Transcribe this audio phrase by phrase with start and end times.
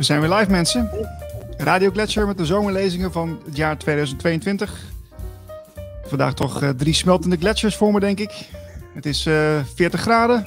[0.00, 0.90] We zijn weer live, mensen.
[1.56, 4.82] Radio Gletscher met de zomerlezingen van het jaar 2022.
[6.04, 8.50] Vandaag toch uh, drie smeltende gletsjers voor me, denk ik.
[8.94, 10.46] Het is uh, eh, 40 graden.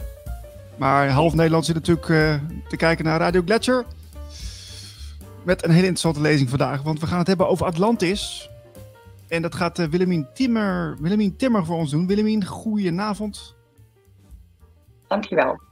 [0.78, 2.36] Maar half Nederland zit natuurlijk uh,
[2.68, 3.86] te kijken naar Radio Gletscher.
[5.44, 6.81] Met een hele interessante lezing vandaag.
[6.81, 8.50] Want we gaan het hebben over Atlantis.
[9.28, 12.08] En dat gaat Willemien, Timmer, Willemien Timmer voor ons doen.
[12.08, 13.56] Willemien, goedenavond.
[15.08, 15.72] Dankjewel.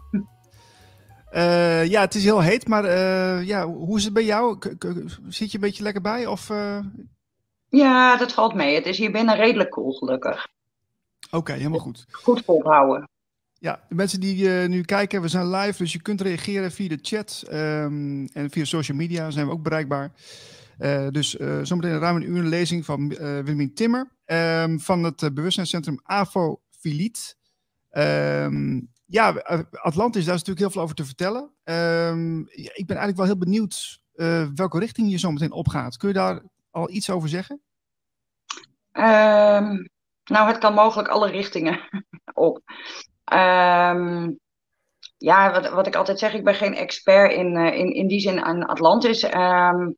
[1.33, 4.57] Uh, ja, het is heel heet, maar uh, ja, hoe is het bij jou?
[5.27, 6.25] zit je een beetje lekker bij?
[6.25, 6.79] Of, uh...
[7.69, 8.75] Ja, dat valt mee.
[8.75, 10.47] Het is hier binnen redelijk koel, gelukkig.
[11.31, 12.05] Oké, helemaal goed.
[12.11, 13.09] Goed volhouden.
[13.53, 16.99] Ja, de mensen die nu kijken, we zijn live, dus je kunt reageren via de
[17.01, 20.11] chat um, en via social media zijn we ook bereikbaar.
[21.11, 21.29] dus
[21.61, 27.37] zometeen ruim een uur een lezing van Willemien Timmer um, van het bewustzijnscentrum AVO Filiet.
[27.91, 31.51] Um, ja, eh, Atlantis, daar is natuurlijk heel veel over te vertellen.
[31.63, 35.97] Um, ik ben eigenlijk wel heel benieuwd uh, welke richting je zo meteen opgaat.
[35.97, 37.61] Kun je daar al iets over zeggen?
[38.93, 39.89] Um,
[40.23, 41.79] nou, het kan mogelijk alle richtingen
[42.33, 42.61] op.
[43.33, 44.39] Um,
[45.17, 48.19] ja, wat, wat ik altijd zeg, ik ben geen expert in, uh, in, in die
[48.19, 49.23] zin aan Atlantis.
[49.23, 49.97] Um,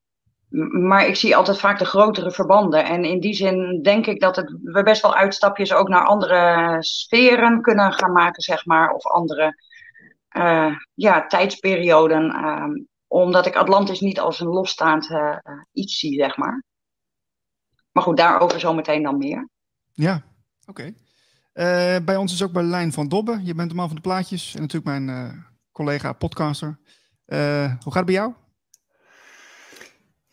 [0.70, 2.86] maar ik zie altijd vaak de grotere verbanden.
[2.86, 6.76] En in die zin denk ik dat het, we best wel uitstapjes ook naar andere
[6.80, 8.90] sferen kunnen gaan maken, zeg maar.
[8.90, 9.64] Of andere
[10.38, 12.24] uh, ja, tijdsperioden.
[12.24, 15.38] Uh, omdat ik Atlantis niet als een losstaand uh,
[15.72, 16.64] iets zie, zeg maar.
[17.92, 19.50] Maar goed, daarover zometeen dan meer.
[19.94, 20.22] Ja,
[20.66, 20.94] oké.
[21.54, 22.04] Okay.
[22.04, 23.40] bij ons is ook Berlijn van Dobbe.
[23.44, 26.80] Je bent de man van de plaatjes en natuurlijk mijn collega podcaster.
[27.26, 28.34] hoe gaat het bij jou?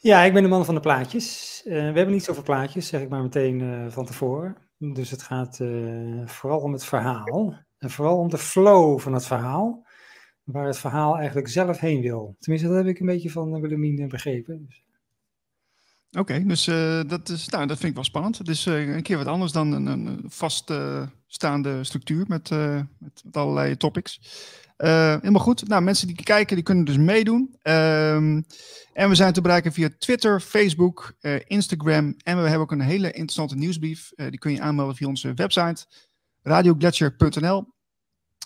[0.02, 1.60] Ja, ik ben de man van de plaatjes.
[1.64, 4.56] Uh, we hebben niet zoveel plaatjes, zeg ik maar meteen uh, van tevoren.
[4.78, 7.54] Dus het gaat uh, vooral om het verhaal.
[7.78, 9.86] En vooral om de flow van het verhaal.
[10.44, 12.36] Waar het verhaal eigenlijk zelf heen wil.
[12.38, 14.66] Tenminste, dat heb ik een beetje van Willemien begrepen.
[14.66, 14.84] Dus.
[16.18, 16.64] Oké, dus
[17.06, 18.38] dat, is, nou, dat vind ik wel spannend.
[18.38, 22.50] Het is een keer wat anders dan een, een vaststaande structuur met,
[22.98, 24.20] met allerlei topics.
[24.84, 25.68] Uh, helemaal goed.
[25.68, 27.56] Nou, mensen die kijken, die kunnen dus meedoen.
[27.62, 28.46] Um,
[28.92, 32.14] en we zijn te bereiken via Twitter, Facebook, uh, Instagram.
[32.22, 34.12] En we hebben ook een hele interessante nieuwsbrief.
[34.14, 35.86] Uh, die kun je aanmelden via onze website,
[36.42, 37.66] radioglacier.nl.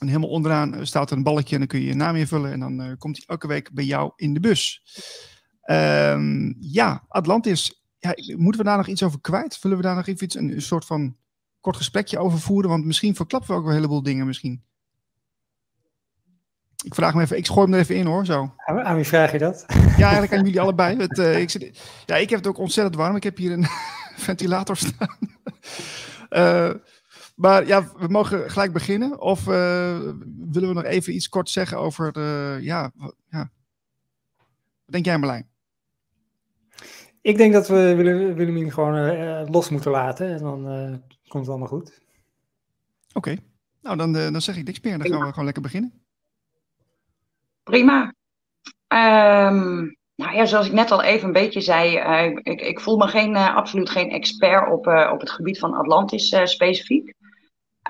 [0.01, 2.53] En helemaal onderaan staat er een balletje en dan kun je je naam invullen.
[2.53, 4.83] En dan komt hij elke week bij jou in de bus.
[5.71, 7.83] Um, ja, Atlantis.
[7.99, 9.59] Ja, moeten we daar nog iets over kwijt?
[9.63, 11.17] Willen we daar nog even iets, een, een soort van
[11.61, 12.71] kort gesprekje over voeren?
[12.71, 14.65] Want misschien verklappen we ook wel een heleboel dingen misschien.
[16.85, 18.55] Ik vraag me even, ik gooi hem er even in hoor, zo.
[18.57, 19.65] Aan wie vraag je dat?
[19.69, 20.97] Ja, eigenlijk aan jullie allebei.
[21.07, 23.17] Het, uh, ik zit, ja, ik heb het ook ontzettend warm.
[23.17, 23.67] Ik heb hier een
[24.27, 25.17] ventilator staan.
[26.31, 26.75] uh,
[27.45, 29.21] maar ja, we mogen gelijk beginnen.
[29.21, 29.99] Of uh,
[30.51, 32.93] willen we nog even iets kort zeggen over de, ja,
[33.29, 33.51] ja.
[34.85, 35.49] Wat denk jij Marlijn?
[37.21, 37.95] Ik denk dat we
[38.37, 40.63] Willemien gewoon los moeten laten en dan
[41.29, 42.01] komt het allemaal goed.
[43.09, 43.39] Oké, okay.
[43.81, 44.99] nou dan, dan zeg ik niks meer.
[44.99, 46.04] Dan gaan we gewoon lekker beginnen
[47.65, 48.15] prima.
[48.89, 52.97] Um, nou ja, zoals ik net al even een beetje zei, uh, ik, ik, voel
[52.97, 57.15] me geen, uh, absoluut geen expert op, uh, op het gebied van Atlantis specifiek.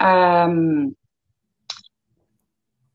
[0.02, 0.96] Um,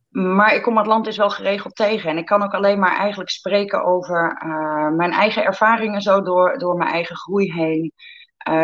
[0.09, 2.09] maar ik kom Atlantis wel geregeld tegen.
[2.09, 4.43] En ik kan ook alleen maar eigenlijk spreken over
[4.95, 7.93] mijn eigen ervaringen, zo door, door mijn eigen groei heen.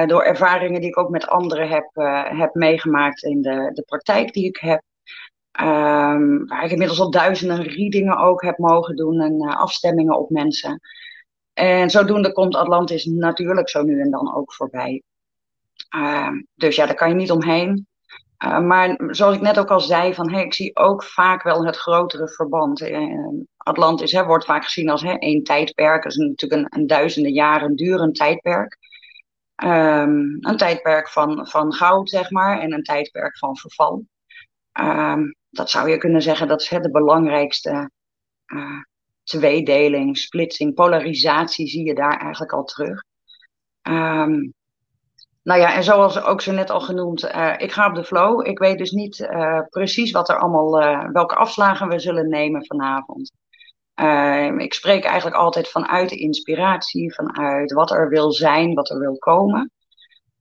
[0.08, 1.90] door ervaringen die ik ook met anderen heb,
[2.38, 4.82] heb meegemaakt in de, de praktijk die ik heb.
[5.62, 10.30] Um, waar ik inmiddels al duizenden readingen ook heb mogen doen en uh, afstemmingen op
[10.30, 10.80] mensen.
[11.54, 15.04] En zodoende komt Atlantis natuurlijk zo nu en dan ook voorbij.
[15.96, 17.88] Uh, dus ja, daar kan je niet omheen.
[18.46, 21.76] Uh, maar zoals ik net ook al zei, van, ik zie ook vaak wel het
[21.76, 22.82] grotere verband.
[22.82, 26.04] Ehm, Atlantis hè, wordt vaak gezien als hè, één tijdperk.
[26.04, 28.78] Dat is natuurlijk een, duizenden jaren durend tijdperk.
[29.56, 34.06] Een tijdperk van, van goud, zeg maar, en een tijdperk van verval.
[35.56, 37.90] Dat zou je kunnen zeggen, dat is de belangrijkste
[38.54, 38.82] uh,
[39.24, 43.04] tweedeling, splitsing, polarisatie zie je daar eigenlijk al terug.
[43.82, 44.54] Um,
[45.44, 48.48] nou ja, en zoals ook zo net al genoemd, uh, ik ga op de flow.
[48.48, 50.72] Ik weet dus niet uh, precies wat er allemaal,
[51.12, 53.32] welke afslagen we zullen nemen vanavond.
[53.94, 59.00] Ehm, ik spreek eigenlijk altijd vanuit de inspiratie, vanuit wat er wil zijn, wat er
[59.00, 59.72] wil komen.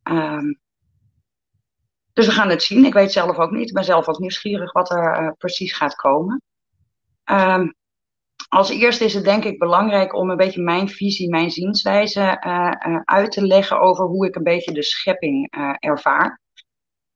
[0.02, 0.60] Um,
[2.14, 2.84] dus we gaan het zien.
[2.84, 3.68] Ik weet zelf ook niet.
[3.68, 6.42] Ik ben zelf ook nieuwsgierig wat er uh, precies gaat komen.
[7.30, 7.74] Um,
[8.48, 12.72] als eerste is het denk ik belangrijk om een beetje mijn visie, mijn zienswijze uh,
[12.88, 16.40] uh, uit te leggen over hoe ik een beetje de schepping ervaar.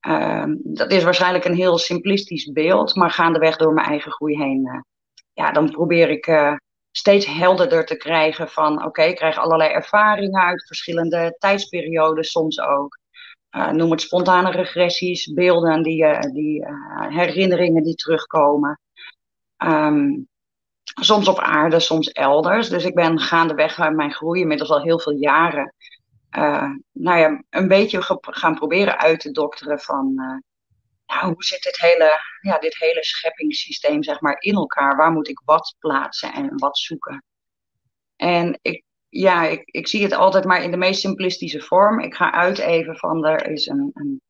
[0.06, 4.84] Um, dat is waarschijnlijk een heel simplistisch beeld, maar gaandeweg door mijn eigen groei heen,
[5.32, 6.56] ja, dan probeer ik
[6.90, 12.97] steeds helderder te krijgen van oké, ik krijg allerlei ervaringen uit verschillende tijdsperiodes soms ook.
[13.56, 16.66] Uh, noem het spontane regressies, beelden, die, uh, die
[17.08, 18.80] herinneringen die terugkomen.
[19.56, 20.28] Um,
[21.00, 22.68] soms op aarde, soms elders.
[22.68, 25.74] Dus ik ben gaandeweg mijn groei, inmiddels al heel veel jaren,
[26.92, 30.14] nou ja, een beetje gaan proberen uit te dokteren van
[31.06, 34.96] nou, hoe zit dit hele, ja, dit hele scheppingssysteem zeg maar, in elkaar?
[34.96, 37.24] Waar moet ik wat plaatsen en wat zoeken?
[38.16, 42.00] En ik, ja, ik, ik zie het altijd maar in de meest simplistische vorm.
[42.00, 44.20] Ik ga uit even van er is een, een,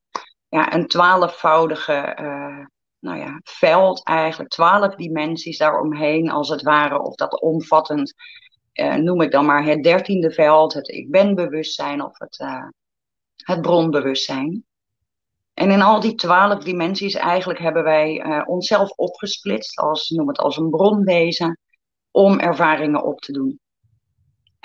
[0.48, 2.66] ja, een twaalfvoudige uh,
[2.98, 7.02] nou ja, veld, eigenlijk twaalf dimensies daaromheen als het ware.
[7.02, 8.14] Of dat omvattend
[8.74, 12.68] uh, noem ik dan maar het dertiende veld, het ik ben bewustzijn of het, uh,
[13.36, 14.64] het bronbewustzijn.
[15.54, 20.56] En in al die twaalf dimensies eigenlijk hebben wij onszelf opgesplitst, als, noem het als
[20.56, 21.58] een bronwezen,
[22.10, 23.60] om ervaringen op te doen.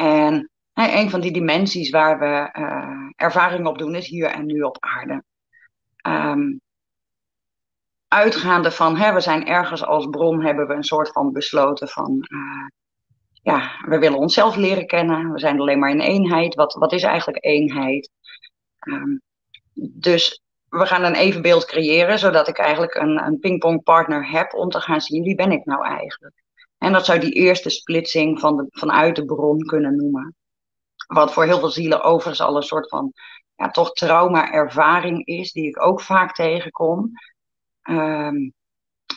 [0.04, 4.62] En een van die dimensies waar we uh, ervaringen op doen is hier en nu
[4.62, 5.24] op aarde.
[6.08, 6.62] Um,
[8.08, 12.28] uitgaande van, hè, we zijn ergens als bron, hebben we een soort van besloten van,
[13.42, 15.32] ja, we willen onszelf leren kennen.
[15.32, 16.56] We zijn alleen maar in eenheid.
[16.56, 18.10] Wat, wat is eigenlijk eenheid?
[18.88, 19.22] Um,
[19.74, 24.80] dus we gaan een evenbeeld creëren, zodat ik eigenlijk een, een pingpongpartner heb om te
[24.80, 26.43] gaan zien wie ben ik nou eigenlijk.
[26.84, 30.36] En dat zou die eerste splitsing van de, vanuit de bron kunnen noemen.
[31.08, 33.14] Wat voor heel veel zielen overigens al een soort van
[33.56, 37.12] ja, toch trauma-ervaring is, die ik ook vaak tegenkom.
[37.90, 38.54] Um,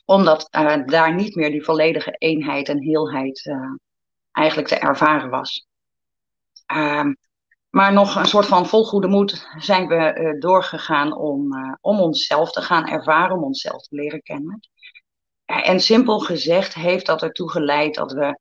[0.05, 3.75] omdat uh, daar niet meer die volledige eenheid en heelheid uh,
[4.33, 5.67] eigenlijk te ervaren was.
[6.75, 7.17] Um,
[7.71, 11.49] maar nog een soort van vol goede moed zijn we uh, doorgegaan om,
[11.81, 14.61] om onszelf te gaan ervaren, om onszelf te leren kennen.
[15.47, 18.39] En simpel gezegd heeft dat ertoe geleid dat we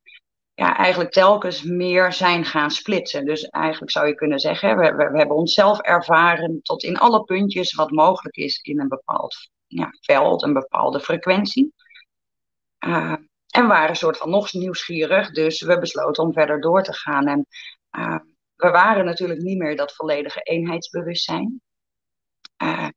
[0.54, 3.25] ja, eigenlijk telkens meer zijn gaan splitsen.
[3.25, 7.74] Dus eigenlijk zou je kunnen zeggen, we, we, hebben onszelf ervaren tot in alle puntjes
[7.74, 11.74] wat mogelijk is in een bepaald ja, veld, een bepaalde frequentie.
[12.86, 13.16] Uh,
[13.50, 17.28] en waren een soort van nog nieuwsgierig, dus we besloten om verder door te gaan.
[17.28, 17.48] En
[18.56, 21.62] we waren natuurlijk niet meer dat volledige eenheidsbewustzijn.
[22.63, 22.88] Uh,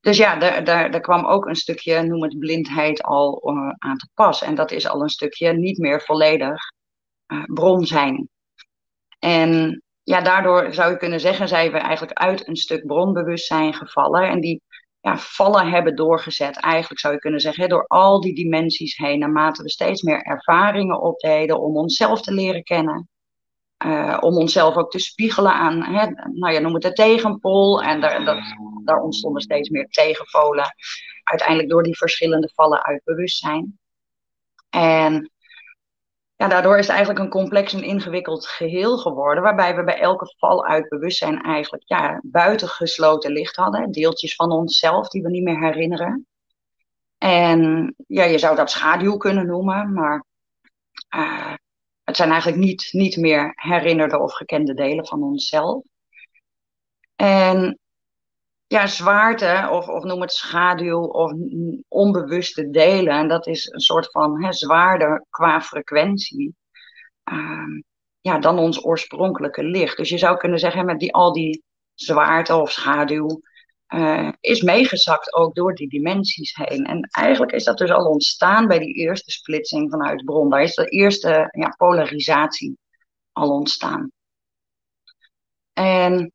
[0.00, 3.96] dus ja, daar, daar, daar kwam ook een stukje, noem het blindheid, al uh, aan
[3.96, 4.42] te pas.
[4.42, 6.72] En dat is al een stukje niet meer volledig
[7.32, 8.28] uh, bron zijn.
[9.18, 14.28] En ja, daardoor zou je kunnen zeggen, zijn we eigenlijk uit een stuk bronbewustzijn gevallen.
[14.28, 14.62] En die
[15.00, 19.62] ja, vallen hebben doorgezet, eigenlijk zou je kunnen zeggen, door al die dimensies heen, naarmate
[19.62, 23.08] we steeds meer ervaringen opdeden om onszelf te leren kennen.
[23.86, 27.82] Uh, om onszelf ook te spiegelen aan, hè, nou ja, noem het de tegenpol.
[27.82, 28.38] En daar, dat,
[28.84, 30.74] daar ontstonden steeds meer tegenpolen.
[31.22, 33.78] Uiteindelijk door die verschillende vallen uit bewustzijn.
[34.70, 35.30] En
[36.36, 39.42] ja, daardoor is het eigenlijk een complex en ingewikkeld geheel geworden.
[39.42, 43.90] Waarbij we bij elke val uit bewustzijn eigenlijk ja, buitengesloten licht hadden.
[43.90, 46.26] Deeltjes van onszelf die we niet meer herinneren.
[47.18, 49.92] En ja, je zou dat schaduw kunnen noemen.
[49.92, 50.24] Maar
[51.16, 51.54] uh,
[52.08, 55.84] het zijn eigenlijk niet, niet meer herinnerde of gekende delen van onszelf.
[57.16, 57.78] En
[58.66, 61.32] ja, zwaarte, of, of noem het schaduw, of
[61.88, 66.54] onbewuste delen, en dat is een soort van hè, zwaarder qua frequentie.
[67.32, 67.82] Uh,
[68.20, 69.96] ja, dan ons oorspronkelijke licht.
[69.96, 71.62] Dus je zou kunnen zeggen, met die, al die
[71.94, 73.40] zwaarte of schaduw,
[73.94, 76.84] uh, is meegezakt ook door die dimensies heen.
[76.84, 80.50] En eigenlijk is dat dus al ontstaan bij die eerste splitsing vanuit bron.
[80.50, 82.78] Daar is de eerste ja, polarisatie
[83.32, 84.12] al ontstaan.
[85.72, 86.32] En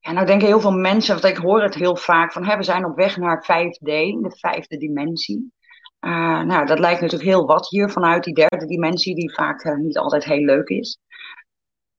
[0.00, 2.84] ja, nou denken heel veel mensen, want ik hoor het heel vaak, van we zijn
[2.84, 3.84] op weg naar 5D,
[4.22, 5.52] de vijfde dimensie.
[6.00, 9.76] Uh, nou, dat lijkt natuurlijk heel wat hier vanuit die derde dimensie, die vaak uh,
[9.76, 10.98] niet altijd heel leuk is.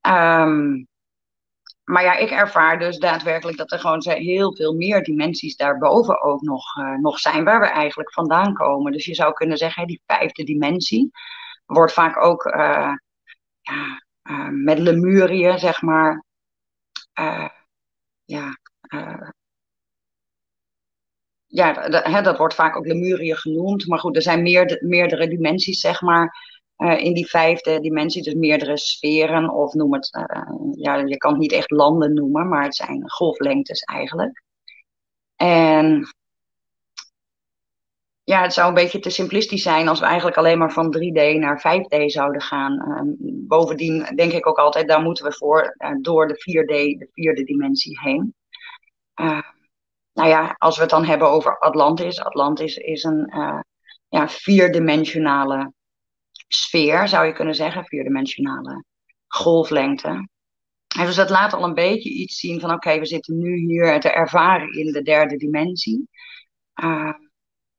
[0.07, 0.88] Um,
[1.89, 6.41] maar ja, ik ervaar dus daadwerkelijk dat er gewoon heel veel meer dimensies daarboven ook
[6.41, 8.91] nog, uh, nog zijn, waar we eigenlijk vandaan komen.
[8.91, 11.11] Dus je zou kunnen zeggen, die vijfde dimensie
[11.65, 12.93] wordt vaak ook uh,
[13.61, 16.23] ja, uh, met Lemurie, zeg maar,
[18.25, 18.57] ja,
[21.45, 23.87] ja dat, dat wordt vaak ook Lemurie genoemd.
[23.87, 28.33] Maar goed, er zijn meer, meerdere dimensies, zeg maar, uh, in die vijfde dimensie, dus
[28.33, 32.63] meerdere sferen, of noem het, uh, ja, je kan het niet echt landen noemen, maar
[32.63, 34.43] het zijn golflengtes eigenlijk.
[35.35, 36.15] En
[38.23, 41.39] ja, het zou een beetje te simplistisch zijn als we eigenlijk alleen maar van 3D
[41.39, 42.73] naar 5D zouden gaan.
[42.73, 43.13] Uh,
[43.47, 47.99] bovendien denk ik ook altijd, daar moeten we voor door de 4D, de vierde dimensie
[47.99, 48.35] heen.
[50.13, 52.19] nou ja, als we het dan hebben over Atlantis.
[52.19, 53.33] Atlantis is een
[54.09, 55.73] ja, vierdimensionale
[56.49, 58.83] sfeer, zou je kunnen zeggen, vierdimensionale
[59.27, 60.27] golflengte.
[60.97, 63.99] En dus dat laat al een beetje iets zien van oké, we zitten nu hier
[63.99, 66.09] te ervaren in de derde dimensie.
[66.83, 67.13] Uh,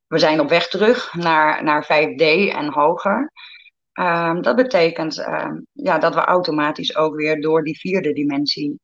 [0.07, 2.25] we zijn op weg terug naar, naar 5D
[2.55, 3.33] en hoger.
[3.93, 8.81] Um, dat betekent um, ja, dat we automatisch ook weer door die vierde dimensie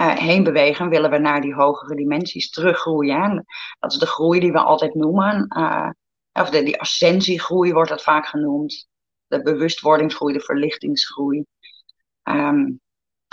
[0.00, 0.88] uh, heen bewegen.
[0.88, 3.44] Willen we naar die hogere dimensies teruggroeien.
[3.78, 5.46] dat is de groei die we altijd noemen.
[5.58, 5.90] Uh,
[6.32, 8.88] of de, die ascensiegroei wordt dat vaak genoemd.
[9.34, 11.44] De bewustwordingsgroei, de verlichtingsgroei.
[12.22, 12.80] Um,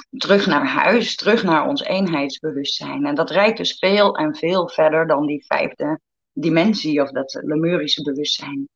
[0.10, 3.05] terug naar huis, terug naar ons eenheidsbewustzijn.
[3.05, 6.00] En dat reikt dus veel en veel verder dan die vijfde
[6.34, 8.70] dimensie of dat Lemurische bewustzijn.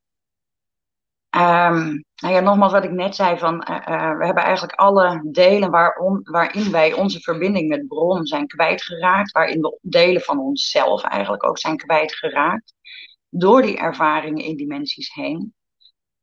[1.36, 5.30] Um, nou ja, nogmaals wat ik net zei, van, uh, uh, we hebben eigenlijk alle
[5.32, 11.04] delen waarom, waarin wij onze verbinding met bron zijn kwijtgeraakt, waarin we delen van onszelf
[11.04, 12.74] eigenlijk ook zijn kwijtgeraakt,
[13.30, 15.54] door die ervaringen in dimensies heen.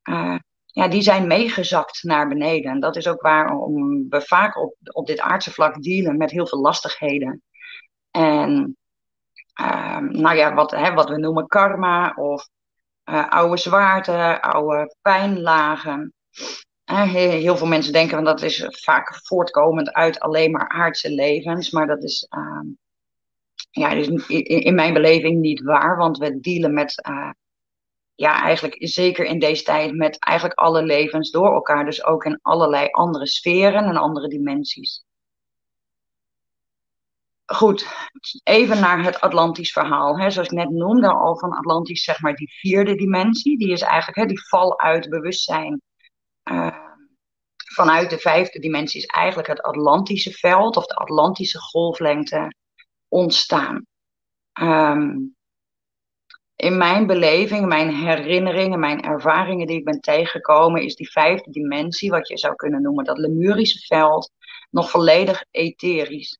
[0.08, 0.38] Uh,
[0.72, 2.70] ja, die zijn meegezakt naar beneden.
[2.70, 6.46] En dat is ook waarom we vaak op, op dit aardse vlak dealen met heel
[6.46, 7.42] veel lastigheden.
[8.10, 8.76] En
[9.54, 12.48] Ehm, nou ja, wat, hè, wat we noemen karma of
[13.04, 16.14] uh, oude zwaarte, oude pijnlagen.
[16.84, 22.02] Heel veel mensen denken dat is vaak voortkomend uit alleen maar aardse levens, maar dat
[22.04, 22.72] is, uh,
[23.70, 27.30] ja, is in, in, mijn beleving niet waar, want we dealen met, eh,
[28.14, 32.38] ja, eigenlijk zeker in deze tijd met eigenlijk alle levens door elkaar, dus ook in
[32.42, 35.04] allerlei andere sferen en andere dimensies
[37.52, 37.86] goed,
[38.42, 40.18] even naar het Atlantisch verhaal.
[40.18, 40.30] Hè.
[40.30, 43.58] Zoals ik net noemde al van Atlantisch, zeg maar die vierde dimensie.
[43.58, 45.82] Die is eigenlijk hè, die val uit bewustzijn.
[46.50, 46.76] Uh,
[47.74, 52.54] vanuit de vijfde dimensie is eigenlijk het Atlantische veld of de Atlantische golflengte
[53.08, 53.86] ontstaan.
[54.60, 55.36] Um,
[56.62, 62.10] in mijn beleving, mijn herinneringen, mijn ervaringen die ik ben tegengekomen, is die vijfde dimensie,
[62.10, 64.30] wat je zou kunnen noemen dat Lemurische veld,
[64.70, 66.38] nog volledig etherisch.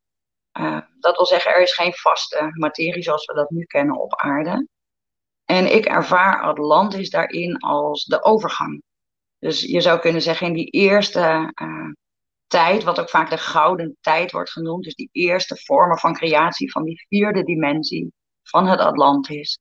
[0.58, 4.14] Uh, dat wil zeggen, er is geen vaste materie zoals we dat nu kennen op
[4.14, 4.68] aarde.
[5.44, 8.82] En ik ervaar Atlantis daarin als de overgang.
[9.38, 11.90] Dus je zou kunnen zeggen, in die eerste uh,
[12.46, 16.72] tijd, wat ook vaak de gouden tijd wordt genoemd, dus die eerste vormen van creatie
[16.72, 18.12] van die vierde dimensie
[18.42, 19.58] van het Atlantis,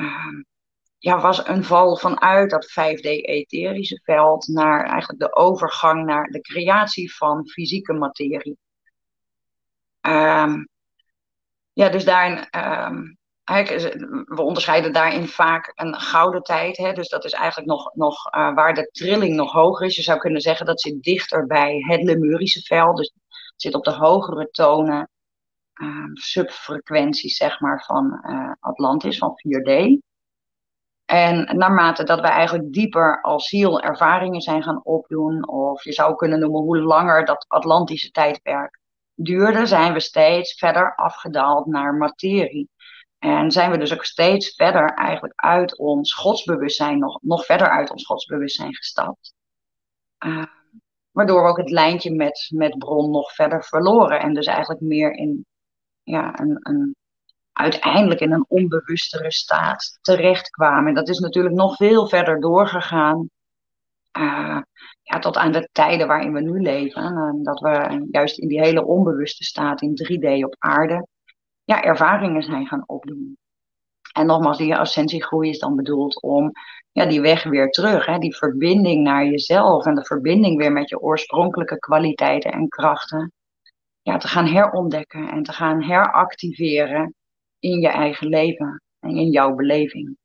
[0.00, 0.42] uh,
[0.98, 7.14] ja, was een val vanuit dat 5D-etherische veld naar eigenlijk de overgang naar de creatie
[7.14, 8.58] van fysieke materie.
[10.00, 10.68] Um,
[11.72, 13.18] ja, dus daarin, um,
[14.24, 16.76] we onderscheiden daarin vaak een gouden tijd.
[16.76, 19.96] Hè, dus dat is eigenlijk nog, nog uh, waar de trilling nog hoger is.
[19.96, 22.96] Je zou kunnen zeggen dat zit dichter bij het Lemurische veld.
[22.96, 23.12] Dus
[23.56, 25.10] zit op de hogere tonen,
[25.74, 29.98] uh, subfrequenties zeg maar, van uh, Atlantis, van 4D.
[31.04, 36.16] En naarmate dat wij eigenlijk dieper als ziel ervaringen zijn gaan opdoen, of je zou
[36.16, 38.78] kunnen noemen hoe langer dat Atlantische tijdperk
[39.14, 42.68] duurde, zijn we steeds verder afgedaald naar materie.
[43.18, 47.90] En zijn we dus ook steeds verder eigenlijk uit ons godsbewustzijn, nog, nog verder uit
[47.90, 49.34] ons godsbewustzijn gestapt.
[50.26, 50.44] Uh,
[51.10, 54.20] waardoor we ook het lijntje met, met bron nog verder verloren.
[54.20, 55.46] En dus eigenlijk meer in
[56.04, 56.96] ja, een, een,
[57.52, 60.88] uiteindelijk in een onbewustere staat terechtkwamen.
[60.88, 63.28] En dat is natuurlijk nog veel verder doorgegaan.
[64.18, 64.60] Uh,
[65.02, 67.02] ja, tot aan de tijden waarin we nu leven.
[67.02, 71.06] En dat we juist in die hele onbewuste staat in 3D op aarde
[71.64, 73.38] ja, ervaringen zijn gaan opdoen.
[74.12, 76.52] En nogmaals, die ascensiegroei is dan bedoeld om
[76.92, 80.88] ja, die weg weer terug, hè, die verbinding naar jezelf en de verbinding weer met
[80.88, 83.32] je oorspronkelijke kwaliteiten en krachten,
[84.04, 87.14] ja, te gaan herontdekken en te gaan heractiveren
[87.58, 90.16] in je eigen leven en in jouw beleving.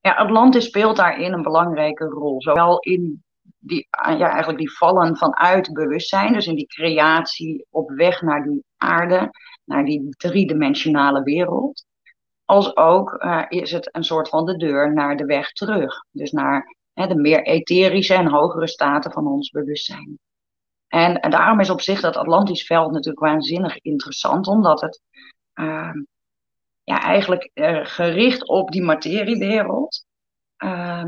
[0.00, 2.42] Ja, Atlantis speelt daarin een belangrijke rol.
[2.42, 3.24] Zowel in
[3.58, 8.64] die, ja, eigenlijk die vallen vanuit bewustzijn, dus in die creatie op weg naar die
[8.76, 9.30] aarde,
[9.64, 11.84] naar die driedimensionale wereld.
[12.44, 16.04] Als ook uh, is het een soort van de deur naar de weg terug.
[16.10, 20.18] Dus naar hè, de meer etherische en hogere staten van ons bewustzijn.
[20.88, 25.00] En, en, daarom is op zich dat Atlantisch veld natuurlijk waanzinnig interessant, omdat het
[25.54, 25.94] uh,
[26.84, 30.04] ja, eigenlijk uh, gericht op die materiewereld
[30.58, 31.04] uh,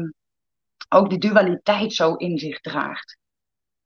[0.89, 3.19] ook die dualiteit zo in zich draagt.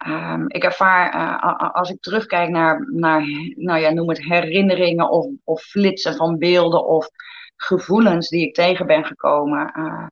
[0.06, 3.22] Um, ik ervaar, uh, als ik terugkijk naar, naar
[3.54, 7.08] nou ja, noem het herinneringen of, of flitsen van beelden of
[7.56, 10.06] gevoelens die ik tegen ben gekomen, uh,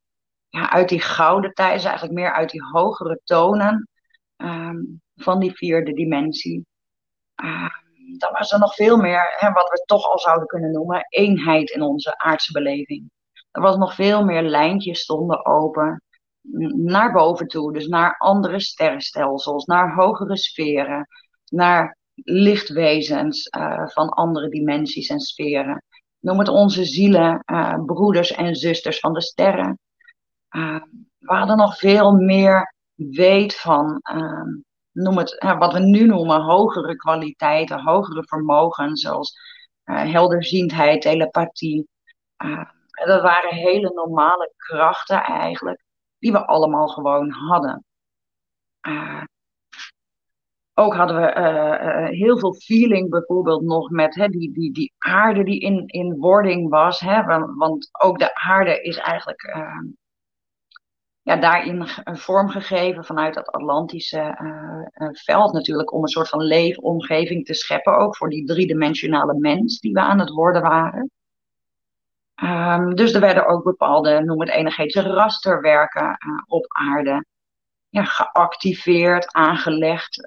[0.48, 3.88] ja, uit die gouden tijd, is eigenlijk meer uit die hogere tonen
[4.42, 6.66] um, van die vierde dimensie.
[7.42, 7.68] Uh,
[8.18, 11.70] dan was er nog veel meer, hè, wat we toch al zouden kunnen noemen, eenheid
[11.70, 13.10] in onze aardse beleving.
[13.50, 16.02] Er was nog veel meer lijntjes stonden open.
[16.76, 21.08] naar boven toe, dus naar andere sterrenstelsels, naar hogere sferen,
[21.44, 25.82] naar lichtwezens uh, van andere dimensies en sferen.
[26.18, 29.78] Noem het onze zielen, uh, broeders en zusters van de sterren.
[30.56, 30.82] Uh,
[31.18, 34.48] we hadden nog veel meer weet van, ehm,
[34.92, 39.38] noem het, wat we nu noemen, hogere kwaliteiten, hogere vermogens, zoals
[39.84, 41.88] helderziendheid, telepathie.
[42.92, 45.84] dat waren hele normale krachten eigenlijk,
[46.18, 47.84] die we allemaal gewoon hadden.
[50.74, 55.44] Ook hadden we uh, heel veel feeling bijvoorbeeld nog met hè, die, die, die aarde
[55.44, 57.00] die in, in wording was.
[57.00, 57.24] Hè,
[57.56, 59.42] want ook de aarde is eigenlijk
[61.22, 64.36] ja, daarin vormgegeven vanuit dat Atlantische
[65.12, 65.92] veld natuurlijk.
[65.92, 67.96] Om een soort van leefomgeving te scheppen.
[67.96, 71.10] Ook voor die driedimensionale mens die we aan het worden waren.
[72.42, 77.24] Um, dus er werden ook bepaalde, noem het energetische rasterwerken op aarde
[77.88, 80.26] ja, geactiveerd, aangelegd.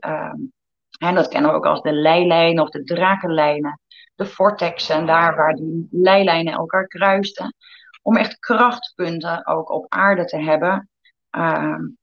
[1.00, 3.80] En dat kennen we ook als de leilijnen of de drakenlijnen.
[4.16, 7.56] De vortexen, daar waar die leilijnen elkaar kruisten.
[8.06, 10.90] Om echt krachtpunten ook op aarde te hebben.
[11.38, 11.98] Um,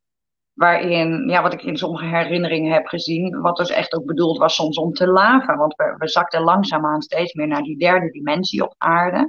[0.52, 4.54] waarin, ja, wat ik in sommige herinneringen heb gezien, wat dus echt ook bedoeld was
[4.54, 5.56] soms om te laven.
[5.56, 9.28] Want we, we zakten langzaamaan steeds meer naar die derde dimensie op aarde.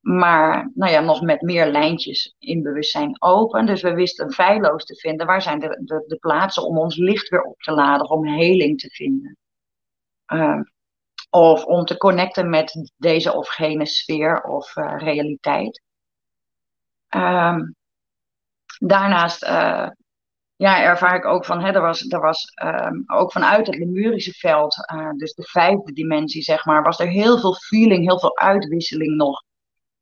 [0.00, 3.66] Maar nou ja, nog met meer lijntjes in bewustzijn open.
[3.66, 7.28] Dus we wisten feilloos te vinden waar zijn de, de, de plaatsen om ons licht
[7.28, 9.36] weer op te laden, om heling te vinden.
[10.32, 10.60] Uh,
[11.34, 15.82] of om te connecten met deze of gene sfeer of uh, realiteit.
[17.16, 17.74] Um,
[18.78, 19.88] daarnaast uh,
[20.56, 24.32] ja, ervaar ik ook van, hè, er was, er was um, ook vanuit het Lemurische
[24.32, 28.38] veld, uh, dus de vijfde dimensie zeg maar, was er heel veel feeling, heel veel
[28.38, 29.42] uitwisseling nog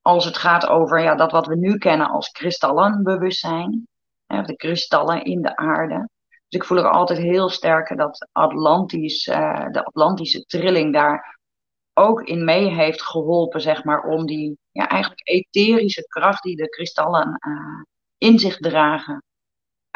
[0.02, 3.88] als het gaat over ja, dat wat we nu kennen als kristallenbewustzijn.
[4.26, 6.08] Hè, de kristallen in de aarde.
[6.50, 11.38] Dus ik voel er altijd heel sterk dat Atlantis, uh, de Atlantische trilling daar
[11.94, 16.68] ook in mee heeft geholpen, zeg maar, om die ja, eigenlijk etherische kracht die de
[16.68, 17.82] kristallen uh,
[18.18, 19.22] in zich dragen,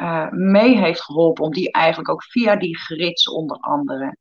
[0.03, 4.17] uh, mee heeft geholpen om die eigenlijk ook via die grits onder andere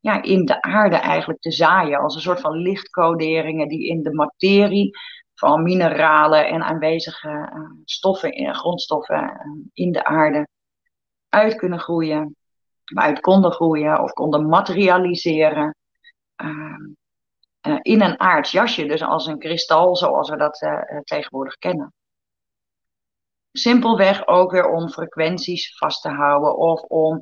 [0.00, 2.00] ja, in de aarde eigenlijk te zaaien.
[2.00, 4.90] Als een soort van lichtcoderingen die in de materie
[5.34, 7.52] van mineralen en aanwezige
[7.84, 9.40] stoffen, en grondstoffen
[9.72, 10.48] in de aarde
[11.34, 12.36] uit kunnen groeien.
[12.84, 15.76] Uit konden groeien of konden materialiseren.
[16.42, 20.58] Uh, in een aards jasje, dus als een kristal zoals we dat
[21.04, 21.92] tegenwoordig kennen.
[23.52, 27.20] Simpelweg ook weer om frequenties vast te houden of om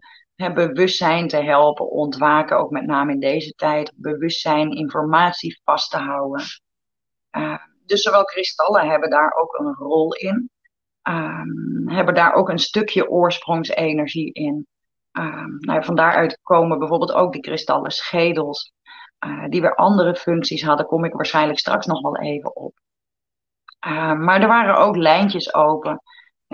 [0.50, 6.42] bewustzijn te helpen ontwaken, ook met name in deze tijd, bewustzijn, informatie vast te houden.
[7.36, 10.50] Uh, dus zowel kristallen hebben daar ook een rol in,
[11.02, 14.66] um, hebben daar ook een stukje oorsprongsenergie in.
[15.12, 18.72] Um, nou, van daaruit komen bijvoorbeeld ook de kristallen schedels,
[19.26, 22.74] uh, die weer andere functies hadden, kom ik waarschijnlijk straks nog wel even op.
[23.86, 26.02] Uh, maar er waren ook lijntjes open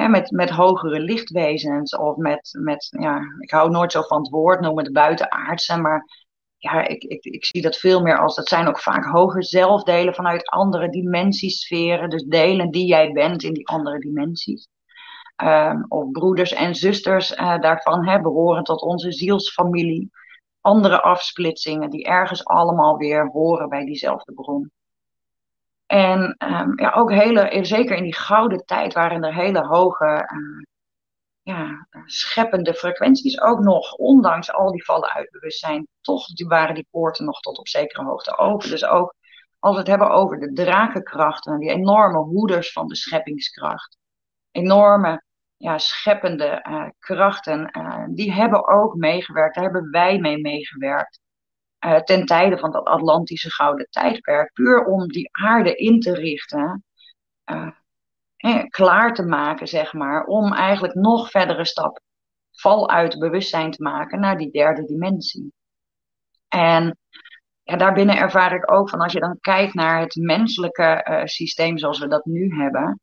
[0.07, 4.61] met, met hogere lichtwezens of met, met, ja, ik hou nooit zo van het woord
[4.61, 6.27] noemen de buitenaardse, maar
[6.59, 10.15] ja, ik, ik, ik zie dat veel meer als, dat zijn ook vaak hoger zelfdelen
[10.15, 14.69] vanuit andere dimensiesferen, dus delen die jij bent in die andere dimensies.
[15.43, 20.11] Um, of broeders en zusters uh, daarvan hè, behoren tot onze zielsfamilie.
[20.61, 24.71] Andere afsplitsingen die ergens allemaal weer horen bij diezelfde bron.
[25.87, 30.65] En um, ja, ook hele, zeker in die gouden tijd waren er hele hoge, uh,
[31.49, 37.25] ja, scheppende frequenties ook nog, ondanks al die vallen uit bewustzijn, toch waren die poorten
[37.25, 38.71] nog tot op zekere hoogte open.
[38.71, 39.15] Dus ook
[39.59, 43.99] als we het hebben over de drakenkrachten, die enorme hoeders van de scheppingskracht,
[44.51, 45.23] enorme
[45.57, 51.21] ja, scheppende uh, krachten, uh, die hebben ook meegewerkt, daar hebben wij mee meegewerkt.
[51.87, 56.85] Uh, ten tijde van dat Atlantische gouden tijdperk, puur om die aarde in te richten,
[58.69, 62.01] klaar te maken, zeg maar, om eigenlijk nog verdere stap
[62.53, 65.53] val uit bewustzijn te maken naar die derde dimensie.
[66.49, 66.99] En
[67.63, 71.79] ja, daarbinnen ervaar ik ook van als je dan kijkt naar het menselijke uh, systeem
[71.79, 73.01] zoals we dat nu hebben.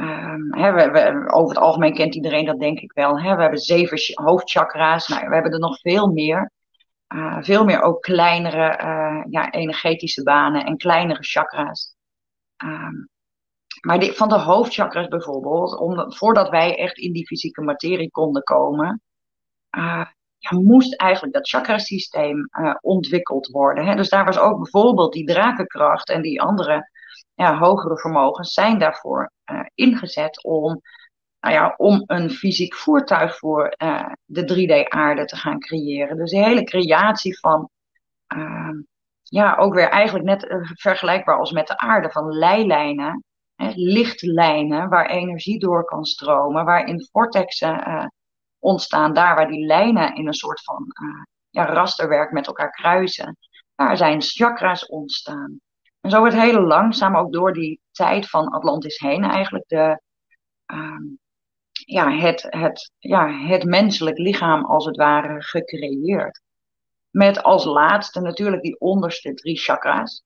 [0.00, 3.20] Um, hè, we, over het algemeen kent iedereen dat denk ik wel.
[3.20, 3.36] Hè?
[3.36, 6.50] We hebben zeven hoofdchakra's, nou, we hebben er nog veel meer.
[7.14, 11.94] Uh, veel meer ook kleinere uh, ja, energetische banen en kleinere chakra's.
[12.64, 13.08] Um,
[13.86, 18.42] maar die, van de hoofdchakras bijvoorbeeld, om, voordat wij echt in die fysieke materie konden
[18.42, 19.02] komen,
[19.76, 20.06] uh,
[20.38, 22.48] ja, moest eigenlijk dat chakrasysteem
[22.80, 23.86] ontwikkeld worden.
[23.86, 23.94] Hè?
[23.94, 26.90] Dus daar was ook bijvoorbeeld die drakenkracht en die andere
[27.34, 29.32] ja, hogere vermogens zijn daarvoor
[29.74, 30.80] ingezet om
[31.40, 33.74] nou ja, om een fysiek voertuig voor
[34.24, 36.16] de 3D-aarde te gaan creëren.
[36.16, 37.70] Dus de hele creatie van
[39.22, 43.24] ja, ook weer eigenlijk net eh, vergelijkbaar als met de aarde, van leilijnen,
[43.74, 48.06] lichtlijnen waar energie door kan stromen, waarin vortexen uh,
[48.58, 53.36] ontstaan, daar waar die lijnen in een soort van uh, ja, rasterwerk met elkaar kruisen,
[53.74, 55.60] daar zijn chakra's ontstaan.
[56.00, 60.00] En zo wordt heel langzaam ook door die tijd van Atlantis heen eigenlijk de,
[60.72, 61.00] uh,
[61.70, 66.40] ja, het, het, ja, het menselijk lichaam als het ware gecreëerd.
[67.10, 70.22] Met als laatste natuurlijk die onderste drie chakra's.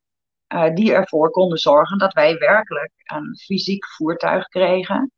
[0.55, 5.11] Uh, die ervoor konden zorgen dat wij werkelijk een fysiek voertuig kregen.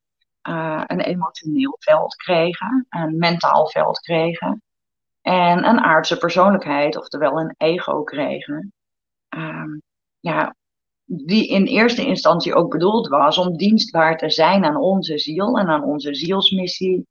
[0.48, 2.86] Uh, een emotioneel veld kregen.
[2.88, 4.62] Een mentaal veld kregen.
[5.20, 8.72] En een aardse persoonlijkheid, oftewel een ego kregen.
[9.36, 9.78] Uh,
[10.20, 10.54] ja,
[11.04, 15.68] die in eerste instantie ook bedoeld was om dienstbaar te zijn aan onze ziel en
[15.68, 17.06] aan onze zielsmissie.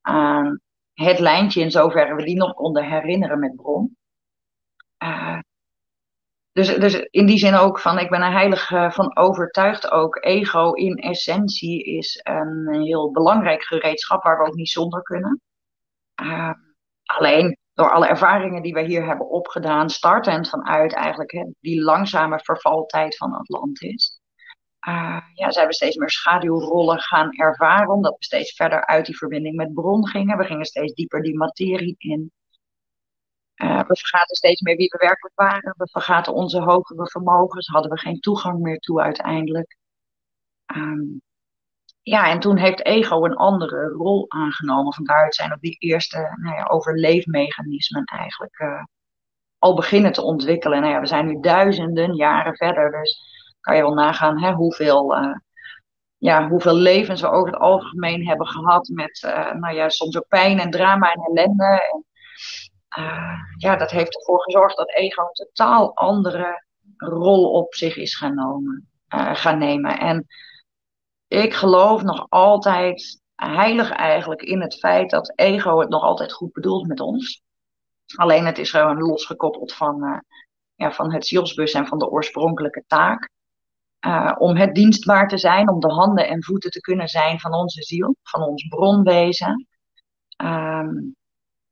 [0.00, 0.60] Aan
[0.92, 3.96] het lijntje in zoverre we die nog konden herinneren met bron.
[5.02, 5.38] Uh,
[6.56, 10.24] dus, dus in die zin ook van, ik ben er heilig uh, van overtuigd ook.
[10.24, 15.40] Ego in essentie is een heel belangrijk gereedschap waar we ook niet zonder kunnen.
[16.22, 16.50] Uh,
[17.04, 22.40] alleen door alle ervaringen die we hier hebben opgedaan, startend vanuit eigenlijk hè, die langzame
[22.42, 24.20] vervaltijd van Atlantis.
[24.88, 29.16] Uh, ja, zijn we steeds meer schaduwrollen gaan ervaren, omdat we steeds verder uit die
[29.16, 30.38] verbinding met bron gingen.
[30.38, 32.32] We gingen steeds dieper die materie in.
[33.62, 35.74] Uh, we vergaten steeds meer wie we werkelijk waren.
[35.76, 37.66] We vergaten onze hogere vermogens.
[37.66, 39.76] Hadden we geen toegang meer toe uiteindelijk.
[40.76, 41.20] Um,
[42.02, 44.94] ja, en toen heeft ego een andere rol aangenomen.
[44.94, 48.82] Vandaar zijn ook die eerste nou ja, overleefmechanismen eigenlijk uh,
[49.58, 50.80] al beginnen te ontwikkelen.
[50.80, 52.90] Nou ja, we zijn nu duizenden jaren verder.
[52.90, 53.20] Dus
[53.60, 55.36] kan je wel nagaan hè, hoeveel, uh,
[56.16, 58.88] ja, hoeveel levens we over het algemeen hebben gehad.
[58.88, 59.20] Met
[59.58, 61.90] nou ja, soms ook pijn en drama en ellende.
[61.92, 62.05] En,
[62.98, 66.64] uh, ja, dat heeft ervoor gezorgd dat ego een totaal andere
[66.96, 68.34] rol op zich is gaan,
[69.14, 69.98] uh, gaan nemen.
[69.98, 70.26] En
[71.28, 76.52] ik geloof nog altijd heilig eigenlijk in het feit dat ego het nog altijd goed
[76.52, 77.42] bedoelt met ons.
[78.14, 80.18] Alleen het is gewoon losgekoppeld van, uh,
[80.74, 83.30] ja, van het zielsbus en van de oorspronkelijke taak.
[84.38, 87.82] om het dienstbaar te zijn, om de handen en voeten te kunnen zijn van onze
[87.82, 89.66] ziel, van ons bronwezen.
[90.44, 91.16] Um,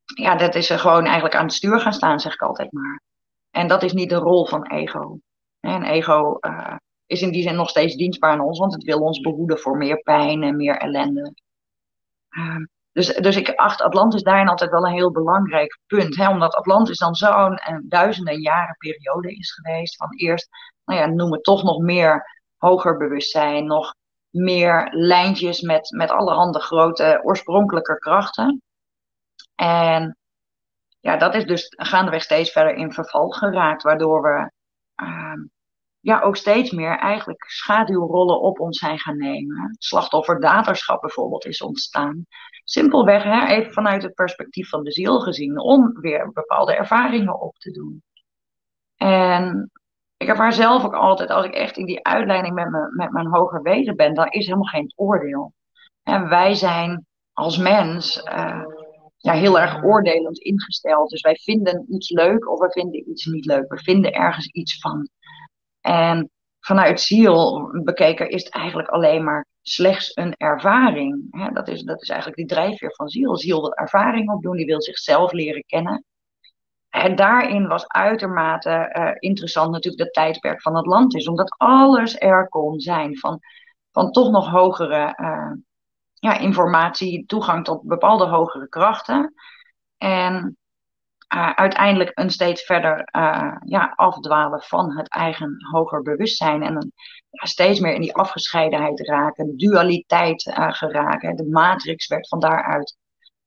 [0.04, 3.02] ja, dat is gewoon eigenlijk aan het stuur gaan staan, zeg ik altijd maar.
[3.50, 5.18] En dat is niet de rol van ego.
[5.60, 9.00] En ego uh, is in die zin nog steeds dienstbaar aan ons, want het wil
[9.00, 11.34] ons behoeden voor meer pijn en meer ellende.
[12.30, 16.16] Uh, dus, dus ik acht Atlantis daarin altijd wel een heel belangrijk punt.
[16.16, 16.28] Hè?
[16.28, 19.96] Omdat Atlantis dan zo'n duizenden jaren periode is geweest.
[19.96, 20.48] Van eerst,
[20.84, 23.66] nou ja, noem het toch nog meer hoger bewustzijn.
[23.66, 23.94] Nog
[24.30, 28.62] meer lijntjes met, met allerhande grote oorspronkelijke krachten.
[29.64, 30.16] En
[31.00, 34.50] ja, dat is dus gaandeweg steeds verder in verval geraakt, waardoor we
[35.02, 35.44] uh,
[36.00, 39.76] ja, ook steeds meer eigenlijk schaduwrollen op ons zijn gaan nemen.
[39.78, 42.26] Slachtofferdaterschap bijvoorbeeld is ontstaan.
[42.64, 47.56] Simpelweg, hè, even vanuit het perspectief van de ziel gezien, om weer bepaalde ervaringen op
[47.56, 48.02] te doen.
[48.96, 49.70] En
[50.16, 53.26] ik ervaar zelf ook altijd, als ik echt in die uitleiding met, me, met mijn
[53.26, 55.52] hoger wezen ben, dan is helemaal geen oordeel.
[56.02, 58.64] En wij zijn als mens uh,
[59.24, 61.10] ja, heel erg oordelend ingesteld.
[61.10, 63.72] Dus wij vinden iets leuk of we vinden iets niet leuk.
[63.72, 65.08] We vinden ergens iets van.
[65.80, 71.30] En vanuit ziel bekeken is het eigenlijk alleen maar slechts een ervaring.
[71.52, 73.36] dat, is, dat is eigenlijk die drijfveer van ziel.
[73.36, 76.04] Ziel wil ervaring opdoen, die wil zichzelf leren kennen.
[76.88, 82.80] En daarin was uitermate uh, interessant natuurlijk het tijdperk van Atlantis, omdat alles er kon
[82.80, 83.38] zijn van,
[83.92, 85.52] van toch nog hogere uh,
[86.24, 89.34] ja, informatie, toegang tot bepaalde hogere krachten.
[89.98, 90.56] En
[91.34, 96.62] uh, uiteindelijk een steeds verder uh, ja, afdwalen van het eigen hoger bewustzijn.
[96.62, 96.92] En
[97.30, 101.36] ja, steeds meer in die afgescheidenheid raken, dualiteit uh, geraken.
[101.36, 102.96] De matrix werd van daaruit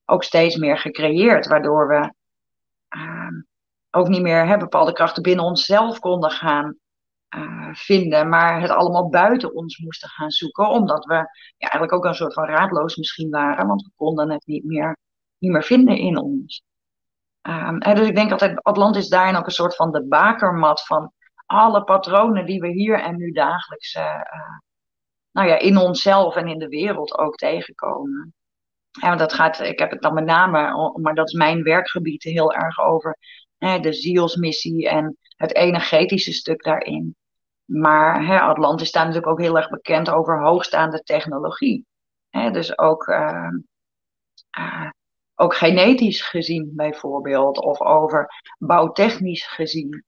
[0.06, 2.14] ook steeds meer gecreëerd, waardoor we
[2.88, 3.42] ehm,
[3.92, 6.78] ook niet meer bepaalde krachten binnen onszelf konden gaan
[7.36, 11.26] uh, vinden, maar het allemaal buiten ons moesten gaan zoeken, omdat we ja,
[11.58, 14.98] eigenlijk ook een soort van raadloos misschien waren, want we konden het niet meer,
[15.38, 16.62] niet meer vinden in ons.
[17.42, 21.12] En dus ik denk altijd, Atlantis daarin ook een soort van de bakermat van
[21.46, 24.58] alle patronen die we hier en nu dagelijks uh, uh,
[25.32, 28.34] nou ja, in onszelf en in de wereld ook tegenkomen.
[29.02, 32.54] En dat gaat, ik heb het dan met name, maar dat is mijn werkgebied, heel
[32.54, 33.18] erg over
[33.58, 37.16] hè, de zielsmissie en het energetische stuk daarin.
[37.68, 41.86] Maar hè, Atlantis staat natuurlijk ook heel erg bekend over hoogstaande technologie.
[42.30, 43.50] Hè, dus ook, uh,
[45.36, 50.06] ook genetisch gezien bijvoorbeeld, of over bouwtechnisch gezien.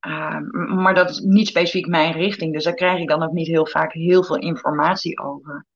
[0.00, 3.46] Ehm, maar dat is niet specifiek mijn richting, dus daar krijg ik dan ook niet
[3.46, 5.66] heel vaak heel veel informatie over.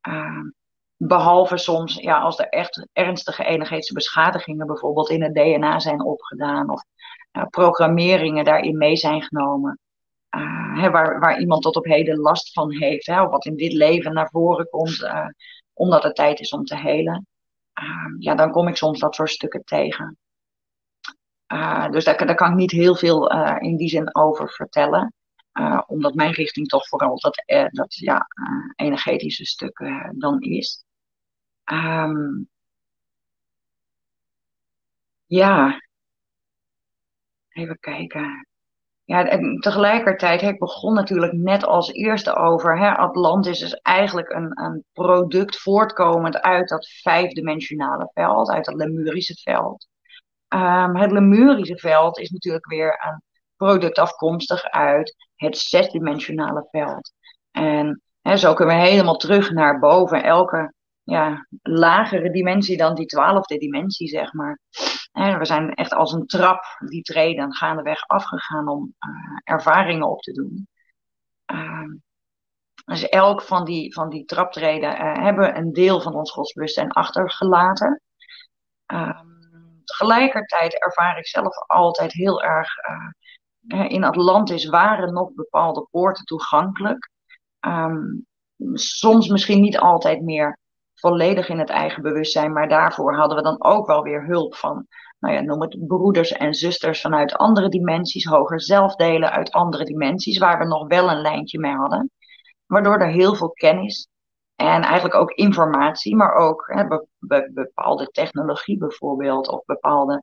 [0.00, 0.50] Ehm,
[0.96, 6.70] behalve soms ja, als er echt ernstige energetische beschadigingen bijvoorbeeld in het DNA zijn opgedaan,
[6.70, 6.84] of
[7.32, 9.78] uh, programmeringen daarin mee zijn genomen.
[10.36, 13.56] Uh, hè, waar, waar iemand tot op heden last van heeft, hè, of wat in
[13.56, 15.26] dit leven naar voren komt, uh,
[15.72, 17.26] omdat het tijd is om te helen.
[17.72, 20.16] Ehm, ja, dan kom ik soms dat soort stukken tegen.
[21.90, 25.14] Dus daar, daar, kan ik niet heel veel in die zin over vertellen.
[25.86, 28.26] Omdat mijn richting toch vooral dat, dat ja,
[28.76, 30.84] energetische stuk dan is.
[31.64, 32.48] Um,
[35.26, 35.80] ja,
[37.48, 38.46] even kijken.
[39.04, 42.78] Ja, en tegelijkertijd, hè, ik begon natuurlijk net als eerste over.
[42.78, 49.34] Hè, Atlantis is eigenlijk een, een product voortkomend uit dat vijfdimensionale veld, uit dat Lemurische
[49.42, 49.88] veld.
[50.48, 53.22] Um, het Lemurische veld is natuurlijk weer een
[53.56, 57.12] product afkomstig uit het zesdimensionale veld.
[57.50, 60.22] En hè, zo kunnen we helemaal terug naar boven.
[60.22, 64.58] Elke ja, lagere dimensie dan die twaalfde dimensie, zeg maar.
[65.12, 70.32] We zijn echt als een trap die treden gaandeweg afgegaan om uh, ervaringen op te
[70.32, 70.68] doen.
[71.52, 71.94] Uh,
[72.84, 78.00] dus elk van die, van die traptreden uh, hebben een deel van ons godsbewustzijn achtergelaten.
[78.92, 79.20] Uh,
[79.84, 82.68] tegelijkertijd ervaar ik zelf altijd heel erg.
[83.68, 87.10] Uh, in Atlantis waren nog bepaalde poorten toegankelijk.
[87.60, 88.26] Um,
[88.72, 90.58] soms misschien niet altijd meer
[91.02, 94.86] volledig in het eigen bewustzijn, maar daarvoor hadden we dan ook wel weer hulp van,
[95.18, 100.38] nou ja, noem het broeders en zusters vanuit andere dimensies, hoger zelfdelen uit andere dimensies,
[100.38, 102.10] waar we nog wel een lijntje mee hadden.
[102.66, 104.08] Waardoor er heel veel kennis
[104.56, 110.22] en eigenlijk ook informatie, maar ook hè, be, be, bepaalde technologie bijvoorbeeld, of bepaalde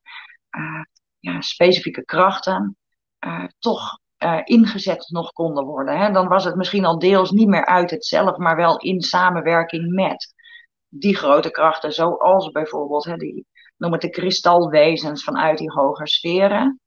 [0.58, 0.84] uh,
[1.20, 2.78] ja, specifieke krachten,
[3.26, 5.98] uh, toch uh, ingezet nog konden worden.
[5.98, 6.12] Hè.
[6.12, 9.94] Dan was het misschien al deels niet meer uit het zelf, maar wel in samenwerking
[9.94, 10.34] met
[10.90, 13.48] die grote krachten, zoals bijvoorbeeld hè, die,
[13.78, 16.80] noem het de kristalwezens vanuit die hoge sferen,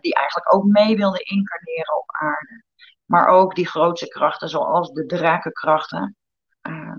[0.00, 2.64] die eigenlijk ook mee wilden incarneren op aarde.
[3.04, 6.16] Maar ook die grootste krachten, zoals de drakenkrachten,
[6.68, 6.96] uh,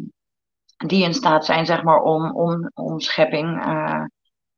[0.78, 4.04] die in staat zijn, zeg maar, om, om, om schepping uh,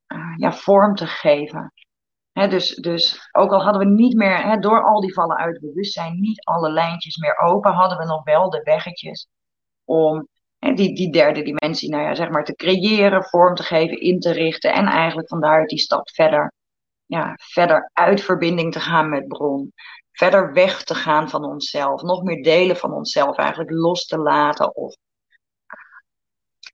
[0.08, 1.74] uh, ja, vorm te geven.
[2.32, 6.44] Dus, dus ook al hadden we niet meer, door al die vallen uit bewustzijn, niet
[6.44, 9.28] alle lijntjes meer open, hadden we nog wel de weggetjes
[9.84, 10.28] om
[10.76, 14.32] die, die derde dimensie, nou ja, zeg maar, te creëren, vorm te geven, in te
[14.32, 16.54] richten en eigenlijk vandaar die stap verder,
[17.06, 19.74] ja, verder uit verbinding te gaan met bron
[20.14, 24.76] verder weg te gaan van onszelf, nog meer delen van onszelf eigenlijk los te laten
[24.76, 24.96] of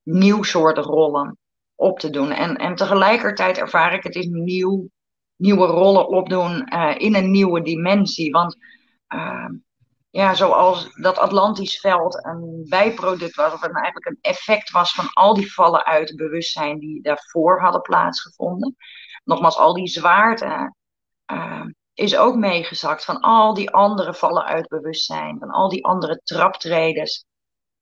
[0.04, 1.38] nieuw soort rollen
[1.75, 2.32] op te doen.
[2.32, 4.89] En, en tegelijkertijd ervaar ik het is nieuw,
[5.36, 8.32] nieuwe rollen opdoen uh, in een nieuwe dimensie.
[8.32, 8.58] Want
[9.13, 9.49] uh,
[10.10, 15.34] ja, zoals dat Atlantisch veld een bijproduct was, of eigenlijk een effect was van al
[15.34, 18.76] die vallen uit bewustzijn die daarvoor hadden plaatsgevonden.
[19.24, 20.74] Nogmaals, al die zwaarte.
[21.32, 26.22] Uh, is ook meegezakt van al die andere vallen uit bewustzijn, van al die andere
[26.24, 27.26] traptreders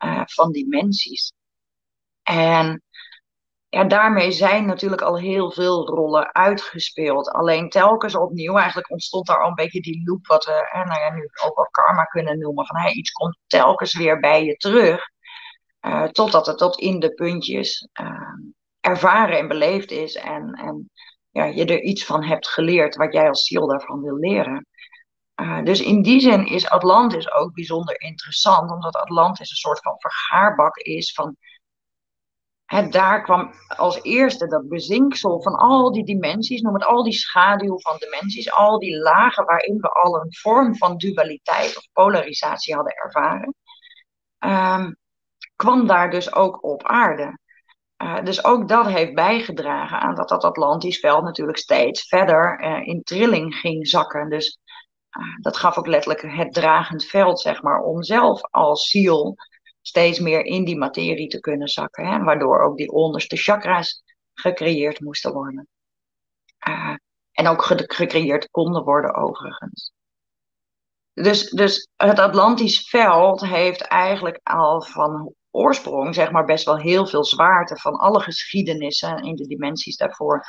[0.06, 1.34] uh, van dimensies.
[2.24, 2.84] En
[3.70, 7.30] ja, daarmee zijn natuurlijk al heel veel rollen uitgespeeld.
[7.30, 11.00] Alleen telkens opnieuw, eigenlijk ontstond daar al een beetje die loop, wat we eh, nou
[11.00, 12.66] ja, nu ook wel karma kunnen noemen.
[12.66, 15.02] Van hey, iets komt telkens weer bij je terug.
[15.82, 18.34] Uh, totdat het tot in de puntjes uh,
[18.80, 20.16] ervaren en beleefd is.
[20.16, 20.92] En, en
[21.32, 24.66] ja, je er iets van hebt geleerd wat jij als ziel daarvan wil leren.
[25.42, 29.96] Uh, dus in die zin is Atlantis ook bijzonder interessant, omdat Atlantis een soort van
[29.98, 31.36] vergaarbak is van.
[32.68, 37.14] Hè, daar kwam als eerste dat bezinksel van al die dimensies, noem het al die
[37.14, 42.76] schaduw van dimensies, al die lagen waarin we al een vorm van dualiteit of polarisatie
[42.76, 43.56] hadden ervaren,
[44.40, 44.98] um,
[45.56, 47.40] kwam daar dus ook op aarde.
[48.04, 52.88] Uh, dus ook dat heeft bijgedragen aan dat dat Atlantisch veld natuurlijk steeds verder uh,
[52.88, 54.30] in trilling ging zakken.
[54.30, 54.60] Dus
[55.20, 59.36] uh, dat gaf ook letterlijk het dragend veld, zeg maar, om zelf als ziel
[59.88, 62.06] steeds meer in die materie te kunnen zakken.
[62.06, 65.68] Hè, waardoor ook die onderste chakra's gecreëerd moesten worden.
[67.32, 69.92] en ook ge gecreëerd konden worden, overigens.
[71.14, 77.08] Dus, dus het Atlantisch veld heeft eigenlijk al van oorsprong, zeg maar, best wel heel
[77.08, 80.46] veel zwaarte van alle geschiedenissen in de dimensies daarvoor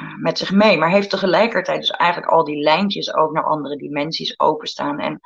[0.00, 0.78] uh, met zich mee.
[0.78, 4.98] Maar heeft tegelijkertijd dus eigenlijk al die lijntjes ook naar andere dimensies openstaan.
[4.98, 5.20] En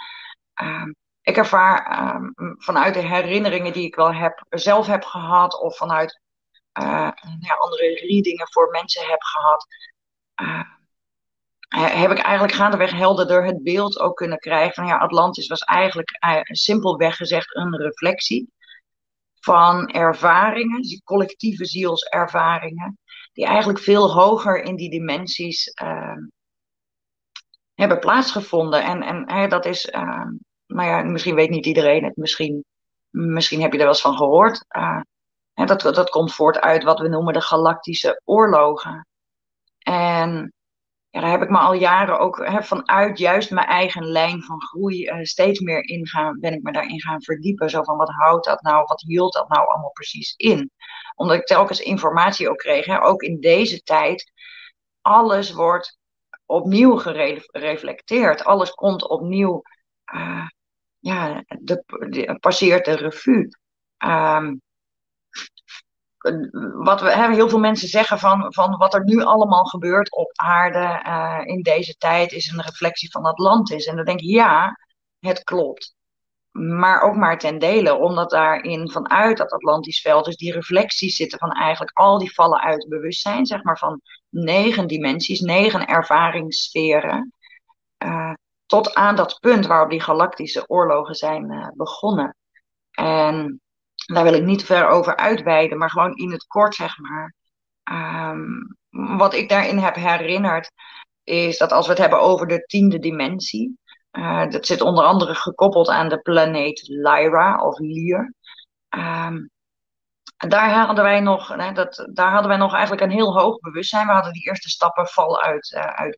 [0.63, 0.85] uh,
[1.23, 6.21] ik ervaar ehm, vanuit de herinneringen die ik wel heb, zelf heb gehad, of vanuit
[6.81, 9.67] uh, ja, andere readingen voor mensen heb gehad,
[10.43, 10.65] uh,
[12.01, 16.11] heb ik eigenlijk gaandeweg helderder het beeld ook kunnen krijgen van ja, Atlantis was eigenlijk
[16.25, 18.53] uh, simpelweg gezegd een reflectie
[19.41, 22.99] van ervaringen, collectieve zielservaringen,
[23.33, 26.27] die eigenlijk veel hoger in die dimensies ehm,
[27.75, 28.85] hebben plaatsgevonden.
[28.85, 29.91] En, en dat is,
[30.71, 32.65] nou ja, misschien weet niet iedereen het, misschien,
[33.11, 34.65] misschien heb je er wel eens van gehoord.
[34.77, 35.01] Uh,
[35.67, 39.07] dat, dat komt voort uit wat we noemen de galactische oorlogen.
[39.79, 40.53] En
[41.11, 45.05] ja, daar heb ik me al jaren ook vanuit juist mijn eigen lijn van groei
[45.05, 47.71] uh, steeds meer in gaan, ben ik me daarin gaan verdiepen.
[47.71, 50.71] Zo van wat houdt dat nou, wat hield dat nou allemaal precies in?
[51.15, 54.33] Omdat ik telkens informatie ook kreeg, hè, ook in deze tijd,
[55.01, 55.99] alles wordt
[56.47, 58.45] opnieuw gereflecteerd.
[58.45, 59.63] Alles komt opnieuw,
[60.15, 60.47] uh,
[61.01, 63.49] ja, de, passeert de revue.
[64.05, 64.61] Um,
[66.73, 71.03] wat we heel veel mensen zeggen van, van wat er nu allemaal gebeurt op aarde
[71.07, 73.87] uh, in deze tijd is een reflectie van Atlantis.
[73.87, 74.79] En dan denk ik, ja,
[75.19, 75.95] het klopt.
[76.51, 81.39] Maar ook maar ten dele, omdat daarin vanuit dat Atlantisch veld dus die reflecties zitten
[81.39, 87.33] van eigenlijk al die vallen uit bewustzijn, zeg maar van negen dimensies, negen ervaringssferen,
[88.05, 88.33] uh,
[88.71, 92.37] tot aan dat punt waarop die galactische oorlogen zijn uh, begonnen.
[92.91, 93.61] En
[93.95, 97.35] daar wil ik niet ver over uitweiden, maar gewoon in het kort zeg maar.
[97.93, 98.77] Um,
[99.19, 100.71] wat ik daarin heb herinnerd,
[101.25, 103.79] is dat als we het hebben over de tiende dimensie,
[104.13, 108.35] uh, dat zit onder andere gekoppeld aan de planeet Lyra of Lyr.
[108.89, 109.51] Um,
[110.37, 114.07] daar hadden wij nog, dat, daar hadden wij nog eigenlijk een heel hoog bewustzijn.
[114.07, 116.17] We hadden die eerste stappen val uit, uh, uit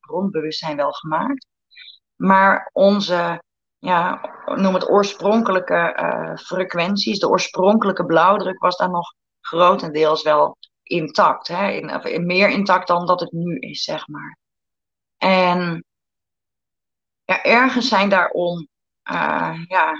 [0.77, 1.47] wel gemaakt.
[2.23, 3.43] Maar onze,
[3.79, 4.21] ja,
[4.55, 11.49] noem het oorspronkelijke uh, frequenties, de oorspronkelijke blauwdruk was daar nog grotendeels wel intact.
[11.49, 11.71] Hè?
[11.71, 14.39] In, meer intact dan dat het nu is, zeg maar.
[15.17, 15.85] En
[17.25, 18.69] ja, ergens zijn daarom,
[19.11, 19.93] uh, ja,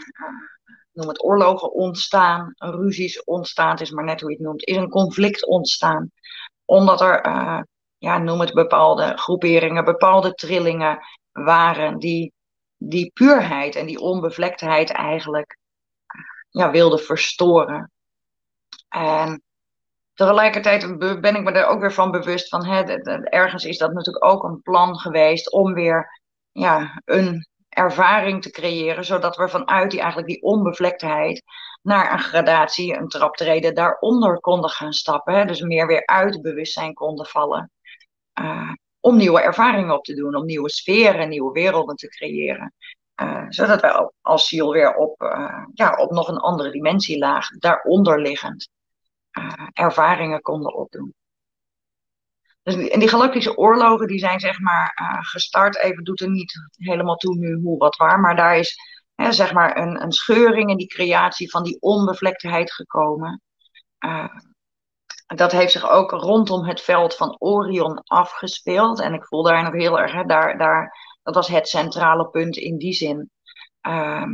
[0.93, 4.77] noem het oorlogen ontstaan, ruzies ontstaan, het is maar net hoe je het noemt, is
[4.77, 6.11] een conflict ontstaan.
[6.65, 7.27] Omdat er,
[7.99, 10.99] ja, noem het bepaalde groeperingen, bepaalde trillingen
[11.33, 12.33] waren die
[12.89, 15.59] die puurheid en die onbevlektheid eigenlijk
[16.51, 17.91] ja, wilden verstoren.
[18.89, 19.43] En
[20.15, 22.83] tegelijkertijd ben ik me er ook weer van bewust van, hè,
[23.25, 26.21] ergens is dat natuurlijk ook een plan geweest om weer
[26.53, 31.43] ja, een ervaring te creëren, zodat we vanuit die, eigenlijk die onbevlektheid
[31.83, 35.35] naar een gradatie, een traptreden daaronder konden gaan stappen.
[35.35, 35.45] Hè?
[35.45, 37.71] Dus meer weer uit het bewustzijn konden vallen.
[38.41, 42.75] Uh, om nieuwe ervaringen op te doen, om nieuwe sferen, nieuwe werelden te creëren.
[43.23, 48.21] Uh, zodat wij als ziel weer op, uh, ja, op nog een andere dimensielaag, daaronder
[48.21, 48.69] liggend,
[49.73, 51.15] ervaringen konden opdoen.
[52.63, 57.17] Dus en die galactische oorlogen die zijn zeg maar gestart, even doet er niet helemaal
[57.17, 58.77] toe nu hoe wat waar, maar daar is
[59.15, 63.43] hè, zeg maar een, een scheuring in die creatie van die onbevlektheid gekomen.
[65.35, 69.01] Dat heeft zich ook rondom het veld van Orion afgespeeld.
[69.01, 72.57] En ik voel daar nog heel erg, hè, daar, daar, dat was het centrale punt
[72.57, 73.31] in die zin.
[73.87, 74.27] Uh,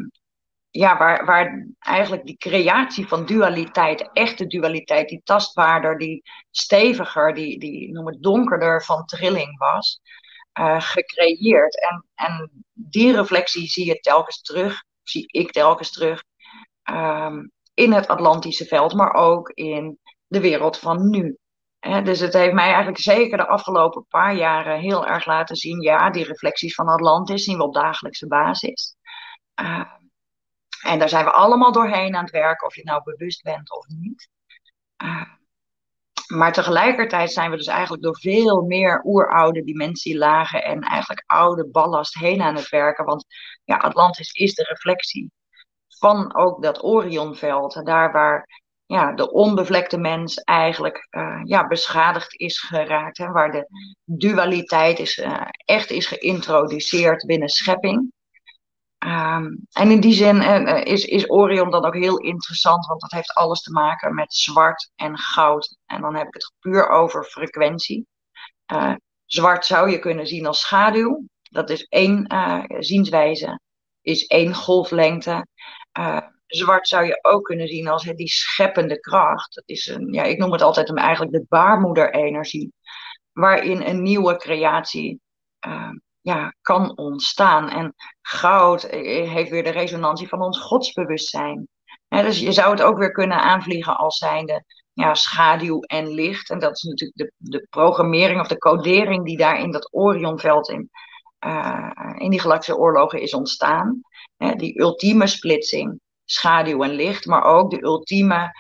[0.71, 7.59] ja, waar, waar eigenlijk die creatie van dualiteit, echte dualiteit, die tastbaarder, die steviger, die,
[7.59, 10.01] die noem het donkerder van trilling was,
[10.61, 11.83] uh, gecreëerd.
[11.83, 16.23] En, en die reflectie zie je telkens terug, zie ik telkens terug,
[16.91, 21.39] um, in het Atlantische veld, maar ook in de wereld van nu.
[22.05, 26.11] dus het heeft mij eigenlijk zeker de afgelopen paar jaren heel erg laten zien, ja,
[26.11, 28.97] die reflecties van Atlantis zien we op dagelijkse basis.
[29.61, 29.85] Uh,
[30.83, 33.71] en daar zijn we allemaal doorheen aan het werken, of je het nou bewust bent
[33.71, 34.29] of niet.
[35.03, 35.23] Uh,
[36.29, 42.15] maar tegelijkertijd zijn we dus eigenlijk door veel meer oeroude dimensielagen en eigenlijk oude ballast
[42.15, 43.05] heen aan het werken.
[43.05, 43.27] Want
[43.65, 45.31] ja, Atlantis is de reflectie
[45.89, 47.87] van ook dat Orionveld.
[47.87, 53.19] Daar waar ja, de onbevlekte mens eigenlijk uh, ja, beschadigd is geraakt.
[53.19, 53.69] Hè, waar de
[54.05, 58.13] dualiteit is, uh, echt is geïntroduceerd binnen schepping.
[59.07, 63.11] Um, en in die zin uh, is, is Orion dan ook heel interessant, want dat
[63.11, 65.77] heeft alles te maken met zwart en goud.
[65.87, 68.07] En dan heb ik het puur over frequentie.
[69.25, 71.25] Zwart zou je kunnen zien als schaduw.
[71.43, 72.27] Dat is één
[72.79, 73.61] zienswijze,
[74.01, 75.47] is één golflengte.
[76.49, 79.55] Zwart zou je ook kunnen zien als die scheppende kracht.
[79.55, 82.73] Dat is een, ja, ik noem het altijd eigenlijk de baarmoederenergie,
[83.33, 85.21] waarin een nieuwe creatie
[86.21, 87.69] ja, kan ontstaan.
[87.69, 91.69] En goud heeft weer de resonantie van ons godsbewustzijn.
[92.09, 96.51] dus je zou het ook weer kunnen aanvliegen als zijnde ja, schaduw en licht.
[96.51, 100.69] En dat is natuurlijk de, de programmering of de codering die daar in dat Orionveld
[100.69, 100.91] in,
[101.47, 104.01] uh, in die galactische oorlogen is ontstaan.
[104.57, 108.53] die ultieme splitsing, schaduw en licht, maar ook de ultieme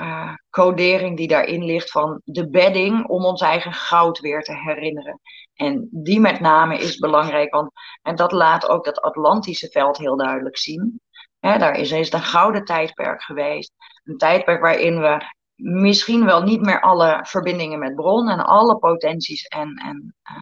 [0.00, 5.20] uh, codering die daarin ligt van de bedding om ons eigen goud weer te herinneren.
[5.54, 7.70] En die met name is belangrijk, want
[8.02, 11.00] en dat laat ook dat Atlantische veld heel duidelijk zien.
[11.40, 13.72] daar is, is een gouden tijdperk geweest.
[14.04, 19.46] Een tijdperk waarin we misschien wel niet meer alle verbindingen met bron en alle potenties
[19.46, 20.38] en, en uh,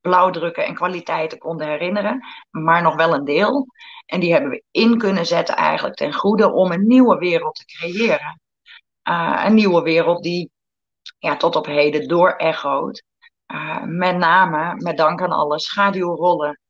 [0.00, 3.66] blauwdrukken en kwaliteiten konden herinneren, maar nog wel een deel.
[4.06, 7.64] En die hebben we in kunnen zetten eigenlijk ten goede om een nieuwe wereld te
[7.64, 8.40] creëren.
[9.08, 10.50] Uh, een nieuwe wereld die
[11.18, 13.02] ja, tot op heden doorechoot.
[13.52, 16.60] Uh, met name met dank aan alle schaduwrollen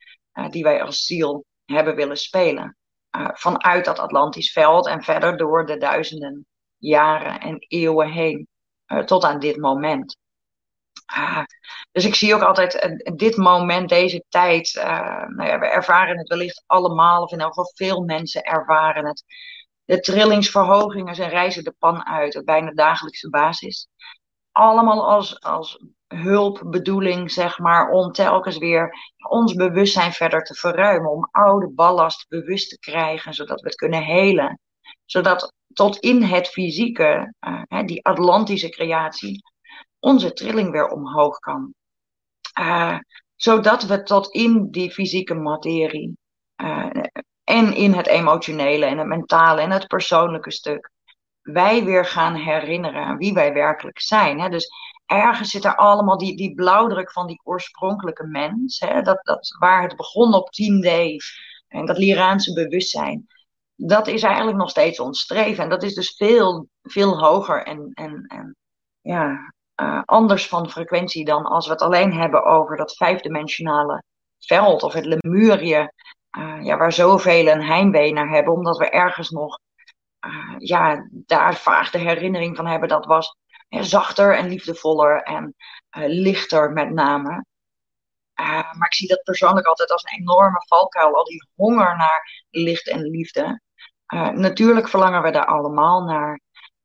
[0.51, 2.77] die wij als ziel hebben willen spelen.
[3.33, 8.49] vanuit dat Atlantisch veld en verder door de duizenden jaren en eeuwen heen
[9.05, 10.20] tot aan dit moment.
[11.17, 11.43] Uh,
[11.93, 14.73] dus ik zie ook altijd dit moment, deze tijd.
[15.27, 19.25] nou ja, we ervaren het wellicht allemaal, of in elk geval veel mensen ervaren het.
[19.85, 23.89] De trillingsverhogingen zijn reizen de pan uit op bijna dagelijkse basis.
[24.53, 25.79] Allemaal als, als
[26.15, 28.95] hulpbedoeling, zeg maar, om telkens weer
[29.29, 31.11] ons bewustzijn verder te verruimen.
[31.11, 34.61] Om oude ballast bewust te krijgen, zodat we het kunnen helen.
[35.05, 39.43] Zodat tot in het fysieke, uh, die Atlantische creatie,
[40.01, 41.75] onze trilling weer omhoog kan.
[42.61, 42.99] Uh,
[43.37, 46.17] zodat we tot in die fysieke materie
[46.63, 46.91] uh,
[47.45, 50.91] en in het emotionele en het mentale en het persoonlijke stuk,
[51.43, 54.41] wij weer gaan herinneren aan wie wij werkelijk zijn.
[54.41, 54.49] Hè?
[54.49, 54.69] Dus
[55.07, 59.03] ergens zit er allemaal die, die blauwdruk van die oorspronkelijke mens, hè?
[59.03, 61.17] Dat, dat, waar het begon op 10D
[61.69, 63.29] en dat Liraanse bewustzijn
[63.87, 65.65] dat is eigenlijk nog steeds ons streven.
[65.65, 68.57] En dat is dus veel, veel hoger en, en, en
[69.01, 74.03] ja, uh, anders van frequentie dan als we het alleen hebben over dat vijfdimensionale
[74.39, 75.75] veld of het Lemurie,
[76.39, 79.59] uh, ja, waar zoveel een heimwee naar hebben, omdat we ergens nog
[80.27, 83.37] uh, ja, daar vaag de herinnering van hebben dat was
[83.69, 85.55] zachter en liefdevoller en
[85.91, 87.45] lichter met name.
[88.35, 92.89] maar ik zie dat persoonlijk altijd als een enorme valkuil, al die honger naar licht
[92.89, 93.61] en liefde.
[94.35, 96.41] Natuurlijk verlangen we daar allemaal naar.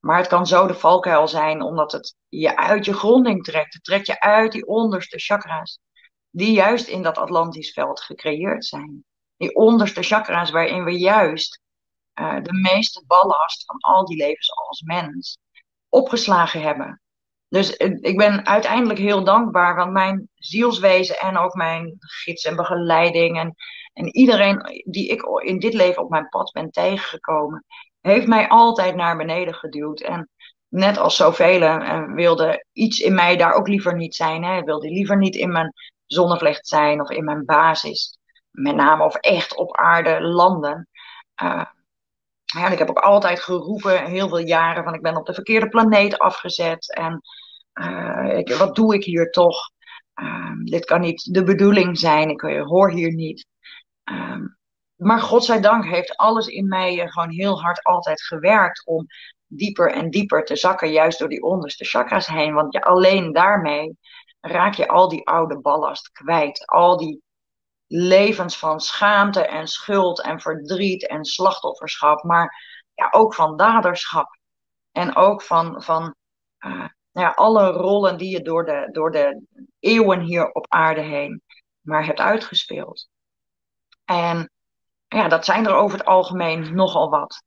[0.05, 3.73] Maar het kan zo de valkuil zijn, omdat het je uit je gronding trekt.
[3.73, 5.79] Het trekt je uit die onderste chakra's,
[6.29, 9.05] die juist in dat Atlantisch veld gecreëerd zijn.
[9.37, 11.61] Die onderste chakra's waarin we juist
[12.19, 15.37] uh, de meeste ballast van al die levens als mens
[15.89, 17.01] opgeslagen hebben.
[17.47, 22.55] Dus uh, ik ben uiteindelijk heel dankbaar, want mijn zielswezen en ook mijn gids en
[22.55, 23.55] begeleiding en
[23.95, 27.65] en iedereen die ik in dit leven op mijn pad ben tegengekomen,
[28.05, 30.01] heeft mij altijd naar beneden geduwd.
[30.01, 30.29] En
[30.67, 34.43] net als zoveel en wilde iets in mij daar ook liever niet zijn.
[34.43, 34.61] Hè.
[34.61, 35.73] Wilde liever niet in mijn
[36.05, 38.17] zonnevlecht zijn of in mijn basis.
[38.51, 40.87] Met name of echt op aarde landen.
[41.43, 41.65] Uh,
[42.43, 45.69] ja, ik heb ook altijd geroepen, heel veel jaren, van ik ben op de verkeerde
[45.69, 46.95] planeet afgezet.
[46.95, 47.21] En
[47.73, 49.57] uh, ik, wat doe ik hier toch?
[50.21, 53.47] Uh, dit kan niet de bedoeling zijn, ik hoor hier niet.
[54.03, 54.54] Um,
[54.95, 59.05] maar godzijdank heeft alles in mij eh, gewoon heel hard altijd gewerkt om
[59.47, 62.53] dieper en dieper te zakken, juist door die onderste chakras heen.
[62.53, 63.97] Want je, alleen daarmee
[64.39, 66.65] raak je al die oude ballast kwijt.
[66.65, 67.21] Al die
[67.87, 74.37] levens van schaamte en schuld en verdriet en slachtofferschap, maar ja, ook van daderschap.
[74.91, 76.15] En ook van, van
[77.15, 79.41] nou ja, alle rollen die je door de, door de
[79.79, 81.41] eeuwen hier op aarde heen
[81.81, 83.09] maar hebt uitgespeeld.
[84.05, 84.51] En
[85.07, 87.43] ja, dat zijn er over het algemeen nogal wat.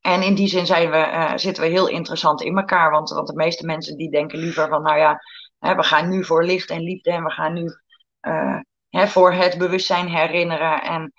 [0.00, 2.90] En in die zin zijn we, uh, zitten we heel interessant in elkaar.
[2.90, 5.20] Want, want de meeste mensen die denken liever van, nou ja,
[5.58, 7.64] hè, we gaan nu voor licht en liefde en we gaan nu
[8.22, 10.82] uh, hè, voor het bewustzijn herinneren.
[10.82, 11.12] En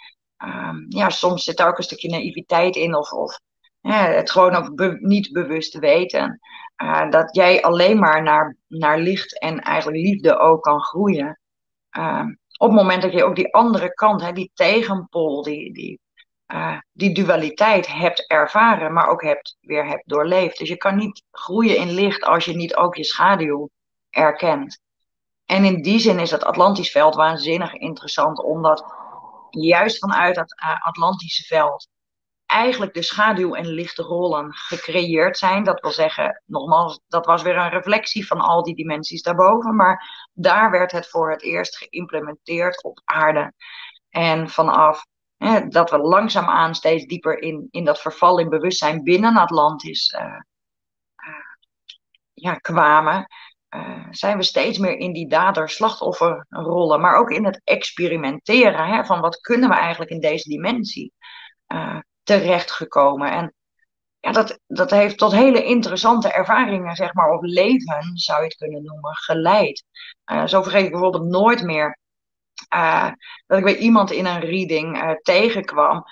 [0.44, 3.40] uh, ja, soms zit er ook een stukje naïviteit in of, of
[3.82, 6.40] hè, het gewoon ook niet bewust weten.
[6.84, 11.40] Uh, dat jij alleen maar naar, naar licht en eigenlijk liefde ook kan groeien.
[12.62, 16.00] Op het moment dat je ook die andere kant, hè, die tegenpol, die, die,
[16.48, 20.58] uh, die dualiteit hebt ervaren, maar ook hebt, weer hebt doorleefd.
[20.58, 23.70] Dus je kan niet groeien in licht als je niet ook je schaduw
[24.10, 24.80] erkent.
[25.46, 28.86] En in die zin is het Atlantisch veld waanzinnig interessant, omdat
[29.50, 31.88] juist vanuit dat uh, Atlantische veld
[32.50, 35.64] eigenlijk de schaduw- en lichte rollen gecreëerd zijn.
[35.64, 39.76] Dat wil zeggen, nogmaals, dat was weer een reflectie van al die dimensies daarboven.
[39.76, 43.54] Maar daar werd het voor het eerst geïmplementeerd op aarde.
[44.10, 45.06] En vanaf
[45.38, 50.40] hè, dat we langzaamaan steeds dieper in, in dat verval in bewustzijn binnen Atlantis uh,
[52.34, 53.28] ja, kwamen,
[53.76, 59.20] uh, zijn we steeds meer in die dader-slachtofferrollen, maar ook in het experimenteren hè, van
[59.20, 61.14] wat kunnen we eigenlijk in deze dimensie
[62.38, 63.32] terechtgekomen.
[63.32, 63.54] En
[64.20, 68.58] ja, dat, dat heeft tot hele interessante ervaringen, zeg maar, of leven, zou je het
[68.58, 69.84] kunnen noemen, geleid.
[70.32, 71.98] Uh, zo vergeet ik bijvoorbeeld nooit meer
[73.48, 76.04] dat ik bij iemand in een reading tegenkwam.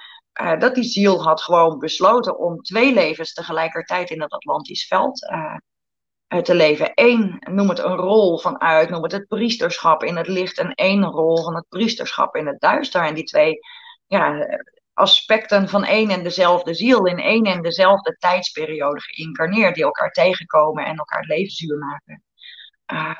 [0.59, 5.19] dat die ziel had gewoon besloten om twee levens tegelijkertijd in het Atlantisch veld
[6.41, 6.91] te leven.
[6.93, 11.03] Eén, noem het een rol vanuit, noem het het priesterschap in het licht en één
[11.03, 13.01] rol van het priesterschap in het duister.
[13.01, 13.59] En die twee
[14.07, 14.47] ja,
[14.97, 20.85] aspecten van één en dezelfde ziel in één en dezelfde tijdsperiode geïncarneerd, die elkaar tegenkomen
[20.85, 22.23] en elkaar levenszuur maken.
[22.93, 23.15] Uh,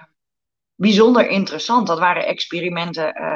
[0.75, 1.87] bijzonder interessant.
[1.87, 3.35] Dat waren experimenten uh,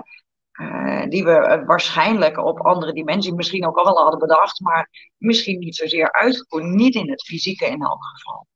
[0.68, 5.60] uh, die we waarschijnlijk op andere dimensies misschien ook al wel hadden bedacht, maar misschien
[5.60, 8.48] niet zozeer uitgevoerd, niet in het fysieke in elk geval.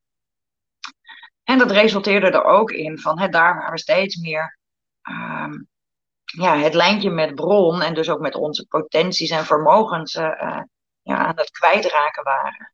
[1.43, 4.59] En dat resulteerde er ook in van hè, daar waar we steeds meer
[5.09, 5.67] um,
[6.25, 10.61] ja, het lijntje met bron en dus ook met onze potenties en vermogens uh,
[11.01, 12.73] ja, aan het kwijtraken waren.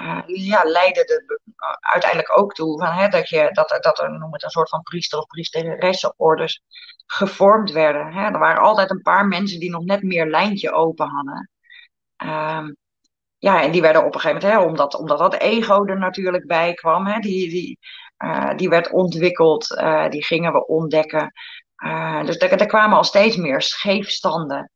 [0.00, 1.40] Uh, ja, leidde er
[1.80, 4.82] uiteindelijk ook toe van, hè, dat, je, dat, dat er, noem het een soort van
[4.82, 6.62] priester- of priesteressenorders
[7.06, 8.12] gevormd werden.
[8.12, 8.24] Hè.
[8.24, 11.50] Er waren altijd een paar mensen die nog net meer lijntje open hadden.
[12.24, 12.76] Um,
[13.38, 16.46] ja, en die werden op een gegeven moment, hè, omdat, omdat dat ego er natuurlijk
[16.46, 17.78] bij kwam, hè, die, die,
[18.56, 19.66] die werd ontwikkeld,
[20.08, 21.32] die gingen we ontdekken.
[21.84, 24.70] Uh, dus er, kwamen al steeds meer scheefstanden.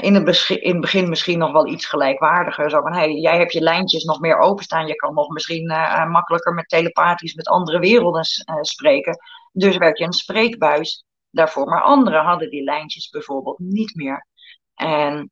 [0.00, 2.70] in, het in begin misschien nog wel iets gelijkwaardiger.
[2.70, 4.86] Zo van, hey, jij hebt je lijntjes nog meer openstaan.
[4.86, 5.66] Je kan nog misschien
[6.10, 8.24] makkelijker met telepathisch met andere werelden
[8.60, 9.16] spreken.
[9.52, 11.66] Dus werd je een spreekbuis daarvoor.
[11.66, 14.26] Maar anderen hadden die lijntjes bijvoorbeeld niet meer.
[14.74, 15.30] En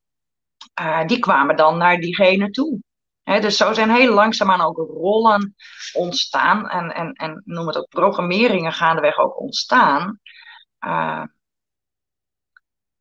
[1.06, 2.80] die kwamen dan naar diegene toe.
[3.22, 5.54] Dus zo zijn heel langzaamaan ook rollen
[5.92, 10.20] ontstaan en, en, en noem het ook programmeringen gaandeweg ook ontstaan.
[10.86, 11.22] Uh,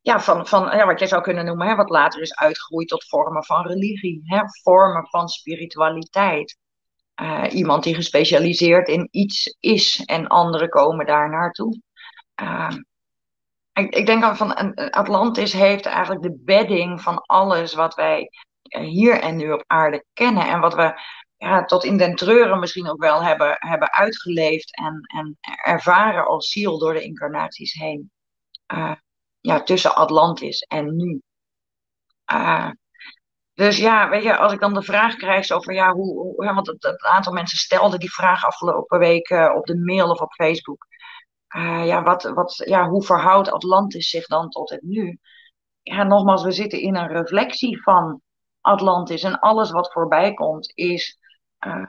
[0.01, 3.07] ja, van, van ja, wat je zou kunnen noemen, hè, wat later is uitgegroeid tot
[3.07, 4.21] vormen van religie,
[4.63, 6.57] vormen van spiritualiteit.
[7.21, 11.82] Uh, iemand die gespecialiseerd in iets is en anderen komen daar naartoe.
[12.41, 12.71] Uh,
[13.73, 18.30] ik, ik denk van Atlantis heeft eigenlijk de bedding van alles wat wij
[18.67, 20.47] eh, hier en nu op aarde kennen.
[20.47, 21.01] En wat we
[21.38, 26.51] ja, tot in den treuren misschien ook wel hebben, hebben uitgeleefd en, en ervaren als
[26.51, 28.11] ziel door de incarnaties heen.
[28.73, 28.95] Uh,
[29.39, 31.21] ja, tussen Atlantis en nu.
[32.31, 32.69] Uh,
[33.53, 36.83] dus ja, weet je, als ik dan de vraag krijg over ja, hoe, want het,
[36.83, 40.85] het, aantal mensen stelde die vraag afgelopen week uh, op de mail of op Facebook.
[41.83, 45.19] Ja, wat, wat, ja, hoe verhoudt Atlantis zich dan tot het nu?
[45.81, 48.21] Ja, nogmaals, we zitten in een reflectie van
[48.61, 51.17] Atlantis en alles wat voorbij komt is,
[51.66, 51.86] uh,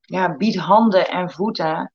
[0.00, 1.92] ja, biedt handen en voeten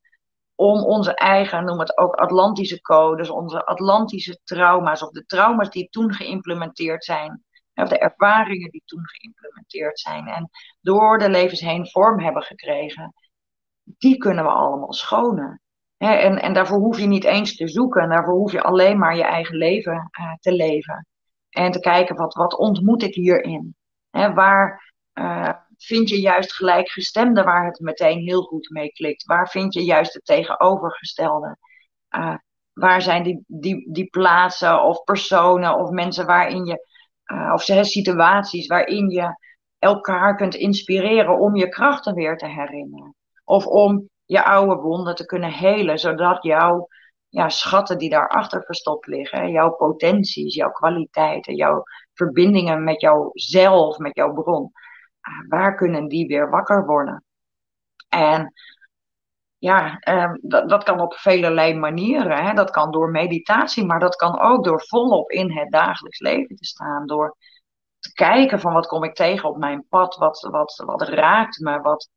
[0.56, 5.90] om onze eigen, noem het ook Atlantische codes, onze Atlantische trauma's of de trauma's die
[5.90, 7.44] toen geïmplementeerd zijn,
[7.74, 10.50] of de ervaringen die toen geïmplementeerd zijn en
[10.82, 13.14] door de levens heen vorm hebben gekregen,
[13.84, 15.62] die kunnen we allemaal schonen
[16.02, 18.10] en, en daarvoor hoef je niet eens te zoeken.
[18.10, 21.08] Daarvoor hoef je alleen maar je eigen leven uh, te leven.
[21.50, 23.76] En te kijken, wat, wat ontmoet ik hierin?
[24.10, 25.54] He, waar uh,
[25.86, 29.26] vind je juist gelijkgestemde waar het meteen heel goed mee klikt?
[29.26, 31.58] Waar vind je juist het tegenovergestelde?
[32.16, 32.36] Uh,
[32.74, 36.88] waar zijn die, die, die plaatsen of personen of mensen waarin je,
[37.54, 39.36] of situaties waarin je
[39.80, 43.16] elkaar kunt inspireren om je krachten weer te herinneren?
[43.44, 46.88] Of om je oude wonden te kunnen helen, zodat jouw
[47.30, 54.16] ja, schatten die daarachter verstopt liggen, jouw potenties, jouw kwaliteiten, jouw verbindingen met jouzelf, met
[54.16, 54.81] jouw bron, ah,
[55.48, 57.24] waar kunnen die weer wakker worden?
[58.10, 58.54] En
[59.58, 62.46] ja, eh, dat, dat kan op vele manieren.
[62.46, 62.54] Hè.
[62.54, 66.66] Dat kan door meditatie, maar dat kan ook door volop in het dagelijks leven te
[66.66, 67.06] staan.
[67.08, 67.38] Door
[68.00, 71.82] te kijken van wat kom ik tegen op mijn pad, wat, wat, wat raakt me,
[71.82, 72.10] wat,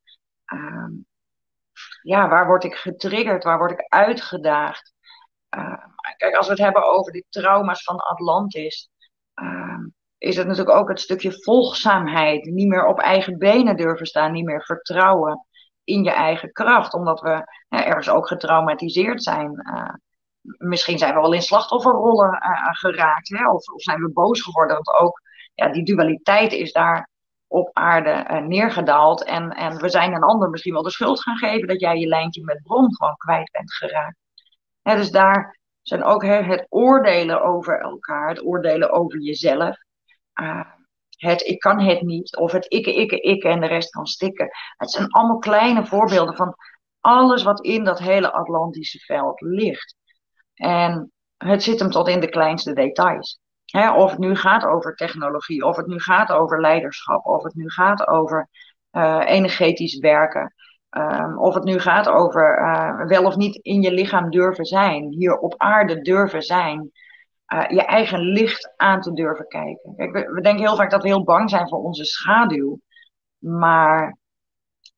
[0.52, 0.88] uh,
[2.02, 4.92] ja, waar word ik getriggerd, waar word ik uitgedaagd?
[5.56, 5.84] Uh,
[6.16, 8.90] kijk, als we het hebben over die trauma's van Atlantis,
[10.24, 12.44] is het natuurlijk ook het stukje volgzaamheid.
[12.44, 15.46] Niet meer op eigen benen durven staan, niet meer vertrouwen
[15.84, 19.52] in je eigen kracht, omdat we ergens ook getraumatiseerd zijn.
[19.74, 19.94] Uh,
[20.40, 22.38] misschien zijn we wel in slachtofferrollen
[22.72, 23.48] geraakt, hè?
[23.48, 25.20] Of, of, zijn we boos geworden, want ook
[25.54, 27.08] ja, die dualiteit is daar
[27.46, 29.24] op aarde neergedaald.
[29.24, 32.06] En, en we zijn een ander misschien wel de schuld gaan geven dat jij je
[32.06, 34.16] lijntje met bron gewoon kwijt bent geraakt.
[34.82, 39.83] dus daar zijn ook het oordelen over elkaar, het oordelen over jezelf.
[40.40, 40.60] Uh,
[41.16, 44.48] het ik kan het niet, of het ikke, ikke, ikke en de rest kan stikken.
[44.76, 46.54] Het zijn allemaal kleine voorbeelden van
[47.00, 49.96] alles wat in dat hele Atlantische veld ligt.
[50.54, 53.40] En het zit hem tot in de kleinste details.
[53.96, 57.70] of het nu gaat over technologie, of het nu gaat over leiderschap, of het nu
[57.70, 58.48] gaat over
[58.92, 60.54] uh, energetisch werken,
[60.90, 65.08] um, of het nu gaat over uh, wel of niet in je lichaam durven zijn,
[65.08, 66.90] hier op aarde durven zijn,
[67.54, 69.94] uh, je eigen licht aan te durven kijken.
[69.96, 72.80] Kijk, we, we, denken heel vaak dat we heel bang zijn voor onze schaduw.
[73.38, 74.18] Maar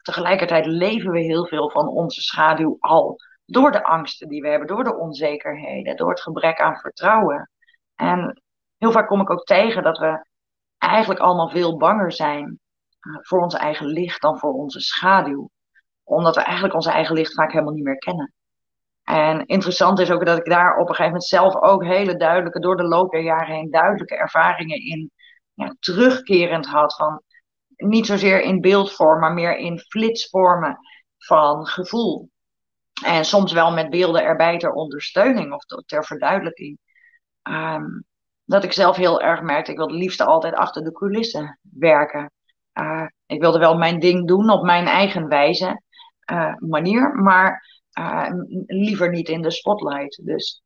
[0.02, 3.16] tegelijkertijd leven we heel veel van onze schaduw al.
[3.44, 7.50] Door de angsten die we hebben, door de onzekerheden, door het gebrek aan vertrouwen.
[7.94, 8.42] En
[8.76, 10.26] heel vaak kom ik ook tegen dat we
[10.78, 12.60] eigenlijk allemaal veel banger zijn
[13.00, 15.50] uh, voor ons eigen licht dan voor onze schaduw.
[16.04, 18.34] Omdat we eigenlijk onze eigen licht vaak helemaal niet meer kennen.
[19.06, 22.60] En interessant is ook dat ik daar op een gegeven moment zelf ook hele duidelijke,
[22.60, 25.10] door de loop der jaren heen, duidelijke ervaringen in
[25.78, 26.96] terugkerend had.
[26.96, 27.22] Van
[27.76, 30.78] niet zozeer in beeldvorm, maar meer in flitsvormen
[31.18, 32.30] van gevoel.
[33.04, 36.78] En soms wel met beelden erbij ter ondersteuning of ter verduidelijking.
[37.42, 38.04] Um,
[38.44, 42.32] dat ik zelf heel erg merkte, ik wilde het liefst altijd achter de coulissen werken.
[42.74, 45.82] Uh, ik wilde wel mijn ding doen op mijn eigen wijze,
[46.32, 48.30] uh, manier, maar uh,
[48.66, 50.26] liever niet in de spotlight.
[50.26, 50.62] Dus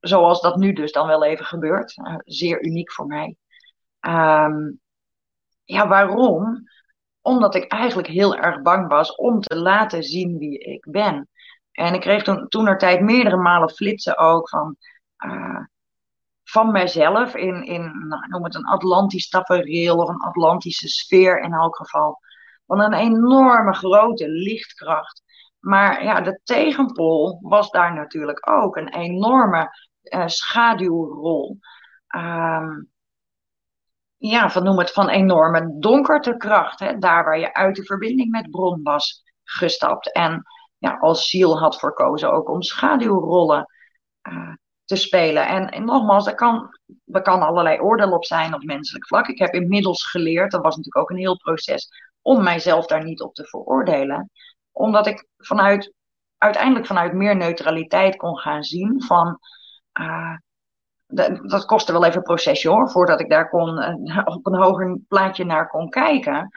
[0.00, 1.96] zoals dat nu dus dan wel even gebeurt.
[1.96, 3.36] Uh, zeer uniek voor mij.
[4.00, 4.80] Um,
[5.64, 6.68] ja, waarom?
[7.20, 11.28] Omdat ik eigenlijk heel erg bang was om te laten zien wie ik ben.
[11.72, 14.76] En ik kreeg toen, toen er tijd meerdere malen flitsen ook van,
[15.26, 15.64] uh,
[16.44, 21.52] van mijzelf in, in nou, noem het een Atlantisch tafereel of een Atlantische sfeer in
[21.52, 22.18] elk geval.
[22.66, 25.22] Van een enorme grote lichtkracht
[25.64, 29.70] maar ja, de tegenpol was daar natuurlijk ook een enorme
[30.02, 31.58] uh, schaduwrol.
[32.16, 32.92] Um,
[34.16, 36.80] ja, van noem het van enorme donkertekracht.
[36.80, 40.12] Hè, daar waar je uit de verbinding met bron was gestapt.
[40.12, 40.42] En
[40.78, 43.66] ja, als ziel had verkozen ook om schaduwrollen
[44.28, 44.52] uh,
[44.84, 45.46] te spelen.
[45.46, 49.28] En, en nogmaals, er kan, er kan allerlei oordeel op zijn op menselijk vlak.
[49.28, 51.88] Ik heb inmiddels geleerd, dat was natuurlijk ook een heel proces,
[52.22, 54.30] om mijzelf daar niet op te veroordelen
[54.74, 55.92] omdat ik vanuit,
[56.38, 59.38] uiteindelijk vanuit meer neutraliteit kon gaan zien van.
[60.00, 60.36] Uh,
[61.46, 65.00] dat kostte wel even een procesje hoor, voordat ik daar kon, uh, op een hoger
[65.08, 66.50] plaatje naar kon kijken.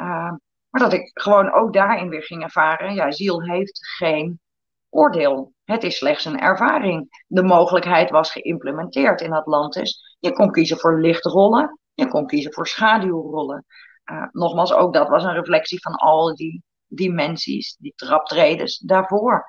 [0.00, 0.32] Uh,
[0.68, 4.40] maar dat ik gewoon ook daarin weer ging ervaren, ja, ziel heeft geen
[4.88, 5.52] oordeel.
[5.64, 7.24] Het is slechts een ervaring.
[7.26, 10.16] De mogelijkheid was geïmplementeerd in Atlantis.
[10.18, 13.64] Je kon kiezen voor lichtrollen, je kon kiezen voor schaduwrollen.
[14.12, 19.46] Uh, nogmaals, ook dat was een reflectie van al die dimensies, die traptredens daarvoor.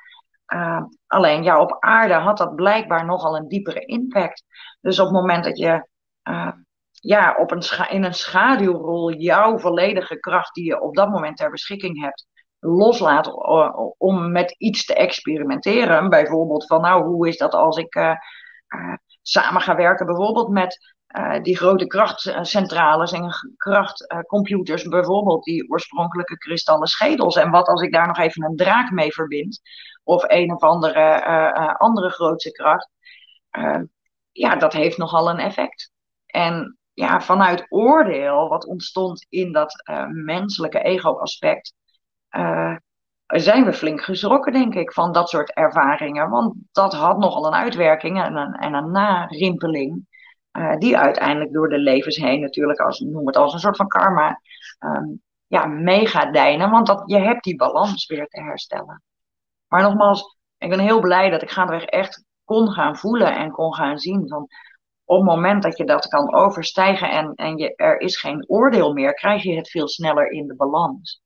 [0.53, 4.43] Uh, alleen ja, op aarde had dat blijkbaar nogal een diepere impact.
[4.81, 5.87] Dus op het moment dat je
[6.23, 6.51] uh,
[6.91, 11.51] ja, op een in een schaduwrol jouw volledige kracht die je op dat moment ter
[11.51, 12.25] beschikking hebt,
[12.59, 13.33] loslaat
[13.97, 16.09] om met iets te experimenteren.
[16.09, 18.13] Bijvoorbeeld van nou, hoe is dat als ik uh,
[19.21, 26.87] samen ga werken bijvoorbeeld met uh, die grote krachtcentrales en krachtcomputers, bijvoorbeeld die oorspronkelijke kristallen
[26.87, 27.35] schedels.
[27.35, 29.61] En wat als ik daar nog even een draak mee verbind,
[30.03, 32.89] of een of andere, uh, andere grootse kracht,
[34.31, 35.91] ja, dat heeft nogal een effect.
[36.25, 41.73] En ja, vanuit oordeel, wat ontstond in dat menselijke ego-aspect,
[43.25, 46.29] zijn we flink geschrokken, denk ik, van dat soort ervaringen.
[46.29, 50.07] Want dat had nogal een uitwerking en een, en een narimpeling.
[50.57, 53.87] Uh, die uiteindelijk door de levens heen natuurlijk, als, noem het als een soort van
[53.87, 54.41] karma,
[54.79, 56.11] um, ja, mee.
[56.57, 59.03] Want dat, je hebt die balans weer te herstellen.
[59.67, 63.73] Maar nogmaals, ik ben heel blij dat ik gaandeweg echt kon gaan voelen en kon
[63.75, 64.27] gaan zien.
[64.27, 64.47] Van,
[65.05, 68.93] op het moment dat je dat kan overstijgen en, en je, er is geen oordeel
[68.93, 71.21] meer, krijg je het veel sneller in de balans.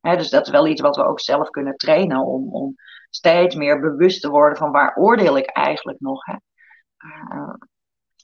[0.00, 2.74] He, dus dat is wel iets wat we ook zelf kunnen trainen om, om
[3.10, 6.26] steeds meer bewust te worden van waar oordeel ik eigenlijk nog.
[6.28, 7.54] Uh,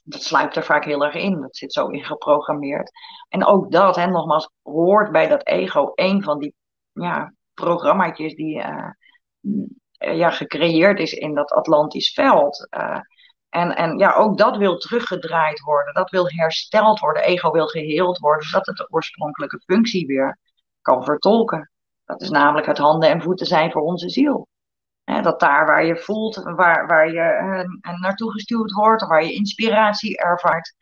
[0.07, 1.41] dat sluipt er vaak heel erg in.
[1.41, 2.91] Dat zit zo in geprogrammeerd.
[3.29, 6.55] En ook dat, hè, nogmaals, hoort bij dat ego een van die
[6.91, 8.89] ja, programmaatjes die uh,
[10.17, 12.67] ja, gecreëerd is in dat Atlantisch veld.
[12.77, 12.99] Uh,
[13.49, 15.93] en, en ja, ook dat wil teruggedraaid worden.
[15.93, 17.23] Dat wil hersteld worden.
[17.23, 20.39] Ego wil geheeld worden, zodat het de oorspronkelijke functie weer
[20.81, 21.71] kan vertolken.
[22.05, 24.47] Dat is namelijk het handen en voeten zijn voor onze ziel
[25.21, 30.17] dat daar waar je voelt, waar, waar je uh, naartoe gestuurd wordt, waar je inspiratie
[30.17, 30.73] ervaart,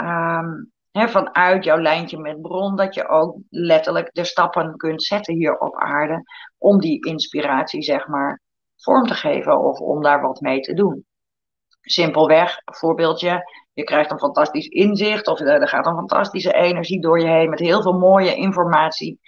[0.00, 5.58] um, vanuit jouw lijntje met bron, dat je ook letterlijk de stappen kunt zetten hier
[5.58, 6.22] op aarde
[6.58, 8.40] om die inspiratie, zeg maar,
[8.76, 11.06] vorm te geven of om daar wat mee te doen.
[11.80, 13.42] Simpelweg, voorbeeldje,
[13.72, 17.58] je krijgt een fantastisch inzicht of er gaat een fantastische energie door je heen met
[17.58, 19.20] heel veel mooie informatie,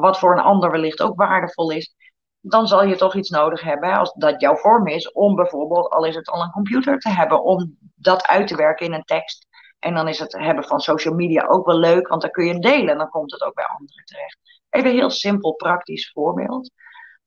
[0.00, 1.94] wat voor een ander wellicht ook waardevol is.
[2.40, 6.04] Dan zal je toch iets nodig hebben, als dat jouw vorm is, om bijvoorbeeld, al
[6.04, 9.46] is het al een computer te hebben, om dat uit te werken in een tekst.
[9.78, 12.58] En dan is het hebben van social media ook wel leuk, want dan kun je
[12.58, 14.38] delen en dan komt het ook bij anderen terecht.
[14.70, 16.70] Even een heel simpel, praktisch voorbeeld.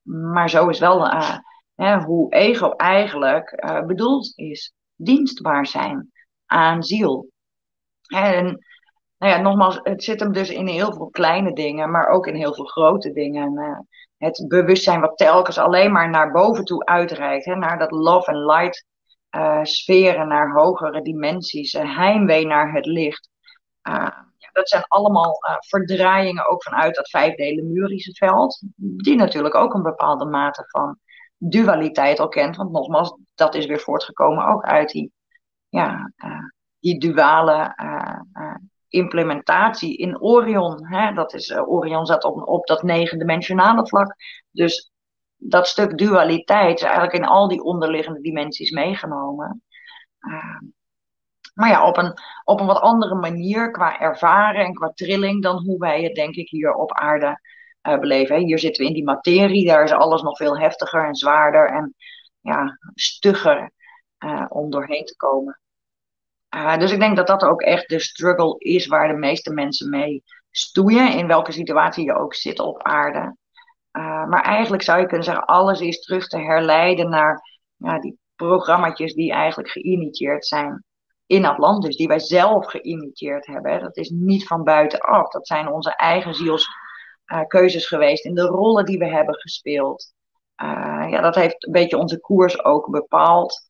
[0.01, 1.37] Maar zo is wel uh,
[1.75, 4.73] hè, hoe ego eigenlijk uh, bedoeld is.
[4.95, 6.11] Dienstbaar zijn
[6.45, 7.29] aan ziel.
[8.07, 8.65] En
[9.17, 12.35] nou ja, nogmaals, het zit hem dus in heel veel kleine dingen, maar ook in
[12.35, 13.53] heel veel grote dingen.
[13.53, 13.79] Uh,
[14.23, 18.45] het bewustzijn wat telkens alleen maar naar boven toe uitreikt, hè, naar dat love and
[18.45, 18.85] light
[19.35, 23.29] uh, sferen, naar hogere dimensies, heimwee naar het licht.
[23.81, 29.83] Ja, dat zijn allemaal verdraaiingen ook vanuit dat vijfde Lemurische veld, die natuurlijk ook een
[29.83, 30.99] bepaalde mate van
[31.37, 32.55] dualiteit al kent.
[32.55, 35.11] Want nogmaals, dat is weer voortgekomen ook uit die,
[35.69, 36.11] ja,
[36.79, 37.75] die duale
[38.93, 40.87] implementatie in Orion.
[40.87, 41.13] Hè?
[41.13, 44.15] Dat is, Orion zat op, op dat negendimensionale vlak.
[44.51, 44.91] Dus
[45.35, 49.63] dat stuk dualiteit is eigenlijk in al die onderliggende dimensies meegenomen.
[50.19, 50.59] Uh,
[51.53, 52.13] maar ja, op een,
[52.43, 56.35] op een wat andere manier qua ervaren en qua trilling dan hoe wij het denk
[56.35, 57.39] ik hier op aarde
[57.87, 58.37] uh, beleven.
[58.37, 61.95] Hier zitten we in die materie, daar is alles nog veel heftiger en zwaarder en
[62.39, 63.71] ja, stugger
[64.25, 65.61] uh, om doorheen te komen.
[66.55, 69.89] Uh, dus ik denk dat dat ook echt de struggle is waar de meeste mensen
[69.89, 73.35] mee stoeien, in welke situatie je ook zit op aarde.
[73.91, 79.13] Uh, maar eigenlijk zou je kunnen zeggen, alles is terug te herleiden naar die programma's
[79.13, 80.83] die eigenlijk geïnitieerd zijn
[81.25, 83.79] in Atlantis, die wij zelf geïnitieerd hebben.
[83.79, 88.85] Dat is niet van buitenaf, dat zijn onze eigen zielskeuzes uh, geweest in de rollen
[88.85, 90.13] die we hebben gespeeld.
[91.09, 93.65] Ja, dat heeft een beetje onze koers ook bepaald.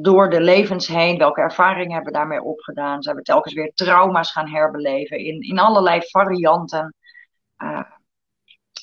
[0.00, 3.02] Door de levens heen, welke ervaringen hebben we daarmee opgedaan?
[3.02, 6.94] Zijn we telkens weer trauma's gaan herbeleven in, in allerlei varianten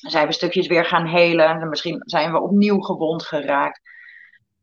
[0.10, 1.46] zijn we stukjes weer gaan helen.
[1.46, 3.82] En misschien zijn we opnieuw gewond geraakt.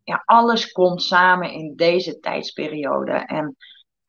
[0.04, 3.12] Ja, alles komt samen in deze tijdsperiode.
[3.12, 3.56] En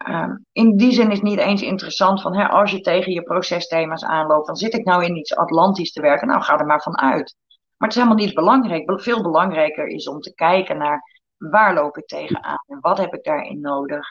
[0.07, 4.03] um, in die zin is niet eens interessant van hè, als je tegen je procesthema's
[4.03, 6.27] aanloopt, dan zit ik nou in iets Atlantisch te werken.
[6.27, 7.35] Nou, ga er maar van uit.
[7.77, 9.01] Maar het is helemaal niet belangrijk.
[9.01, 11.12] Veel belangrijker is om te kijken naar
[11.49, 14.07] waar loop ik tegenaan en wat heb ik daarin nodig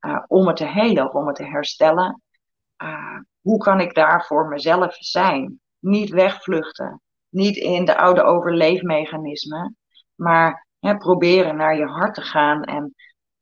[0.00, 2.22] uh, om het te helen of om het te herstellen.
[2.82, 5.60] Uh, hoe kan ik daar voor mezelf zijn?
[5.86, 7.00] niet wegvluchten.
[7.28, 9.76] Niet in de oude overleefmechanismen.
[10.14, 12.94] Maar hè, proberen naar je hart te gaan en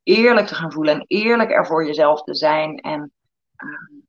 [0.03, 2.77] eerlijk te gaan voelen en eerlijk er voor jezelf te zijn.
[2.77, 3.13] En
[3.57, 4.03] uh,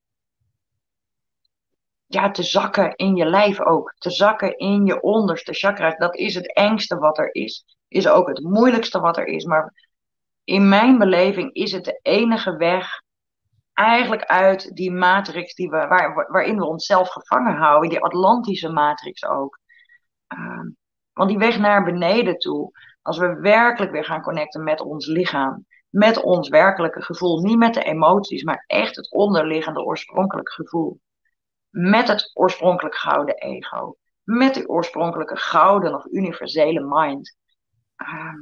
[2.05, 3.95] ja, te zakken in je lijf ook.
[3.97, 5.89] Te zakken in je onderste chakra.
[5.89, 7.74] Dat is het engste wat er is.
[7.87, 9.45] Is ook het moeilijkste wat er is.
[9.45, 9.73] Maar
[10.43, 13.03] in mijn beleving is het de enige weg
[13.73, 19.25] eigenlijk uit die matrix die we, waar, waarin we onszelf gevangen houden, die Atlantische matrix
[19.25, 19.59] ook.
[20.37, 20.69] Uh,
[21.13, 22.71] want die weg naar beneden toe,
[23.01, 27.73] als we werkelijk weer gaan connecten met ons lichaam, met ons werkelijke gevoel, niet met
[27.73, 30.99] de emoties, maar echt het onderliggende oorspronkelijke gevoel.
[31.69, 37.37] Met het oorspronkelijk gouden ego, met de oorspronkelijke gouden of universele mind.
[37.97, 38.33] Uh,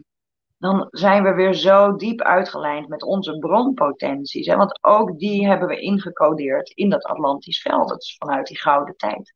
[0.58, 4.48] dan zijn we weer zo diep uitgelijnd met onze bronpotenties.
[4.48, 4.56] Hè?
[4.56, 7.90] Want ook die hebben we ingecodeerd in dat Atlantisch veld.
[7.90, 9.34] Dat is vanuit die gouden tijd.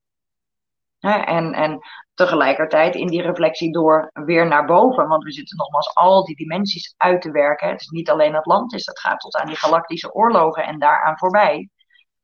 [0.99, 1.11] Hè?
[1.11, 1.80] En, en
[2.13, 5.07] tegelijkertijd in die reflectie door weer naar boven.
[5.07, 7.70] Want we zitten nogmaals al die dimensies uit te werken.
[7.70, 11.70] Het is niet alleen Atlantis, dat gaat tot aan die galactische oorlogen en daaraan voorbij.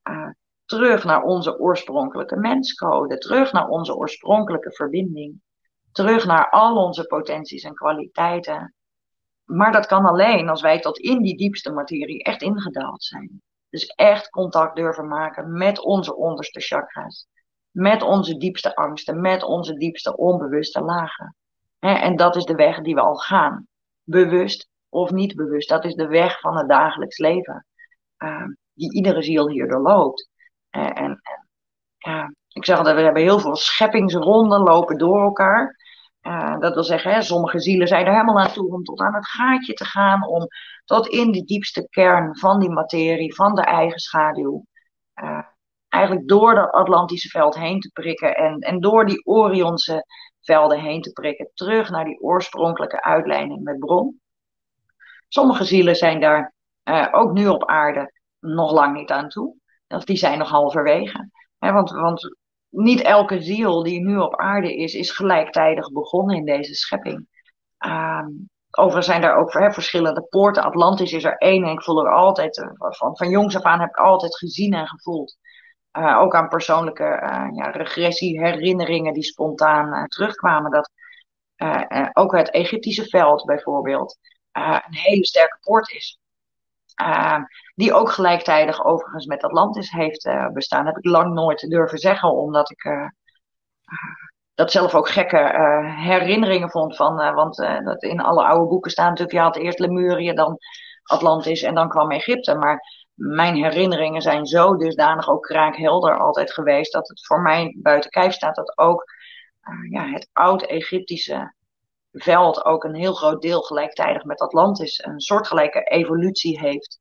[0.10, 0.30] Uh,
[0.66, 3.18] terug naar onze oorspronkelijke menscode.
[3.18, 5.42] Terug naar onze oorspronkelijke verbinding.
[5.94, 8.74] Terug naar al onze potenties en kwaliteiten.
[9.44, 13.42] Maar dat kan alleen als wij tot in die diepste materie echt ingedaald zijn.
[13.70, 17.28] Dus echt contact durven maken met onze onderste chakras.
[17.72, 21.36] Met onze diepste angsten, met onze diepste onbewuste lagen.
[21.80, 23.68] En dat is de weg die we al gaan.
[24.04, 25.70] Bewust of niet bewust.
[25.70, 27.66] Dat is de weg van het dagelijks leven.
[28.18, 30.30] Uh, die iedere ziel hier doorloopt.
[30.70, 31.22] En, en
[31.98, 35.76] ja, ik zeg altijd, we hebben heel veel scheppingsronden lopen door elkaar.
[36.28, 39.28] Uh, dat wil zeggen, hè, sommige zielen zijn er helemaal naartoe om tot aan het
[39.28, 40.48] gaatje te gaan, om
[40.86, 44.66] tot in de diepste kern van die materie, van de eigen schaduw,
[45.24, 45.44] uh,
[45.90, 50.06] eigenlijk door dat Atlantische veld heen te prikken en, en door die Orionse
[50.42, 54.22] velden heen te prikken, terug naar die oorspronkelijke uitleiding met bron.
[55.28, 56.54] Sommige zielen zijn daar
[56.84, 59.56] uh, ook nu op aarde nog lang niet aan toe.
[59.88, 61.30] of die zijn nog halverwege.
[61.58, 62.38] Hè, want, want
[62.74, 67.28] niet elke ziel die nu op aarde is, is gelijktijdig begonnen in deze schepping.
[67.86, 70.64] Um, overigens zijn er ook verschillende poorten.
[70.64, 73.80] Atlantis is er één en ik voel er altijd, uh, van, van jongs af aan
[73.80, 75.38] heb ik altijd gezien en gevoeld.
[75.98, 80.72] Uh, ook aan persoonlijke uh, ja, regressie, herinneringen die spontaan terugkwamen.
[80.72, 80.92] Dat
[82.14, 84.18] ook het Egyptische veld bijvoorbeeld
[84.52, 86.20] een hele sterke poort is.
[87.76, 90.86] Die ook gelijktijdig overigens met Atlantis heeft bestaan.
[90.86, 93.12] Dat heb ik lang nooit durven zeggen, omdat ik
[94.54, 95.38] dat zelf ook gekke
[95.96, 97.34] herinneringen vond van.
[97.34, 100.58] Want dat in alle oude boeken staan natuurlijk, je had eerst Lemurië, dan
[101.04, 102.56] Atlantis en dan kwam Egypte.
[102.56, 108.10] Maar mijn herinneringen zijn zo dusdanig ook kraakhelder altijd geweest, dat het voor mij buiten
[108.10, 109.04] kijf staat dat ook
[109.90, 111.54] ja, het oud-Egyptische
[112.14, 117.00] veld ook een heel groot deel gelijktijdig met Atlantis een soortgelijke evolutie heeft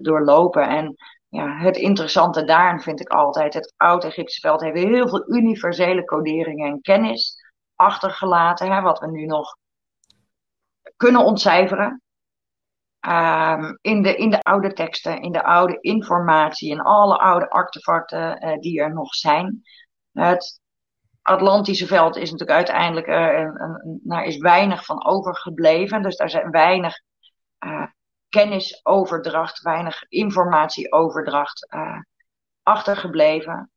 [0.00, 0.68] doorlopen.
[0.68, 0.96] En
[1.28, 6.68] ja, het interessante daarin vind ik altijd, het oud-Egyptische veld heeft heel veel universele coderingen
[6.68, 7.36] en kennis
[7.74, 9.56] achtergelaten, hè, wat we nu nog
[10.96, 12.00] kunnen ontcijferen.
[13.06, 18.46] Um, in, de, in de oude teksten, in de oude informatie, in alle oude artefacten
[18.46, 19.62] uh, die er nog zijn.
[20.12, 20.60] Het
[21.26, 23.06] Atlantische veld is natuurlijk uiteindelijk,
[24.02, 26.02] daar is weinig van overgebleven.
[26.02, 27.00] Dus daar zijn weinig
[27.64, 27.86] uh,
[28.28, 31.98] kennisoverdracht, weinig informatieoverdracht uh,
[32.62, 33.70] achtergebleven.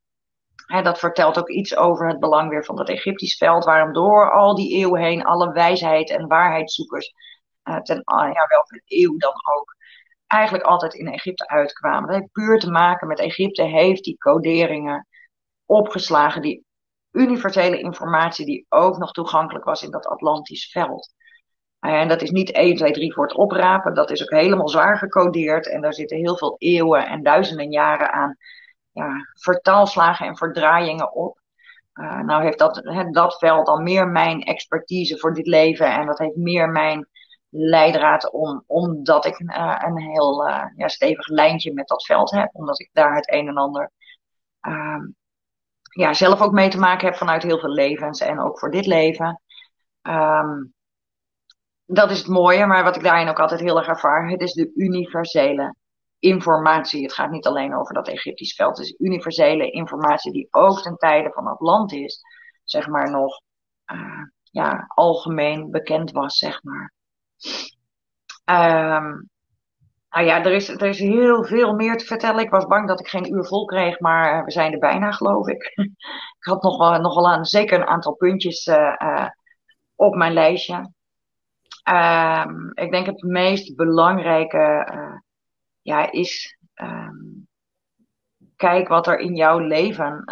[0.84, 4.56] Dat vertelt ook iets over het belang weer van het Egyptisch veld, waarom door al
[4.56, 7.14] die eeuwen heen alle wijsheid en waarheidszoekers,
[7.64, 9.76] ten, uh, ja, wel een eeuw dan ook,
[10.28, 12.10] eigenlijk altijd in Egypte uitkwamen.
[12.10, 15.08] Dat heeft puur te maken met Egypte heeft die coderingen
[15.66, 16.68] opgeslagen, die
[17.12, 21.14] universele informatie die ook nog toegankelijk was in dat Atlantisch veld.
[21.80, 23.94] En dat is niet 1, 2, 3 voor het oprapen.
[23.94, 25.70] Dat is ook helemaal zwaar gecodeerd.
[25.70, 28.38] En daar zitten heel veel eeuwen en duizenden jaren aan
[28.92, 31.40] ja, vertaalslagen en verdraaiingen op.
[31.94, 32.82] Uh, nou heeft dat,
[33.12, 35.94] dat veld dan meer mijn expertise voor dit leven.
[35.94, 37.08] En dat heeft meer mijn
[37.50, 42.50] leidraad om, omdat ik uh, een heel uh, ja, stevig lijntje met dat veld heb.
[42.52, 43.92] Omdat ik daar het een en ander
[45.90, 48.20] ja, zelf ook mee te maken heb vanuit heel veel levens.
[48.20, 49.42] En ook voor dit leven.
[50.02, 50.74] Um,
[51.86, 54.54] dat is het mooie, maar wat ik daarin ook altijd heel erg ervaar, het is
[54.54, 55.76] de universele
[56.20, 57.04] informatie.
[57.04, 60.96] Het gaat niet alleen over dat Egyptisch veld, het is universele informatie die ook ten
[60.98, 62.22] tijde van Atlantis,
[62.64, 63.42] zeg maar, nog
[63.94, 66.94] uh, ja, algemeen bekend was, zeg maar.
[68.46, 69.30] Um,
[70.10, 72.44] nou ja, er is, er is heel veel meer te vertellen.
[72.44, 75.48] Ik was bang dat ik geen uur vol kreeg, maar we zijn er bijna, geloof
[75.48, 75.64] ik.
[76.40, 79.28] ik had nog wel, nog wel een, zeker een aantal puntjes uh, uh,
[79.96, 80.92] op mijn lijstje.
[81.90, 84.94] Um, ik denk het meest belangrijke
[85.82, 87.48] ja, is um,
[88.56, 90.24] kijk wat er in jouw leven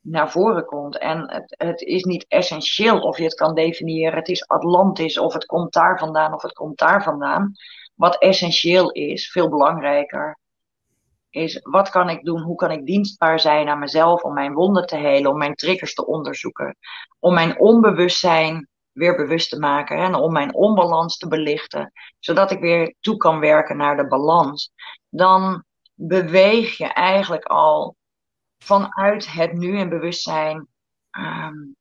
[0.00, 0.98] naar voren komt.
[0.98, 4.18] En het, het, is niet essentieel of je het kan definiëren.
[4.18, 7.52] Het is Atlantis of het komt daar vandaan of het komt daar vandaan.
[8.00, 10.38] Wat essentieel is, veel belangrijker,
[11.30, 12.40] is wat kan ik doen?
[12.40, 15.94] Hoe kan ik dienstbaar zijn aan mezelf om mijn wonden te helen, om mijn triggers
[15.94, 16.76] te onderzoeken,
[17.18, 22.60] om mijn onbewustzijn weer bewust te maken en om mijn onbalans te belichten, zodat ik
[22.60, 24.72] weer toe kan werken naar de balans,
[25.08, 27.96] dan beweeg je eigenlijk al
[28.58, 30.68] vanuit het nu en bewustzijn
[31.18, 31.76] um,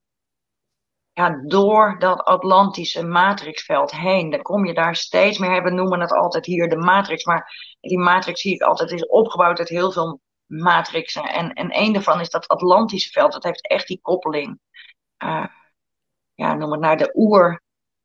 [1.46, 4.30] door dat Atlantische matrixveld heen.
[4.30, 7.98] Dan kom je daar steeds meer, we noemen het altijd hier de matrix, maar die
[7.98, 11.24] matrix zie ik altijd is opgebouwd uit heel veel matrixen.
[11.24, 14.60] En, en een daarvan is dat Atlantische veld, dat heeft echt die koppeling.
[15.24, 15.46] Uh,
[16.34, 17.62] ja, noem het naar de oer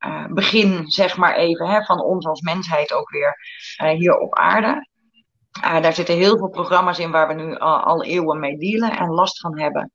[0.06, 3.36] uh, begin, zeg maar even, hè, van ons als mensheid ook weer
[3.82, 4.88] uh, hier op aarde.
[5.60, 9.08] Daar zitten heel veel programma's in waar we nu al, al, eeuwen mee dealen en
[9.08, 9.92] last van hebben.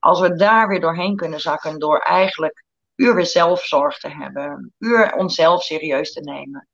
[0.00, 5.14] Als we daar weer doorheen kunnen zakken door eigenlijk puur weer zelfzorg te hebben, puur
[5.14, 6.68] onszelf serieus te nemen,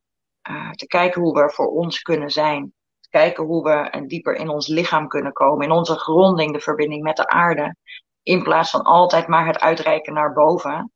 [0.70, 4.66] te kijken hoe we voor ons kunnen zijn, te kijken hoe we dieper in ons
[4.66, 7.76] lichaam kunnen komen, in onze gronding, de verbinding met de aarde,
[8.22, 10.92] in plaats van altijd maar het uitreiken naar boven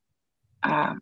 [0.67, 0.93] uh,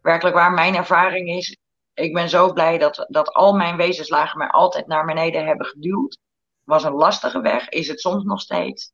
[0.00, 1.58] werkelijk waar mijn ervaring is,
[1.94, 6.18] ik ben zo blij dat, dat al mijn wezenslagen mij altijd naar beneden hebben geduwd.
[6.64, 8.92] Was een lastige weg, is het soms nog steeds.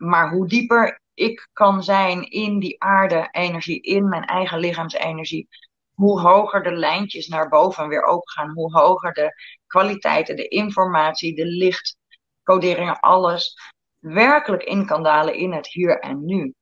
[0.00, 5.48] Maar hoe dieper ik kan zijn in die aarde-energie, in mijn eigen lichaamsenergie,
[5.94, 9.34] hoe hoger de lijntjes naar boven weer opengaan, hoe hoger de
[9.66, 13.56] kwaliteiten, de informatie, de lichtcoderingen, alles
[13.98, 16.54] werkelijk in kan dalen in het hier en nu.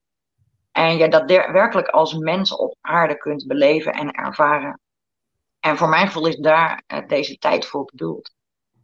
[0.72, 4.80] En je dat werkelijk als mens op aarde kunt beleven en ervaren.
[5.60, 8.34] En voor mijn gevoel is daar uh, deze tijd voor bedoeld.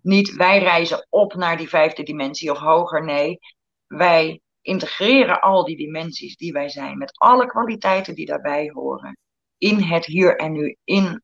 [0.02, 3.05] niet wij reizen op naar die vijfde dimensie of hoger.
[3.05, 3.38] Nee,
[3.86, 9.19] wij integreren al die dimensies die wij zijn, met alle kwaliteiten die daarbij horen,
[9.59, 11.23] in het hier en nu, in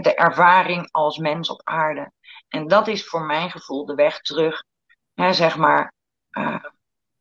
[0.00, 2.12] de ervaring als mens op aarde.
[2.48, 4.64] En dat is voor mijn gevoel de weg terug,
[5.14, 5.92] hè, zeg maar,
[6.38, 6.64] uh,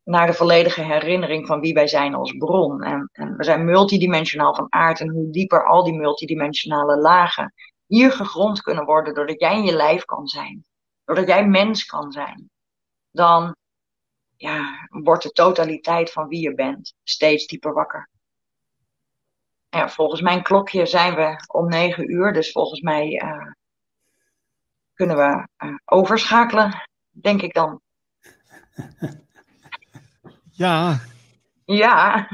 [0.03, 2.83] naar de volledige herinnering van wie wij zijn als bron.
[2.83, 4.99] En, en, we zijn multidimensionaal van aard.
[4.99, 7.53] En hoe dieper al die multidimensionale lagen
[7.85, 10.65] hier gegrond kunnen worden, doordat jij in je lijf kan zijn,
[11.05, 12.49] doordat jij mens kan zijn,
[13.11, 13.55] dan
[14.41, 18.09] ja, wordt de totaliteit van wie je bent steeds dieper wakker.
[19.69, 23.51] Ja, volgens mijn klokje zijn we om negen uur, dus volgens mij uh,
[24.93, 27.81] kunnen we uh, overschakelen, denk ik dan.
[30.53, 30.99] Ja.
[31.65, 32.29] Ja.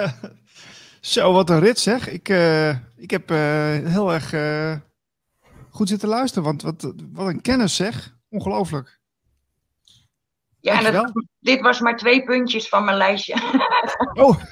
[1.00, 2.08] Zo, wat een rit zeg.
[2.08, 4.30] Ik, uh, ik heb heel erg
[5.70, 8.16] goed zitten luisteren, want wat, wat een kennis zeg.
[8.28, 8.97] Ongelooflijk.
[10.74, 13.34] Ja, dat, dit was maar twee puntjes van mijn lijstje.
[14.12, 14.36] Oh.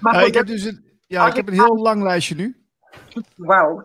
[0.00, 2.56] maar goed, ik heb dus een, ja, ik heb een heel lang lijstje nu.
[3.36, 3.84] Wauw.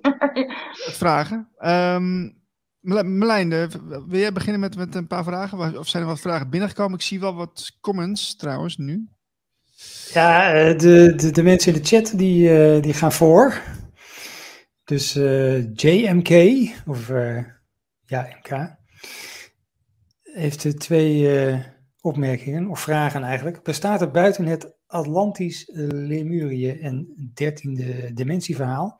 [0.74, 1.49] Vragen.
[1.60, 2.36] Um,
[2.80, 3.49] Merlijn,
[4.08, 5.78] wil jij beginnen met, met een paar vragen?
[5.80, 6.97] Of zijn er wat vragen binnengekomen?
[6.97, 9.08] Ik zie wel wat comments trouwens nu.
[10.14, 13.62] Ja, de, de, de mensen in de chat die, uh, die gaan voor.
[14.84, 16.30] Dus uh, JMK,
[16.86, 17.43] of uh,
[18.05, 18.76] ja, MK
[20.38, 21.59] heeft twee uh,
[22.01, 23.63] opmerkingen, of vragen eigenlijk.
[23.63, 27.07] Bestaat er buiten het Atlantisch, uh, Lemurië en
[27.43, 28.99] 13e dimensieverhaal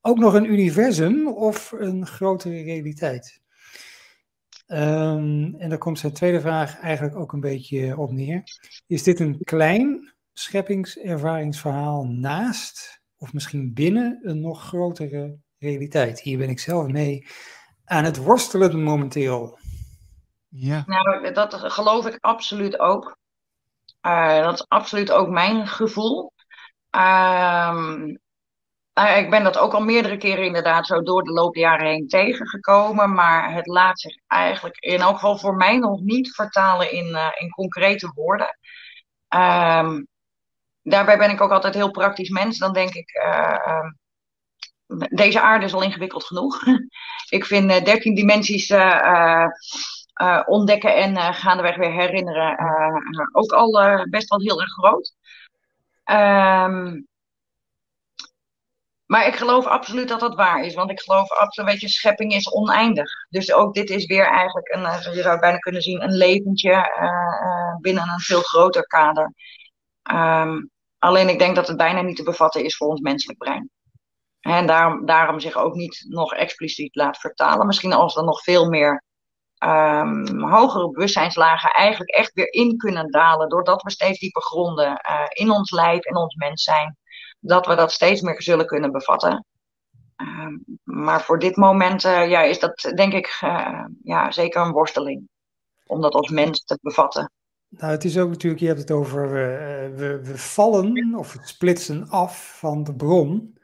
[0.00, 3.40] ook nog een universum of een grotere realiteit?
[4.66, 8.42] Um, en daar komt zijn tweede vraag eigenlijk ook een beetje op neer.
[8.86, 16.20] Is dit een klein scheppingservaringsverhaal naast of misschien binnen een nog grotere realiteit?
[16.20, 17.26] Hier ben ik zelf mee
[17.84, 19.58] aan het worstelen momenteel.
[20.48, 20.82] Ja.
[20.86, 23.16] Nou, dat geloof ik absoluut ook.
[24.02, 26.32] Uh, dat is absoluut ook mijn gevoel.
[26.96, 27.96] Uh,
[29.16, 32.08] ik ben dat ook al meerdere keren inderdaad zo door de loop der jaren heen
[32.08, 33.14] tegengekomen.
[33.14, 37.28] Maar het laat zich eigenlijk in elk geval voor mij nog niet vertalen in, uh,
[37.38, 38.58] in concrete woorden.
[39.28, 40.06] Um,
[40.82, 42.58] daarbij ben ik ook altijd heel praktisch mens.
[42.58, 43.90] Dan denk ik, uh,
[45.08, 46.62] deze aarde is al ingewikkeld genoeg.
[47.38, 48.68] ik vind 13 dimensies
[50.22, 53.70] uh, ontdekken en uh, gaandeweg weer herinneren uh, ook al
[54.10, 55.14] best wel heel erg groot.
[56.04, 57.06] Um,
[59.06, 62.32] maar ik geloof absoluut dat dat waar is, want ik geloof absoluut, weet je, schepping
[62.32, 63.10] is oneindig.
[63.28, 66.90] Dus ook dit is weer eigenlijk een, je zou bijna kunnen zien, een leventje
[67.80, 69.32] binnen een veel groter kader.
[70.12, 73.70] Um, alleen ik denk dat het bijna niet te bevatten is voor ons menselijk brein.
[74.40, 77.66] En daarom, daarom zich ook niet nog expliciet laat vertalen.
[77.66, 79.02] Misschien als er nog veel meer
[79.64, 83.48] um, hogere bewustzijnslagen eigenlijk echt weer in kunnen dalen.
[83.48, 86.96] Doordat we steeds dieper gronden uh, in ons lijf, in ons mens zijn.
[87.40, 89.46] Dat we dat steeds meer zullen kunnen bevatten.
[90.16, 90.46] Uh,
[90.84, 95.28] maar voor dit moment uh, ja, is dat denk ik uh, ja, zeker een worsteling.
[95.86, 97.32] Om dat als mens te bevatten.
[97.68, 102.08] Nou, het is ook natuurlijk, je hebt het over, we, we vallen of het splitsen
[102.08, 103.58] af van de bron.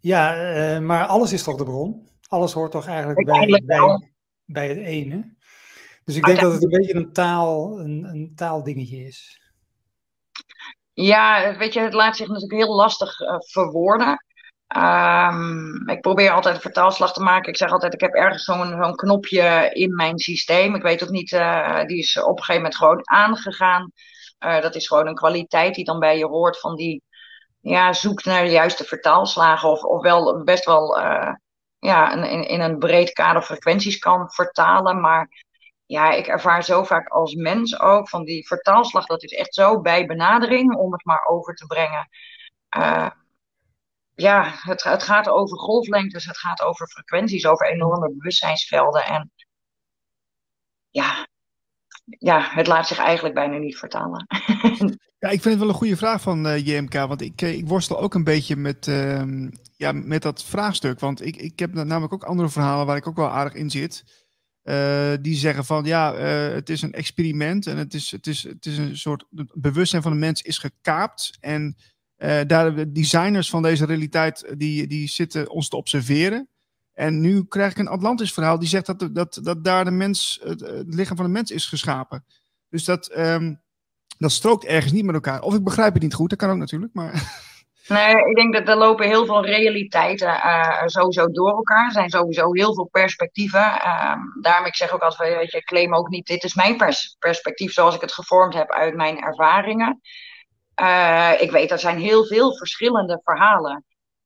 [0.00, 2.08] Ja, maar alles is toch de bron?
[2.28, 4.13] Alles hoort toch eigenlijk bij, bij,
[4.44, 5.34] bij het ene.
[6.04, 9.40] Dus ik denk dat het een beetje een, taal, een, een taaldingetje is.
[10.92, 14.24] Ja, weet je, het laat zich natuurlijk heel lastig uh, verwoorden.
[14.76, 17.48] Um, ik probeer altijd een vertaalslag te maken.
[17.48, 20.74] Ik zeg altijd, ik heb ergens zo'n zo'n knopje in mijn systeem.
[20.74, 23.92] Ik weet ook niet, uh, die is op een gegeven moment gewoon aangegaan.
[24.44, 27.02] Uh, dat is gewoon een kwaliteit die dan bij je hoort van die,
[27.60, 29.70] ja, zoekt naar de juiste vertaalslagen.
[29.70, 30.98] Of, of wel best wel
[31.84, 35.00] ja, in, in een breed kader frequenties kan vertalen.
[35.00, 35.44] Maar
[35.86, 39.80] ja, ik ervaar zo vaak als mens ook van die vertaalslag, dat is echt zo
[39.80, 42.08] bij benadering om het maar over te brengen.
[42.76, 43.10] Uh,
[44.14, 49.04] ja, het, het gaat over golflengtes, het gaat over frequenties, over enorme bewustzijnsvelden.
[49.04, 49.30] En
[50.90, 51.26] ja,
[52.04, 54.26] ja, het laat zich eigenlijk bijna niet vertalen.
[55.18, 57.68] ja, ik vind het wel een goede vraag van uh, JMK, want ik, eh, ik
[57.68, 59.22] worstel ook een beetje met, uh,
[59.76, 61.00] ja, met dat vraagstuk.
[61.00, 64.22] Want ik, ik heb namelijk ook andere verhalen waar ik ook wel aardig in zit.
[64.64, 68.66] Uh, die zeggen van ja, het is een experiment en het is, het, is, het
[68.66, 69.24] is een soort
[69.54, 71.36] bewustzijn van de mens is gekaapt.
[71.40, 71.76] En
[72.46, 76.48] daar de designers van deze realiteit die, die zitten ons te observeren.
[76.94, 80.40] En nu krijg ik een Atlantisch verhaal die zegt dat, dat, dat daar de mens,
[80.42, 82.24] het, lichaam van de mens is geschapen.
[82.68, 83.62] Dus dat, um,
[84.18, 85.42] dat strookt ergens niet met elkaar.
[85.42, 86.94] Of ik begrijp het niet goed, dat kan ook natuurlijk.
[86.94, 87.12] Maar
[87.88, 91.86] Nee, ik denk dat er lopen heel veel realiteiten uh, sowieso door elkaar.
[91.86, 93.60] Er zijn sowieso heel veel perspectieven.
[93.60, 97.16] Uh, daarom ik zeg ook altijd, weet je, claim ook niet, dit is mijn pers
[97.18, 100.00] perspectief zoals ik het gevormd heb uit mijn ervaringen.
[100.80, 103.84] Uh, ik weet, er zijn heel veel verschillende verhalen.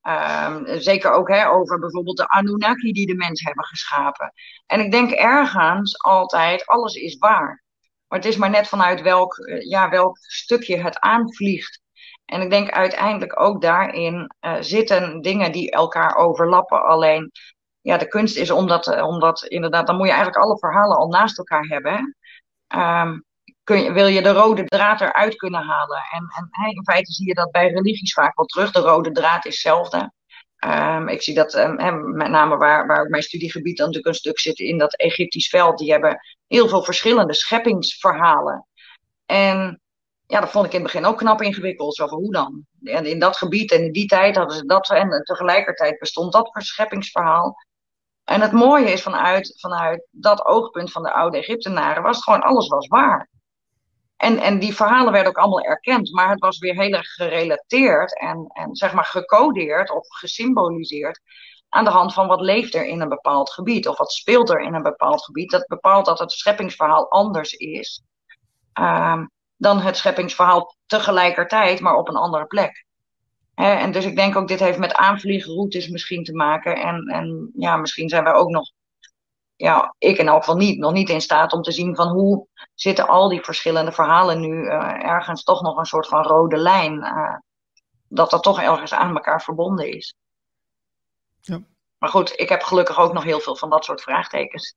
[0.09, 4.33] Ehm, zeker ook hè, over bijvoorbeeld de Anunnaki die de mens hebben geschapen.
[4.67, 7.65] En ik denk ergens altijd, alles is waar.
[8.07, 9.37] Maar het is maar net vanuit welk,
[9.69, 11.81] ja, welk stukje het aanvliegt.
[12.25, 16.83] En ik denk uiteindelijk ook daarin uh, zitten dingen die elkaar overlappen.
[16.83, 17.31] Alleen,
[17.81, 21.09] ja, de kunst is omdat, uh, omdat inderdaad, dan moet je eigenlijk alle verhalen al
[21.09, 22.17] naast elkaar hebben.
[22.77, 23.25] Um,
[23.69, 26.03] kun je, wil je de rode draad eruit kunnen halen?
[26.11, 28.71] En, en in feite zie je dat bij religies vaak wel terug.
[28.71, 30.13] De rode draad is hetzelfde.
[30.67, 34.41] Um, ik zie dat um, met name waar, waar mijn studiegebied dan natuurlijk een stuk
[34.41, 35.79] zit in dat Egyptisch veld.
[35.79, 38.67] Die hebben heel veel verschillende scheppingsverhalen.
[39.27, 39.81] En
[40.27, 41.95] ja, dat vond ik in het begin ook knap ingewikkeld.
[41.95, 42.67] Zo van hoe dan?
[42.83, 44.91] En in dat gebied en in die tijd hadden ze dat.
[44.91, 47.57] En tegelijkertijd bestond dat verscheppingsverhaal.
[48.25, 52.43] En het mooie is vanuit, vanuit dat oogpunt van de oude Egyptenaren was het gewoon
[52.43, 53.29] alles was waar.
[54.19, 58.19] En, en die verhalen werden ook allemaal erkend, maar het was weer heel erg gerelateerd
[58.19, 61.21] en, en zeg maar gecodeerd of gesymboliseerd
[61.69, 64.61] aan de hand van wat leeft er in een bepaald gebied of wat speelt er
[64.61, 65.51] in een bepaald gebied.
[65.51, 68.03] Dat bepaalt dat het scheppingsverhaal anders is.
[68.81, 72.87] Um, dan het scheppingsverhaal tegelijkertijd, maar op een andere plek.
[73.55, 76.77] en dus ik denk ook, dit heeft met aanvliegroutes misschien te maken.
[76.77, 78.71] En, en ja, misschien zijn wij ook nog,
[79.59, 82.47] ja, ik in elk geval niet, nog niet in staat om te zien van hoe
[82.75, 86.95] zitten al die verschillende verhalen nu uh, ergens toch nog een soort van rode lijn.
[86.95, 87.37] Uh,
[88.09, 90.15] dat dat toch ergens aan elkaar verbonden is.
[91.41, 91.61] Ja.
[91.99, 94.75] Maar goed, ik heb gelukkig ook nog heel veel van dat soort vraagtekens.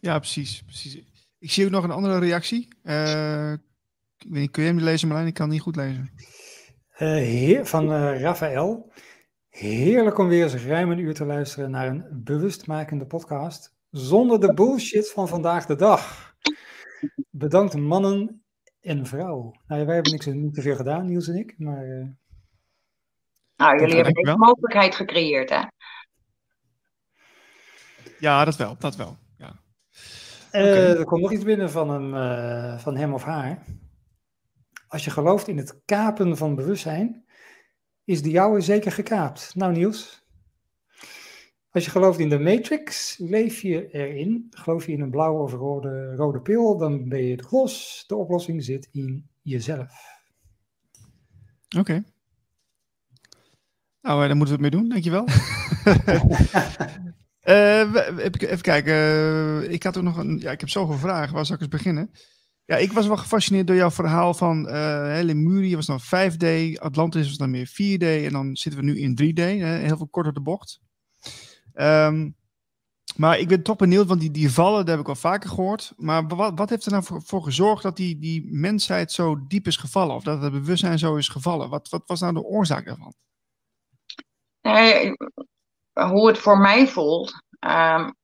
[0.00, 0.62] Ja, precies.
[0.62, 0.94] precies.
[1.38, 2.68] Ik zie ook nog een andere reactie.
[2.82, 5.28] Uh, ik weet niet, kun je hem lezen, Marlijn?
[5.28, 6.12] Ik kan niet goed lezen.
[6.98, 8.92] Uh, heer, van uh, Raphaël.
[9.56, 13.74] Heerlijk om weer eens ruim een uur te luisteren naar een bewustmakende podcast.
[13.90, 16.34] Zonder de bullshit van vandaag de dag.
[17.30, 18.44] Bedankt mannen
[18.80, 19.60] en vrouwen.
[19.66, 21.54] Nou, wij hebben niks, niet te veel gedaan, Niels en ik.
[21.58, 22.06] Maar, uh...
[23.56, 25.62] Nou, jullie hebben deze mogelijkheid gecreëerd, hè?
[28.18, 29.16] Ja, dat wel, dat wel.
[30.52, 33.64] Uh, er komt nog iets binnen van hem, uh, van hem of haar.
[34.88, 37.25] Als je gelooft in het kapen van bewustzijn,
[38.06, 39.54] is de jouwe zeker gekaapt.
[39.54, 40.26] Nou Niels,
[41.70, 44.46] als je gelooft in de matrix, leef je erin.
[44.50, 48.04] Geloof je in een blauwe of rode, rode pil, dan ben je het los.
[48.06, 49.92] De oplossing zit in jezelf.
[51.68, 51.78] Oké.
[51.78, 52.04] Okay.
[54.00, 55.24] Nou, daar moeten we het mee doen, dankjewel.
[57.48, 58.94] Uh, even kijken.
[58.94, 60.38] Uh, ik had ook nog een.
[60.38, 61.34] Ja, ik heb zoveel vragen.
[61.34, 62.10] Waar zal ik eens beginnen?
[62.66, 67.26] Ja, ik was wel gefascineerd door jouw verhaal van uh, Lemurie was dan 5D, Atlantis
[67.26, 69.60] was dan meer 4D en dan zitten we nu in 3D.
[69.60, 70.80] Hè, heel veel korter de bocht.
[71.74, 72.36] Um,
[73.16, 75.92] maar ik ben toch benieuwd, want die, die vallen, dat heb ik al vaker gehoord.
[75.96, 79.66] Maar wat, wat heeft er nou voor, voor, gezorgd dat die, die mensheid zo diep
[79.66, 80.14] is gevallen?
[80.14, 81.68] Of dat het bewustzijn zo is gevallen?
[81.68, 83.14] Wat, wat was nou de oorzaak daarvan?
[85.92, 87.42] Hoe het voor mij voelt.
[87.60, 88.14] Um,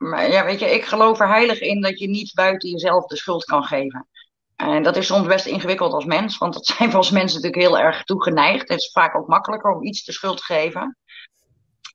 [0.00, 3.16] maar ja, weet je, ik geloof er heilig in dat je niet buiten jezelf de
[3.16, 4.08] schuld kan geven.
[4.56, 7.68] En dat is soms best ingewikkeld als mens, want dat zijn we als mensen natuurlijk
[7.68, 8.68] heel erg toegeneigd.
[8.68, 10.96] Het is vaak ook makkelijker om iets de schuld te geven.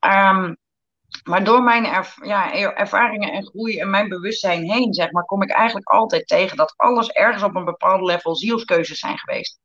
[0.06, 0.58] Um,
[1.24, 1.84] maar door mijn
[2.22, 6.58] ja, ervaringen en groei en mijn bewustzijn heen, zeg maar, kom ik eigenlijk altijd tegen
[6.58, 9.60] dat alles ergens op een bepaald level zielskeuzes zijn geweest.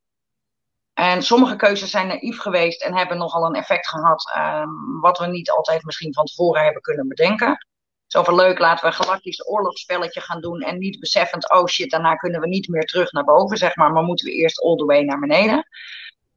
[0.95, 5.27] En sommige keuzes zijn naïef geweest en hebben nogal een effect gehad, um, wat we
[5.27, 7.67] niet altijd misschien van tevoren hebben kunnen bedenken.
[8.11, 11.91] Zo van leuk, laten we een galactisch oorlogsspelletje gaan doen en niet beseffend, oh shit,
[11.91, 14.77] daarna kunnen we niet meer terug naar boven, zeg maar, maar moeten we eerst all
[14.77, 15.67] the way naar beneden.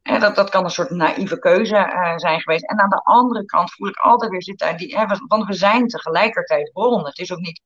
[0.02, 2.70] En dat, dat kan een soort naïeve keuze uh, zijn geweest.
[2.70, 4.98] En aan de andere kant voel ik altijd weer zitten, die,
[5.28, 7.06] want we zijn tegelijkertijd bron.
[7.06, 7.62] Het is ook niet,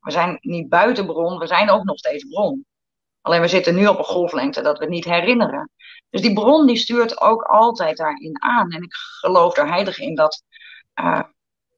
[0.00, 2.66] we zijn niet buiten bron, we zijn ook nog steeds bron.
[3.20, 5.70] Alleen we zitten nu op een golflengte dat we niet herinneren.
[6.10, 8.70] Dus die bron die stuurt ook altijd daarin aan.
[8.70, 10.42] En ik geloof er heilig in dat,
[11.00, 11.22] uh,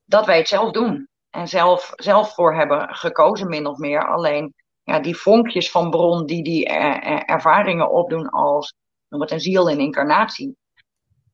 [0.04, 1.10] dat wij het zelf doen.
[1.32, 4.08] En zelf, zelf voor hebben gekozen, min of meer.
[4.08, 8.74] Alleen ja, die vonkjes van bron die die er, ervaringen opdoen als
[9.08, 10.56] noem het een ziel in incarnatie.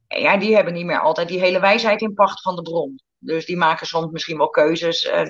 [0.08, 3.00] Ja, die hebben niet meer altijd die hele wijsheid in pacht van de bron.
[3.18, 5.22] Dus die maken soms misschien wel keuzes uh,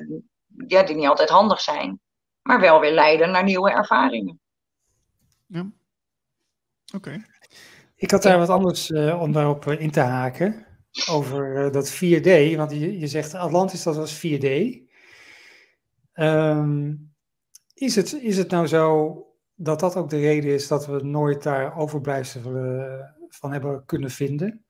[0.67, 2.01] ja, die niet altijd handig zijn.
[2.43, 4.41] Maar wel weer leiden naar nieuwe ervaringen.
[5.47, 5.71] Ja.
[6.95, 7.25] Oké.
[7.95, 10.67] Ik had daar wat anders uh, om daarop uh, in te haken.
[11.11, 12.57] Over uh, dat 4D.
[12.57, 14.47] Want je, je zegt Atlantis, dat was 4D.
[16.15, 17.13] Um,
[17.75, 19.23] is, het, is het nou zo
[19.55, 24.65] dat dat ook de reden is dat we nooit daar overblijfselen van hebben kunnen vinden.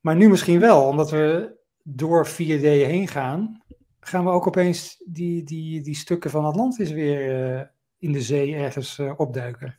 [0.00, 3.62] Maar nu misschien wel, omdat we door 4D heen gaan,
[4.00, 7.62] gaan we ook opeens die, die, die stukken van Atlantis weer uh,
[7.98, 9.78] in de zee ergens opduiken.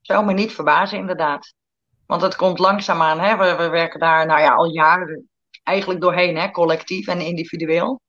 [0.00, 1.54] Zou me niet verbazen, inderdaad.
[2.10, 3.36] Want het komt langzaamaan, hè?
[3.36, 5.28] We, we werken daar nou ja, al jaren
[5.62, 6.50] eigenlijk doorheen, hè?
[6.50, 8.00] collectief en individueel.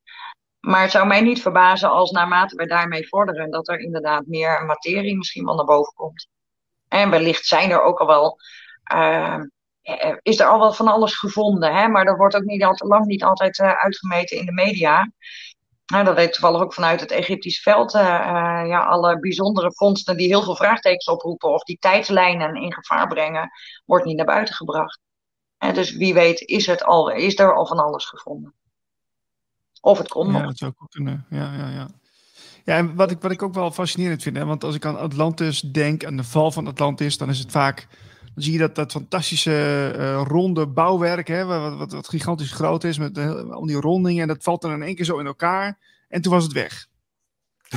[0.60, 4.66] Maar het zou mij niet verbazen als naarmate we daarmee vorderen, dat er inderdaad meer
[4.66, 6.28] materie misschien wel naar boven komt.
[6.88, 8.38] En wellicht zijn er ook al wel,
[8.94, 9.42] uh,
[10.22, 11.88] is er al wel van alles gevonden, hè?
[11.88, 15.12] maar dat wordt ook niet altijd, lang niet altijd uh, uitgemeten in de media.
[15.92, 17.96] Nou, dat weet toevallig ook vanuit het Egyptisch veld.
[17.96, 18.02] Uh,
[18.68, 23.50] ja, alle bijzondere vondsten die heel veel vraagtekens oproepen of die tijdslijnen in gevaar brengen,
[23.86, 25.00] wordt niet naar buiten gebracht.
[25.58, 28.54] En dus wie weet is, het al, is er al van alles gevonden.
[29.82, 30.46] Of het komt ja, nog.
[30.46, 31.26] dat zou ook kunnen.
[31.30, 31.88] Ja, ja, ja.
[32.64, 34.98] Ja, en wat ik, wat ik ook wel fascinerend vind, hè, want als ik aan
[34.98, 37.88] Atlantis denk, aan de val van Atlantis, dan is het vaak,
[38.34, 42.84] dan zie je dat, dat fantastische uh, ronde bouwwerk, hè, wat, wat, wat, gigantisch groot
[42.84, 43.18] is, met
[43.50, 46.34] al die rondingen, en dat valt dan in één keer zo in elkaar, en toen
[46.34, 46.90] was het weg.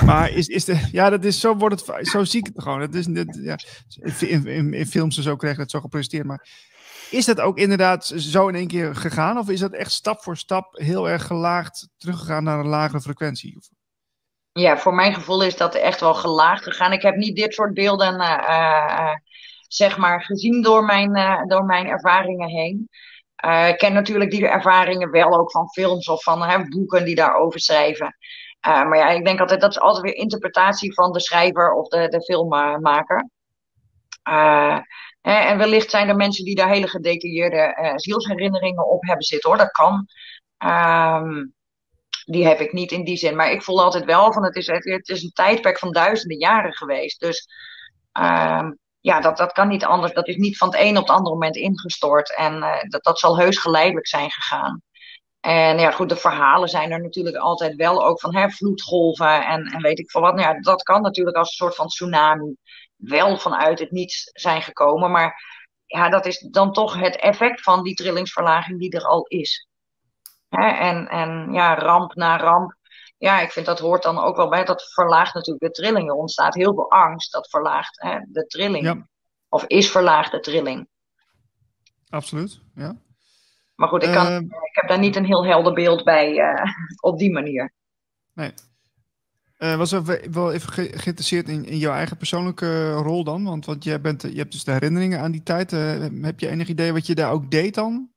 [0.05, 2.81] Maar is, is de, ja, dat is, zo wordt het, zo zie ik het gewoon.
[2.81, 3.07] Dat is,
[3.43, 3.59] ja,
[4.27, 6.49] in, films en zo krijg je het zo gepresenteerd, maar
[7.11, 9.39] is dat ook inderdaad zo in één keer gegaan?
[9.39, 13.59] Of is dat echt stap voor stap heel erg gelaagd teruggegaan naar een lagere frequentie?
[14.53, 16.93] Ja, voor mijn gevoel is dat echt wel gelaagd gegaan.
[16.93, 19.15] Ik heb niet dit soort beelden uh,
[19.75, 22.89] zeg maar gezien door mijn, uh, door mijn ervaringen heen.
[23.69, 28.17] ik ken natuurlijk die ervaringen wel ook van films of van boeken die daarover schrijven.
[28.61, 32.09] maar ja, ik denk altijd dat is altijd weer interpretatie van de schrijver of de,
[32.09, 33.31] de filmmaker.
[35.23, 39.71] en wellicht zijn er mensen die daar hele gedetailleerde zielsherinneringen op hebben zitten hoor, dat
[39.71, 40.07] kan.
[40.59, 41.55] Um,
[42.25, 43.37] die heb ik niet in die zin.
[43.37, 46.75] Maar ik voel altijd wel van het is, het is een tijdperk van duizenden jaren
[46.75, 47.21] geweest.
[47.21, 47.49] Dus
[48.13, 50.13] um, ja, dat, dat kan niet anders.
[50.13, 52.37] Dat is niet van het een op het andere moment ingestort.
[52.37, 54.83] En uh, dat, dat zal heus geleidelijk zijn gegaan.
[55.41, 59.65] En ja, goed, de verhalen zijn er natuurlijk altijd wel ook van hè, vloedgolven en,
[59.65, 60.35] en weet ik veel wat.
[60.35, 62.57] Nou ja, dat kan natuurlijk als een soort van tsunami
[62.97, 65.11] wel vanuit het niets zijn gekomen.
[65.11, 65.43] Maar
[65.87, 69.69] ja, dat is dan toch het effect van die trillingsverlaging die er al is.
[70.49, 72.75] Hè, en, en ja, ramp na ramp.
[73.25, 74.65] Ja, ik vind dat hoort dan ook wel bij.
[74.65, 76.09] Dat verlaagt natuurlijk de trillingen.
[76.09, 77.33] Er ontstaat heel veel angst.
[77.33, 78.85] Dat verlaagt hè, de trilling.
[78.85, 79.09] Ja.
[79.49, 80.89] Of is verlaagd de trilling.
[82.09, 82.97] Absoluut, ja.
[83.75, 86.63] Maar goed, ik, kan, Uh, ik heb daar niet een heel helder beeld bij uh,
[87.11, 87.73] op die manier.
[88.33, 88.53] Nee.
[89.59, 89.91] Uh, was
[90.31, 93.45] wel even ge geïnteresseerd in, in, jouw eigen persoonlijke rol dan?
[93.45, 95.71] Want, want jij bent, je hebt dus de herinneringen aan die tijd.
[95.71, 98.14] heb je enig idee wat je daar ook deed dan?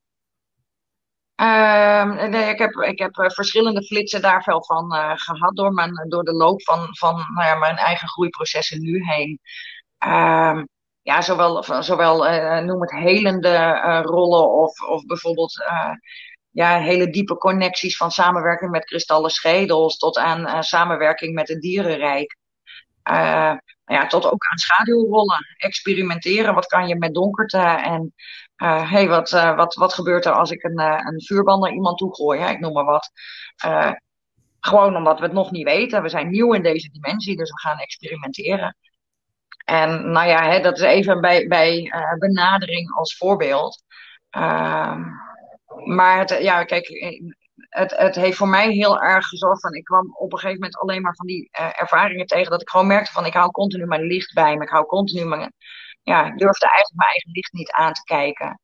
[1.42, 5.74] Uh, nee, ik heb, ik heb uh, verschillende flitsen daar wel van uh, gehad door,
[5.74, 9.40] mijn, door de loop van, van nou ja, mijn eigen groeiprocessen nu heen.
[10.06, 10.64] Uh,
[11.02, 15.64] ja, zowel, zowel eh, noem het helende rollen of, of bijvoorbeeld
[16.52, 22.38] ja, hele diepe connecties van samenwerking met kristallen schedels tot aan samenwerking met het dierenrijk.
[23.86, 25.56] ja, tot ook aan schaduwrollen.
[25.58, 28.14] Experimenteren, wat kan je met donkerte en
[28.58, 32.16] uh, wat, uh, wat, wat gebeurt er als ik een, uh, een naar iemand toe
[32.16, 32.42] gooi?
[32.42, 33.12] Ik noem maar wat.
[34.60, 36.02] gewoon omdat we het nog niet weten.
[36.02, 38.78] We zijn nieuw in deze dimensie, dus we gaan experimenteren.
[39.66, 43.84] En nou ja, hè, dat is even bij, bij benadering als voorbeeld.
[44.30, 45.02] Ehm,
[45.86, 46.88] maar het, ja, kijk,
[47.70, 49.74] het, het heeft voor mij heel erg gezorgd van.
[49.74, 52.88] Ik kwam op een gegeven moment alleen maar van die ervaringen tegen dat ik gewoon
[52.88, 54.64] merkte van ik hou continu mijn licht bij me.
[54.64, 55.54] Ik hou continu mijn
[56.08, 58.60] ja, ik durfde eigenlijk mijn eigen licht niet aan te kijken.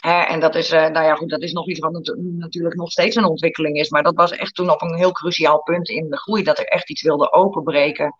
[0.00, 2.90] Hè, en dat is, uh, nou ja, goed, dat is nog iets wat natuurlijk nog
[2.90, 3.90] steeds een ontwikkeling is.
[3.90, 6.42] Maar dat was echt toen op een heel cruciaal punt in de groei.
[6.42, 8.14] Dat ik echt iets wilde openbreken.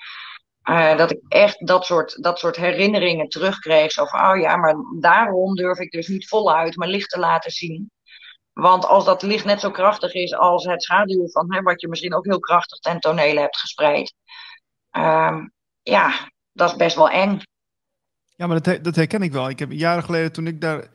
[0.68, 3.92] Uh, dat ik echt dat soort, dat soort herinneringen terugkreeg.
[3.92, 7.50] Zo van, oh ja, maar daarom durf ik dus niet voluit mijn licht te laten
[7.50, 7.90] zien.
[8.52, 11.88] Want als dat licht net zo krachtig is als het schaduw van hè, wat je
[11.88, 14.14] misschien ook heel krachtig ten tonele hebt gespreid.
[14.92, 15.38] Uh,
[15.82, 17.40] ja, dat is best wel eng.
[18.36, 19.48] Ja, maar dat, dat herken ik wel.
[19.48, 20.88] Ik heb jaren geleden toen ik daar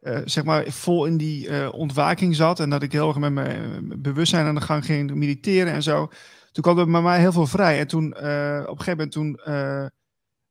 [0.00, 3.32] uh, zeg maar vol in die uh, ontwaking zat en dat ik heel erg met
[3.32, 6.10] mijn bewustzijn aan de gang ging mediteren en zo.
[6.52, 7.78] Toen kwam er bij mij heel veel vrij.
[7.78, 9.40] En toen, uh, op een gegeven moment, toen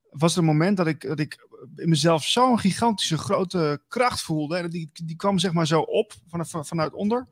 [0.09, 4.57] was er een moment dat ik, dat ik in mezelf zo'n gigantische grote kracht voelde.
[4.57, 7.27] En die, die kwam zeg maar zo op van, vanuit onder.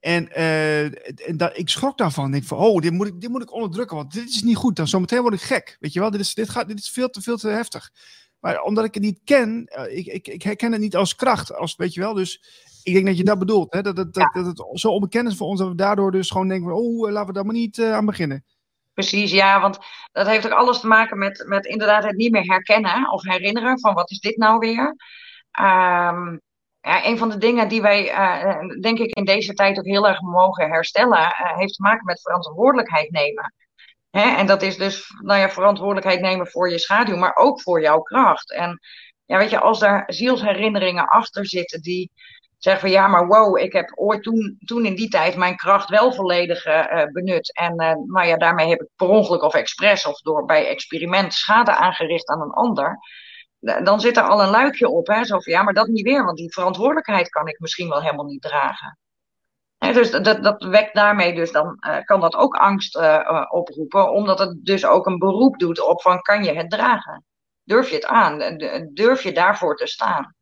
[0.00, 0.84] En, uh,
[1.28, 2.26] en dat, ik schrok daarvan.
[2.26, 4.56] Ik denk van, oh, dit moet ik, dit moet ik onderdrukken, want dit is niet
[4.56, 4.76] goed.
[4.76, 5.76] Dan zometeen word ik gek.
[5.80, 7.90] Weet je wel, dit is, dit gaat, dit is veel te, veel te heftig.
[8.38, 11.54] Maar omdat ik het niet ken, uh, ik, ik, ik herken het niet als kracht,
[11.54, 12.14] als, weet je wel.
[12.14, 12.42] Dus
[12.82, 13.72] ik denk dat je dat bedoelt.
[13.72, 13.82] Hè?
[13.82, 16.68] Dat, dat, dat, het zo onbekend is voor ons, dat we daardoor dus gewoon denken
[16.68, 18.44] van, oh, laten we daar maar niet aan beginnen.
[18.94, 19.78] Precies, ja, want
[20.12, 23.80] dat heeft ook alles te maken met, met inderdaad het niet meer herkennen of herinneren
[23.80, 24.96] van wat is dit nou weer.
[25.50, 26.36] Ehm,
[26.80, 30.20] een van de dingen die wij, uh, denk ik, in deze tijd ook heel erg
[30.20, 33.54] mogen herstellen, uh, heeft te maken met verantwoordelijkheid nemen.
[34.10, 34.36] Hè?
[34.36, 38.00] En dat is dus, nou ja, verantwoordelijkheid nemen voor je schaduw, maar ook voor jouw
[38.00, 38.52] kracht.
[38.52, 38.80] En
[39.24, 42.10] ja, weet je, als daar zielsherinneringen achter zitten die
[42.58, 45.88] zeggen van ja, maar wow, ik heb ooit toen, toen in die tijd mijn kracht
[45.88, 47.56] wel volledig uh, benut.
[47.56, 47.74] En
[48.06, 52.28] nou ja, daarmee heb ik per ongeluk of expres of door bij experiment schade aangericht
[52.28, 52.98] aan een ander
[53.60, 55.06] dan zit er al een luikje op.
[55.06, 55.24] Hè?
[55.24, 58.24] Zo van ja, maar dat niet weer, want die verantwoordelijkheid kan ik misschien wel helemaal
[58.24, 58.98] niet dragen.
[59.78, 64.38] dus dat, dat wekt daarmee dus, dan uh, kan dat ook angst uh, oproepen, omdat
[64.38, 67.24] het dus ook een beroep doet op van kan je het dragen?
[67.64, 68.38] Durf je het aan?
[68.92, 70.34] Durf je daarvoor te staan?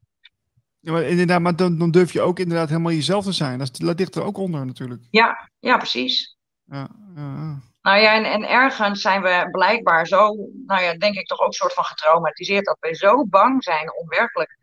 [0.81, 3.59] Ja, maar inderdaad, maar dan, dan durf je ook inderdaad helemaal jezelf te zijn.
[3.59, 5.07] Dat, dat ligt er ook onder natuurlijk.
[5.11, 6.37] Ja, ja precies.
[6.65, 7.59] Ja, ja.
[7.83, 10.35] Nou ja, en, en ergens zijn we blijkbaar zo,
[10.67, 14.09] nou ja, denk ik toch ook soort van getraumatiseerd dat we zo bang zijn om
[14.09, 14.59] werkelijk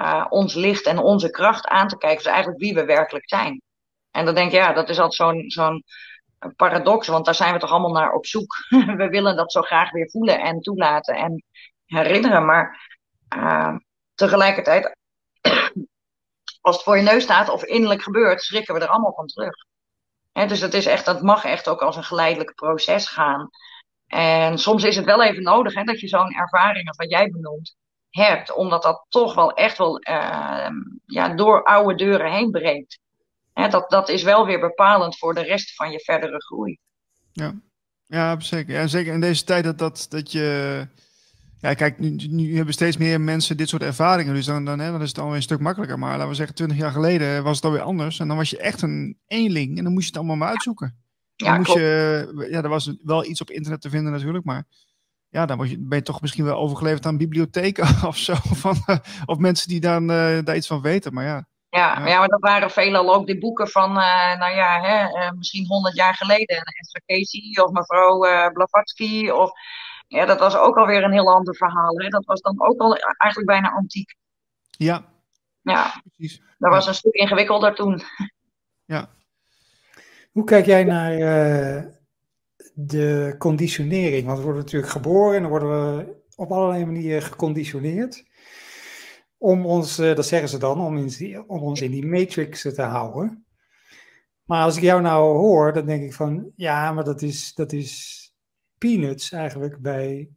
[0.00, 2.22] uh, ons licht en onze kracht aan te kijken.
[2.22, 3.62] Dus eigenlijk wie we werkelijk zijn.
[4.10, 5.84] En dan denk ik, ja, dat is altijd zo'n
[6.56, 8.56] paradox, want daar zijn we toch allemaal naar op zoek.
[9.00, 11.44] we willen dat zo graag weer voelen en toelaten en
[11.86, 12.88] herinneren, maar
[13.36, 13.76] uh,
[14.14, 14.96] tegelijkertijd,
[16.60, 19.54] als het voor je neus staat of innerlijk gebeurt, schrikken we er allemaal van terug
[20.48, 23.50] dus het is echt, dat mag echt ook als een geleidelijk proces gaan.
[24.06, 27.76] En soms is het wel even nodig hè, dat je zo'n ervaring wat jij benoemt
[28.10, 30.68] hebt, omdat dat toch wel echt wel uh,
[31.06, 32.98] ja, door oude deuren heen breekt.
[33.52, 36.78] Dat, dat is wel weer bepalend voor de rest van je verdere groei.
[37.32, 37.54] Ja,
[38.06, 38.74] ja zeker.
[38.74, 40.86] Ja, zeker in deze tijd dat, dat, dat je
[41.60, 44.34] ja, kijk, nu, nu, hebben steeds meer mensen dit soort ervaringen.
[44.34, 45.98] Dus dan, dan, hè, dan is het alweer een stuk makkelijker.
[45.98, 48.18] Maar laten we zeggen, twintig jaar geleden was het alweer anders.
[48.18, 49.78] En dan was je echt een eenling.
[49.78, 50.98] En dan moest je het allemaal maar uitzoeken.
[51.36, 54.44] Dan ja, moest je, ja, er was wel iets op internet te vinden natuurlijk.
[54.44, 54.64] Maar
[55.28, 58.34] ja, dan je, ben je toch misschien wel overgeleverd aan bibliotheken of zo.
[58.34, 58.76] Van,
[59.26, 61.14] of mensen die dan, uh, daar iets van weten.
[61.14, 61.48] Maar ja.
[61.68, 62.18] Ja, ja.
[62.18, 65.94] maar dat waren veelal ook de boeken van, uh, nou ja, hè, uh, misschien honderd
[65.94, 66.62] jaar geleden.
[66.62, 68.18] Esther Casey of mevrouw
[68.52, 69.52] Blavatsky of
[70.10, 71.98] ja, dat was ook alweer een heel ander verhaal.
[71.98, 72.08] Hè?
[72.08, 74.14] Dat was dan ook al eigenlijk bijna antiek.
[74.70, 75.04] Ja.
[75.60, 76.42] Ja, precies.
[76.58, 78.02] Dat was een stuk ingewikkelder toen.
[78.84, 79.10] Ja.
[80.32, 81.82] Hoe kijk jij naar uh,
[82.74, 84.26] de conditionering?
[84.26, 88.24] Want we worden natuurlijk geboren en dan worden we op allerlei manieren geconditioneerd.
[89.38, 92.82] Om ons, uh, dat zeggen ze dan, om, in, om ons in die matrix te
[92.82, 93.46] houden.
[94.44, 97.72] Maar als ik jou nou hoor, dan denk ik van, ja, maar dat is, dat
[97.72, 98.19] is
[98.80, 100.30] peanuts eigenlijk bij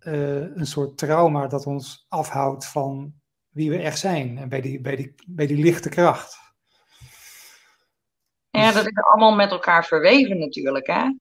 [0.00, 3.12] uh, een soort trauma dat ons afhoudt van
[3.48, 6.38] wie we echt zijn en bij die, bij die, bij die lichte kracht.
[8.50, 10.86] Ja, dat is allemaal met elkaar verweven natuurlijk.
[10.86, 11.14] Hè?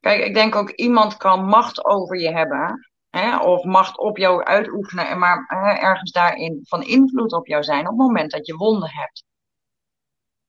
[0.00, 2.88] Kijk, ik denk ook iemand kan macht over je hebben.
[3.10, 7.80] Hè, of macht op jou uitoefenen, maar hè, ergens daarin van invloed op jou zijn
[7.80, 9.24] op het moment dat je wonden hebt.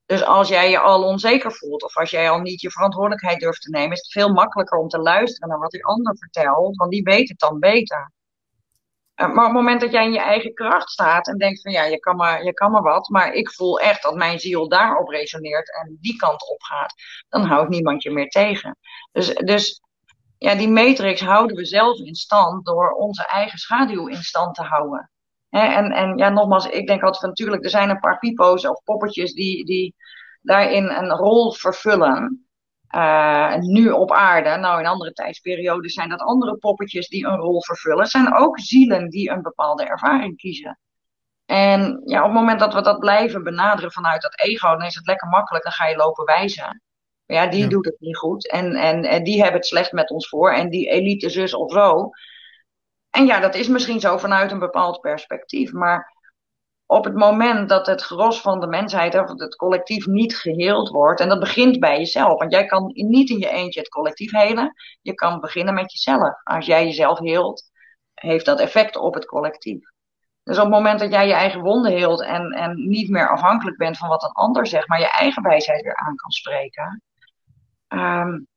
[0.08, 3.62] Dus als jij je al onzeker voelt of als jij al niet je verantwoordelijkheid durft
[3.62, 6.92] te nemen, is het veel makkelijker om te luisteren naar wat die ander vertelt, want
[6.92, 8.12] die weet het dan beter.
[9.14, 11.72] Eh, maar op het moment dat jij in je eigen kracht staat en denkt van
[11.72, 14.68] ja, je kan maar, je kan maar wat, maar ik voel echt dat mijn ziel
[14.68, 16.94] daarop resoneert en die kant op gaat,
[17.30, 18.78] dan houdt niemand je meer tegen.
[19.12, 19.82] Dus, dus
[20.38, 24.64] ja, die matrix houden we zelf in stand door onze eigen schaduw in stand te
[24.64, 25.12] houden
[25.50, 28.84] en, en ja, nogmaals, ik denk altijd van natuurlijk, er zijn een paar pipo's of
[28.84, 29.96] poppetjes die, die
[30.42, 32.42] daarin een rol vervullen.
[32.96, 37.64] Uh, nu op aarde, nou in andere tijdsperiodes zijn dat andere poppetjes die een rol
[37.64, 38.00] vervullen.
[38.00, 40.80] Het zijn ook zielen die een bepaalde ervaring kiezen.
[41.46, 44.96] En ja, op het moment dat we dat blijven benaderen vanuit dat ego, dan is
[44.96, 46.82] het lekker makkelijk, dan ga je lopen wijzen.
[47.26, 48.52] Maar ja, die doet het niet goed.
[48.52, 50.52] En, en, en die hebben het slecht met ons voor.
[50.52, 52.10] En die elite zus of zo.
[53.10, 55.72] En ja, dat is misschien zo vanuit een bepaald perspectief.
[55.72, 56.16] Maar
[56.86, 61.20] op het moment dat het gros van de mensheid of het collectief niet geheeld wordt,
[61.20, 64.74] en dat begint bij jezelf, want jij kan niet in je eentje het collectief helen,
[65.02, 66.44] je kan beginnen met jezelf.
[66.44, 67.64] Als jij jezelf heelt,
[68.14, 69.92] heeft dat effect op het collectief.
[70.44, 73.78] Dus op het moment dat jij je eigen wonden heelt en, en niet meer afhankelijk
[73.78, 77.02] bent van wat een ander zegt, maar je eigen wijsheid weer aan kan spreken,
[77.88, 78.48] um,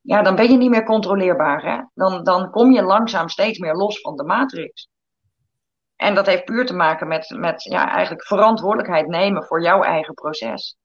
[0.00, 1.62] ja, dan ben je niet meer controleerbaar.
[1.62, 1.82] Hè?
[1.94, 4.88] Dan, dan kom je langzaam steeds meer los van de matrix.
[5.96, 10.14] En dat heeft puur te maken met, met ja, eigenlijk verantwoordelijkheid nemen voor jouw eigen
[10.14, 10.76] proces.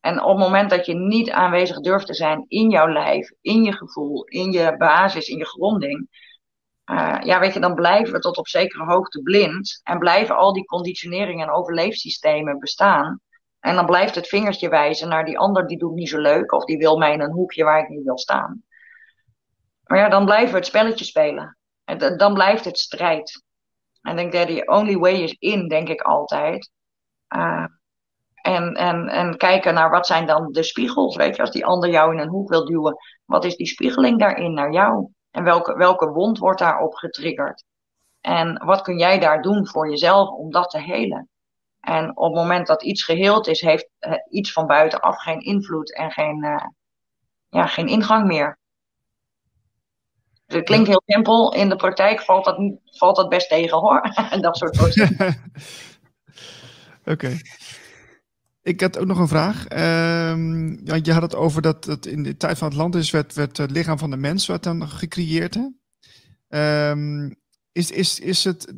[0.00, 3.62] En op het moment dat je niet aanwezig durft te zijn in jouw lijf, in
[3.62, 6.08] je gevoel, in je basis, in je gronding.
[6.90, 9.80] Uh, ja, weet je, dan blijven we tot op zekere hoogte blind.
[9.82, 13.20] En blijven al die conditioneringen en overleefsystemen bestaan.
[13.64, 16.52] En dan blijft het vingertje wijzen naar die ander die doet niet zo leuk.
[16.52, 18.62] Of die wil mij in een hoekje waar ik niet wil staan.
[19.84, 21.58] Maar ja, dan blijven we het spelletje spelen.
[21.84, 23.44] En dan blijft het strijd.
[24.02, 26.70] En denk dat the only way is in, denk ik altijd.
[27.36, 27.66] Uh,
[28.34, 31.16] en, en, en kijken naar wat zijn dan de spiegels.
[31.16, 34.18] Weet je, als die ander jou in een hoek wil duwen, wat is die spiegeling
[34.18, 35.08] daarin naar jou?
[35.30, 37.64] En welke, welke wond wordt daarop getriggerd?
[38.20, 41.28] En wat kun jij daar doen voor jezelf om dat te helen?
[41.84, 45.94] En op het moment dat iets geheeld is, heeft uh, iets van buitenaf geen invloed
[45.94, 46.66] en geen, uh,
[47.48, 48.58] ja, geen ingang meer.
[50.46, 51.54] Dus het klinkt heel simpel.
[51.54, 54.00] In de praktijk valt dat, valt dat best tegen hoor.
[54.30, 55.50] en dat soort dingen.
[57.00, 57.10] Oké.
[57.10, 57.40] Okay.
[58.62, 59.62] Ik had ook nog een vraag.
[59.72, 63.56] Um, ja, je had het over dat het in de tijd van Atlantis werd, werd
[63.56, 65.54] het lichaam van de mens werd dan gecreëerd.
[65.54, 66.90] Hè?
[66.90, 67.36] Um,
[67.74, 68.72] is, is, is het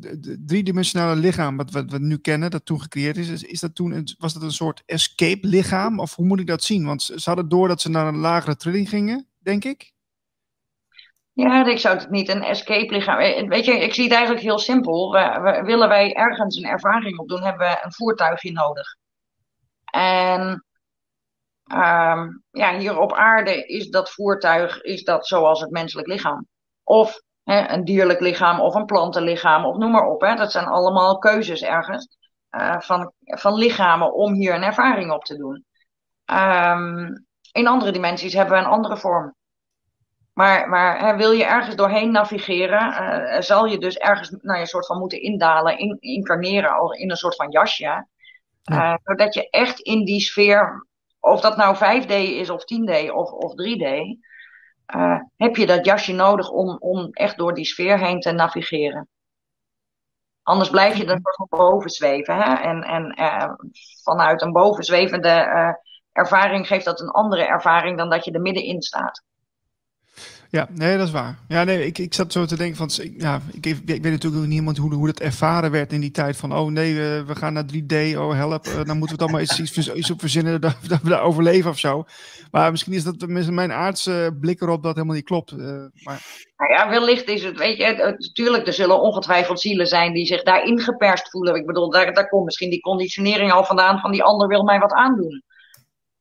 [0.47, 4.33] driedimensionale lichaam wat, wat we nu kennen, dat toen gecreëerd is, is dat toen was
[4.33, 5.99] dat een soort escape lichaam?
[5.99, 6.85] Of hoe moet ik dat zien?
[6.85, 9.91] Want ze hadden door dat ze naar een lagere trilling gingen, denk ik.
[11.33, 13.19] Ja, ik zou het niet een escape lichaam.
[13.19, 15.11] Eh, weet je, ik zie het eigenlijk heel simpel.
[15.63, 18.95] Willen wij ergens een ervaring op doen, hebben we een voertuigje nodig.
[19.85, 20.65] En
[21.71, 26.47] um, ja, hier op aarde is dat voertuig is dat zoals het menselijk lichaam.
[26.83, 30.21] Of hè, een dierlijk lichaam of een plantenlichaam of noem maar op.
[30.21, 30.35] Hè.
[30.35, 32.17] Dat zijn allemaal keuzes ergens
[32.51, 35.65] uh, van, van lichamen om hier een ervaring op te doen.
[36.25, 39.35] Um, in andere dimensies hebben we een andere vorm.
[40.33, 44.67] Maar, maar hè, wil je ergens doorheen navigeren, uh, zal je dus ergens nou, een
[44.67, 48.07] soort van moeten indalen, in, incarneren al in een soort van jasje.
[48.71, 50.87] Uh, zodat je echt in die sfeer,
[51.19, 54.17] of dat nou 5D is of 10D of, of 3D,
[54.95, 59.07] uh, heb je dat jasje nodig om, om echt door die sfeer heen te navigeren.
[60.43, 62.35] Anders blijf je er van boven zweven.
[62.35, 62.53] Hè?
[62.53, 63.53] En, en uh,
[64.03, 65.47] vanuit een bovenzwevende
[66.11, 69.23] ervaring geeft dat een andere ervaring dan dat je er middenin staat.
[70.49, 71.39] Ja, nee, dat is waar.
[71.47, 74.49] Ja, nee, ik, ik zat zo te denken van, ja, ik, ik weet natuurlijk ook
[74.49, 77.53] niet hoe, hoe dat ervaren werd in die tijd van, oh nee, we, we gaan
[77.53, 80.61] naar 3D, oh help, uh, dan moeten we dan maar iets, iets, iets op verzinnen
[80.61, 82.05] dat, dat, we daar overleven of zo.
[82.51, 85.51] Maar misschien is dat mijn aardse blik erop dat helemaal niet klopt.
[85.51, 85.57] Uh,
[86.03, 86.21] maar...
[86.57, 90.43] Nou ja, wellicht is het, weet je, natuurlijk, er zullen ongetwijfeld zielen zijn die zich
[90.43, 91.55] daarin geperst voelen.
[91.55, 94.79] Ik bedoel, daar, daar komt misschien die conditionering al vandaan van die ander wil mij
[94.79, 95.43] wat aandoen.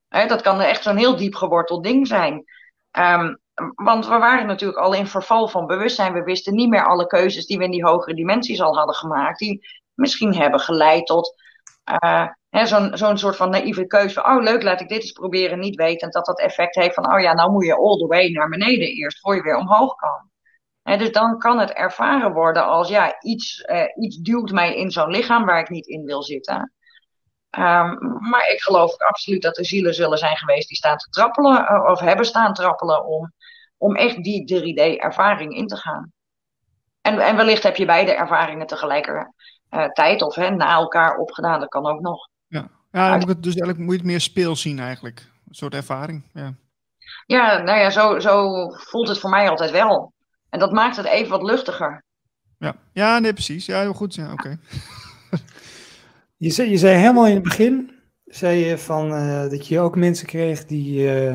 [0.09, 2.45] Hè, dat kan echt zo'n heel diep geworteld ding zijn.
[2.93, 3.39] Um,
[3.75, 6.13] want we waren natuurlijk al in verval van bewustzijn.
[6.13, 9.39] We wisten niet meer alle keuzes die we in die hogere dimensies al hadden gemaakt.
[9.39, 11.35] Die misschien hebben geleid tot
[12.03, 12.27] uh,
[12.93, 14.21] zo'n soort van naïeve keuze.
[14.21, 15.59] Van, oh, leuk, laat ik dit eens proberen.
[15.59, 18.29] Niet wetend dat dat effect heeft van, oh ja, nou moet je all the way
[18.29, 19.21] naar beneden eerst.
[19.21, 20.31] Voor je weer omhoog kan.
[20.99, 25.11] Dus dan kan het ervaren worden als, ja, iets, uh, iets duwt mij in zo'n
[25.11, 26.73] lichaam waar ik niet in wil zitten.
[27.59, 31.67] Um, maar ik geloof absoluut dat er zielen zullen zijn geweest die staan te trappelen,
[31.73, 33.33] uh, of hebben staan trappelen om
[33.79, 36.13] om echt die 3D-ervaring in te gaan.
[37.07, 41.61] En, en wellicht heb je beide ervaringen tegelijkertijd of hè, na elkaar opgedaan.
[41.61, 42.29] Dat kan ook nog.
[42.47, 45.31] Ja, ja dus eigenlijk moet je het meer speel zien eigenlijk.
[45.49, 46.23] Een soort ervaring.
[46.33, 46.55] Ja,
[47.27, 50.13] ja nou ja, zo, zo voelt het voor mij altijd wel.
[50.51, 52.05] En dat maakt het even wat luchtiger.
[52.59, 53.67] Ja, ja nee, precies.
[53.67, 54.15] Ja, heel goed.
[54.15, 54.59] Ja, oké.
[56.37, 57.91] je, zei, je zei helemaal in het begin,
[58.25, 61.15] zei je van, uh, dat je ook mensen kreeg die...
[61.29, 61.35] Uh,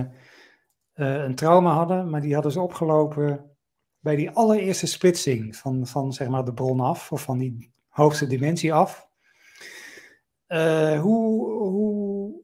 [1.02, 3.52] een trauma hadden, maar die hadden ze opgelopen
[4.00, 8.28] bij die allereerste splitsing van, van zeg maar de bron af, of van die hoogste
[8.28, 9.10] dimensie af.
[10.48, 12.44] Uh, hoe, hoe,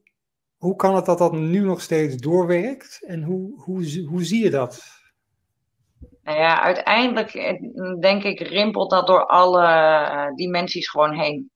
[0.56, 4.50] hoe kan het dat dat nu nog steeds doorwerkt en hoe, hoe, hoe zie je
[4.50, 4.82] dat?
[6.22, 7.62] Nou ja, uiteindelijk eh,
[8.00, 11.50] denk ik rimpelt dat door alle dimensies gewoon heen.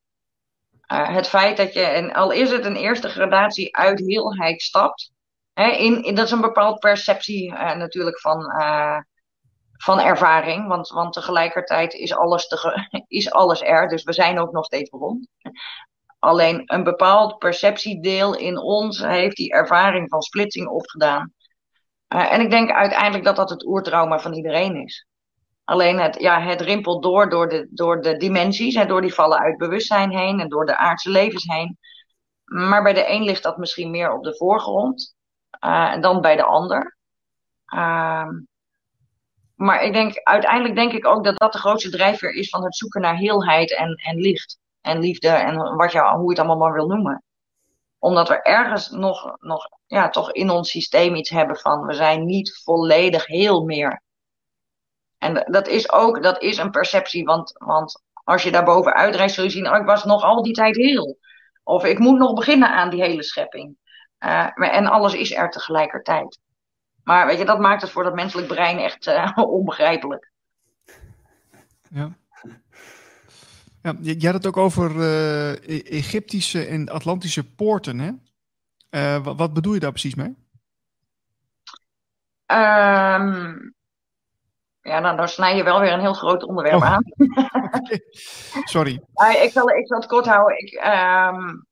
[0.86, 5.11] Het feit dat je, en al is het een eerste gradatie uit heelheid stapt,
[5.54, 8.98] in, dat is een bepaald perceptie uh, natuurlijk van, uh,
[9.72, 10.68] van ervaring.
[10.68, 12.46] Want, want tegelijkertijd is alles,
[13.08, 13.88] is alles er.
[13.88, 15.28] Dus we zijn ook nog steeds rond.
[16.18, 21.32] Alleen een bepaald perceptiedeel in ons heeft die ervaring van splitsing opgedaan.
[22.14, 25.06] Uh, en ik denk uiteindelijk dat dat het oertrauma van iedereen is.
[25.64, 29.38] Alleen het, ja, het rimpelt door door de, door de dimensies en door die vallen
[29.38, 31.78] uit bewustzijn heen en door de aardse levens heen.
[32.44, 35.14] Maar bij de een ligt dat misschien meer op de voorgrond
[35.64, 36.96] uh, dan bij de ander.
[37.74, 38.28] Uh,
[39.54, 42.76] maar ik denk, uiteindelijk denk ik ook dat dat de grootste drijfveer is van het
[42.76, 44.60] zoeken naar heelheid en, en licht.
[44.80, 47.22] En liefde en wat je, hoe je het allemaal maar wil noemen.
[47.98, 52.24] Omdat we ergens nog, nog ja, toch in ons systeem iets hebben van we zijn
[52.24, 54.02] niet volledig heel meer.
[55.18, 59.34] En dat is ook dat is een perceptie, want, want als je daar bovenuit reist,
[59.34, 61.18] zul je zien, oh, ik was nog al die tijd heel.
[61.62, 63.76] Of ik moet nog beginnen aan die hele schepping.
[64.24, 66.38] Uh, en alles is er tegelijkertijd.
[67.04, 70.30] Maar weet je, dat maakt het voor dat menselijk brein echt uh, onbegrijpelijk.
[71.90, 72.10] Ja.
[73.82, 73.94] ja.
[74.00, 78.10] Je had het ook over uh, Egyptische en Atlantische poorten, hè?
[78.90, 80.36] Uh, wat, wat, bedoel je daar precies mee?
[82.46, 83.74] Um,
[84.80, 86.92] ja, nou, dan snij je wel weer een heel groot onderwerp oh.
[86.92, 87.02] aan.
[88.74, 89.02] Sorry.
[89.42, 90.58] ik, zal, ik zal het kort houden.
[90.58, 91.66] Ik, um,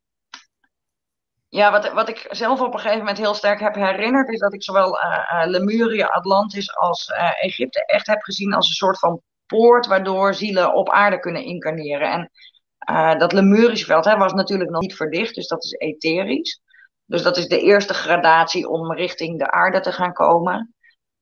[1.50, 4.54] ja, wat, wat ik zelf op een gegeven moment heel sterk heb herinnerd, is dat
[4.54, 9.20] ik zowel uh, Lemuria, Atlantis als uh, Egypte echt heb gezien als een soort van
[9.46, 12.10] poort waardoor zielen op aarde kunnen incarneren.
[12.10, 12.30] En
[13.18, 16.60] dat Lemurische veld hè, was natuurlijk nog niet verdicht, dus dat is etherisch.
[17.04, 20.74] Dus dat is de eerste gradatie om richting de aarde te gaan komen.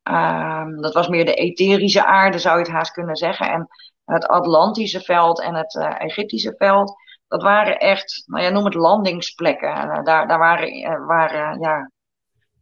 [0.02, 3.50] Um, dat was meer de etherische aarde, zou je het haast kunnen zeggen.
[3.50, 3.68] En
[4.04, 6.94] het Atlantische veld en het Egyptische veld
[7.28, 9.68] dat waren echt, nou ja, noem het landingsplekken.
[9.68, 11.90] Uh, daar, daar waren, uh, waren ja,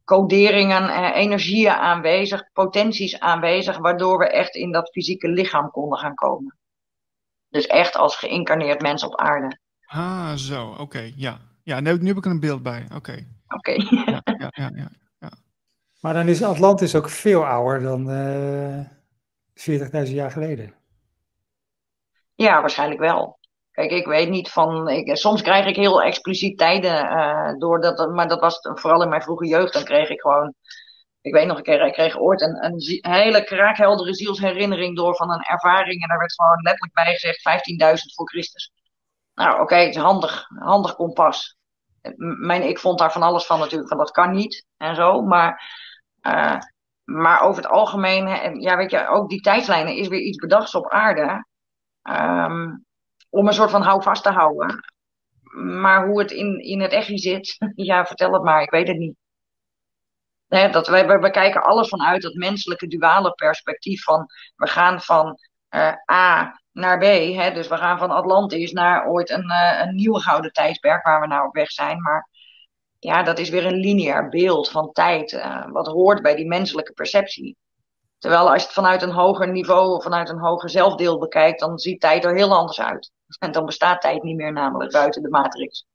[0.04, 6.14] coderingen, uh, energieën aanwezig, potenties aanwezig, waardoor we echt in dat fysieke lichaam konden gaan
[6.14, 6.58] komen.
[7.48, 9.58] Dus echt als geïncarneerd mens op aarde.
[9.86, 11.38] Ah, zo, oké, ja.
[11.62, 13.26] Ja, nu, nu heb ik er een beeld bij, oké.
[13.48, 13.72] Oké.
[13.72, 15.30] ja, ja, ja, ja, ja,
[16.00, 18.06] Maar dan is Atlantis ook veel ouder dan
[20.06, 20.74] 40.000 jaar geleden.
[22.34, 23.38] Ja, waarschijnlijk wel.
[23.76, 24.88] Kijk, ik weet niet van.
[24.88, 27.04] Ik, soms krijg ik heel expliciet tijden.
[27.04, 29.72] Uh, door dat, maar dat was vooral in mijn vroege jeugd.
[29.72, 30.54] Dan kreeg ik gewoon.
[31.20, 35.32] Ik weet nog een keer, ik kreeg ooit een, een hele kraakheldere zielsherinnering door van
[35.32, 36.02] een ervaring.
[36.02, 37.40] En daar werd gewoon letterlijk bij gezegd
[38.08, 38.72] 15.000 voor Christus.
[39.34, 41.56] Nou, oké, het is handig, handig kompas.
[42.16, 45.22] Mijn, ik vond daar van alles van natuurlijk, van dat kan niet en zo.
[45.22, 45.62] Maar,
[46.22, 46.58] uh,
[47.04, 50.90] maar over het algemeen, ja, weet je, ook die tijdslijnen is weer iets bedachts op
[50.90, 51.46] aarde.
[52.02, 52.85] Um,
[53.30, 54.84] om een soort van houvast te houden.
[55.80, 58.96] Maar hoe het in, in het echt zit, ja, vertel het maar, ik weet het
[58.96, 59.16] niet.
[60.48, 64.26] dat wij, we kijken alles vanuit dat menselijke duale perspectief van
[64.56, 65.38] we gaan van
[65.70, 67.02] uh, A naar B.
[67.02, 71.20] Hè, dus we gaan van Atlantis naar ooit een, uh, een nieuwe gouden tijdperk waar
[71.20, 72.02] we nou op weg zijn.
[72.02, 72.28] Maar
[72.98, 76.92] ja, dat is weer een lineair beeld van tijd, uh, wat hoort bij die menselijke
[76.92, 77.56] perceptie.
[78.18, 82.00] Terwijl als je het vanuit een hoger niveau vanuit een hoger zelfdeel bekijkt, dan ziet
[82.00, 83.10] tijd er heel anders uit.
[83.38, 85.86] En dan bestaat tijd niet meer, namelijk buiten de matrix.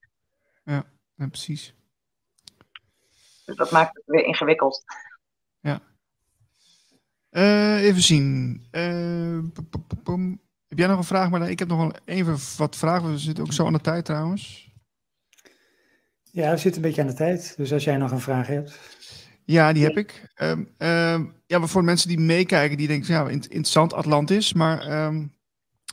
[0.64, 0.84] Ja,
[1.16, 1.76] ja precies.
[3.46, 4.84] Dus dat maakt het weer ingewikkeld.
[5.60, 5.82] Ja.
[7.32, 8.62] Uh, even zien.
[8.72, 9.44] Uh,
[10.68, 11.30] heb jij nog een vraag?
[11.30, 13.12] Maar ik heb nog wel even wat vragen.
[13.12, 14.72] We zitten ook zo aan de tijd trouwens.
[16.24, 17.58] Ja, we zitten een beetje aan de tijd.
[17.58, 18.80] Dus als jij nog een vraag hebt.
[19.46, 20.34] Ja, die heb ik.
[20.36, 24.54] Um, um, ja, voor mensen die meekijken, die denken, ja, interessant Atlantis.
[24.54, 25.36] Maar um,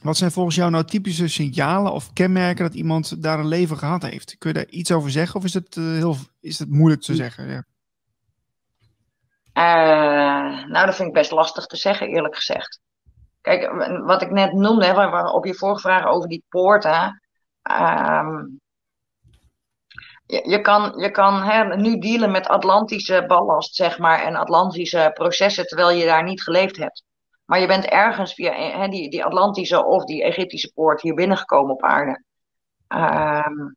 [0.02, 4.02] wat zijn volgens jou nou typische signalen of kenmerken dat iemand daar een leven gehad
[4.02, 4.38] heeft?
[4.38, 7.14] Kun je daar iets over zeggen of is het, uh, heel, is het moeilijk te
[7.14, 7.48] zeggen?
[7.48, 7.64] Ja.
[9.58, 12.80] Uh, nou, dat vind ik best lastig te zeggen, eerlijk gezegd.
[13.40, 13.70] Kijk,
[14.04, 17.22] wat ik net noemde, waar, op je vorige vraag over die poorten.
[17.70, 18.60] Um,
[20.26, 25.10] je, je, kan, je kan hè, nu dealen met Atlantische ballast, zeg maar, en Atlantische
[25.14, 27.04] processen, terwijl je daar niet geleefd hebt.
[27.48, 31.74] Maar je bent ergens via hè, die, die Atlantische of die Egyptische poort hier binnengekomen
[31.74, 32.22] op aarde.
[32.88, 33.76] Um,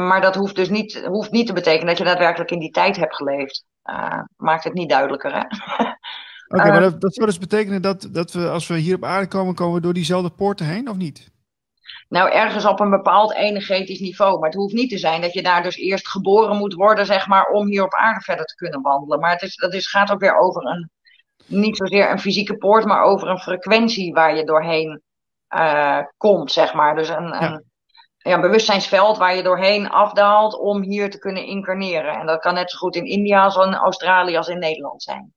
[0.00, 2.96] maar dat hoeft dus niet, hoeft niet te betekenen dat je daadwerkelijk in die tijd
[2.96, 3.64] hebt geleefd.
[3.84, 5.40] Uh, maakt het niet duidelijker, hè?
[6.48, 9.04] Oké, okay, maar dat, dat, zou dus betekenen dat, dat we als we hier op
[9.04, 11.30] aarde komen, komen we door diezelfde poorten heen, of niet?
[12.08, 14.38] Nou, ergens op een bepaald energetisch niveau.
[14.38, 17.26] Maar het hoeft niet te zijn dat je daar dus eerst geboren moet worden, zeg
[17.26, 19.20] maar, om hier op aarde verder te kunnen wandelen.
[19.20, 20.90] Maar het is, dat is, gaat ook weer over een
[21.48, 25.02] niet zozeer een fysieke poort, maar over een frequentie waar je doorheen
[25.54, 26.94] uh, komt, zeg maar.
[26.96, 27.52] Dus een, ja.
[27.52, 27.64] een
[28.18, 32.14] ja, bewustzijnsveld waar je doorheen afdaalt om hier te kunnen incarneren.
[32.14, 35.32] En dat kan net zo goed in India als in Australië als in Nederland zijn.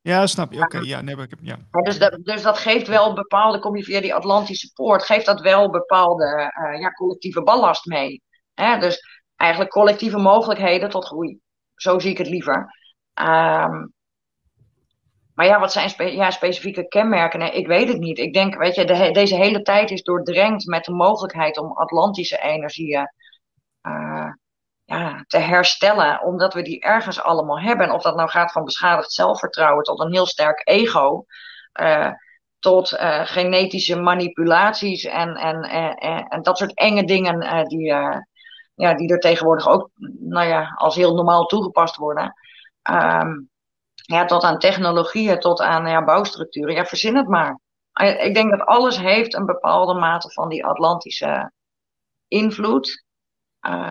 [0.00, 0.60] Ja, snap je.
[0.60, 1.56] Oké, okay, ja, nee, ik heb, ja.
[1.70, 5.40] Dus, dat, dus dat geeft wel bepaalde, kom je via die Atlantische poort, geeft dat
[5.40, 8.22] wel bepaalde uh, ja, collectieve ballast mee.
[8.54, 8.78] Hè?
[8.78, 9.00] Dus
[9.36, 11.38] eigenlijk collectieve mogelijkheden tot groei.
[11.74, 12.74] Zo zie ik het liever.
[13.20, 13.94] Um,
[15.36, 17.54] maar ja, wat zijn ja, specifieke kenmerken?
[17.54, 18.18] Ik weet het niet.
[18.18, 22.42] Ik denk, weet je, de, deze hele tijd is doordrenkt met de mogelijkheid om Atlantische
[22.42, 23.12] energieën
[23.82, 24.32] uh,
[24.84, 27.90] ja, te herstellen, omdat we die ergens allemaal hebben.
[27.90, 31.24] Of dat nou gaat van beschadigd zelfvertrouwen tot een heel sterk ego,
[31.80, 32.10] uh,
[32.58, 37.84] tot uh, genetische manipulaties en, en, en, en, dat soort enge dingen die,
[38.74, 42.34] ja, die er tegenwoordig ook nou ja, als heel normaal toegepast worden.
[42.90, 43.50] Um,
[44.06, 46.74] ja, tot aan technologieën, tot aan ja, bouwstructuren.
[46.74, 47.60] Ja, verzin het maar.
[48.18, 51.52] Ik denk dat alles heeft een bepaalde mate van die Atlantische
[52.28, 53.04] invloed.
[53.60, 53.88] Uh,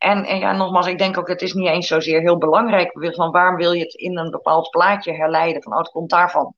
[0.00, 3.30] En, en ja, nogmaals, ik denk ook, het is niet eens zozeer heel belangrijk van
[3.30, 6.54] waarom wil je het in een bepaald plaatje herleiden, van oh, het komt daarvan.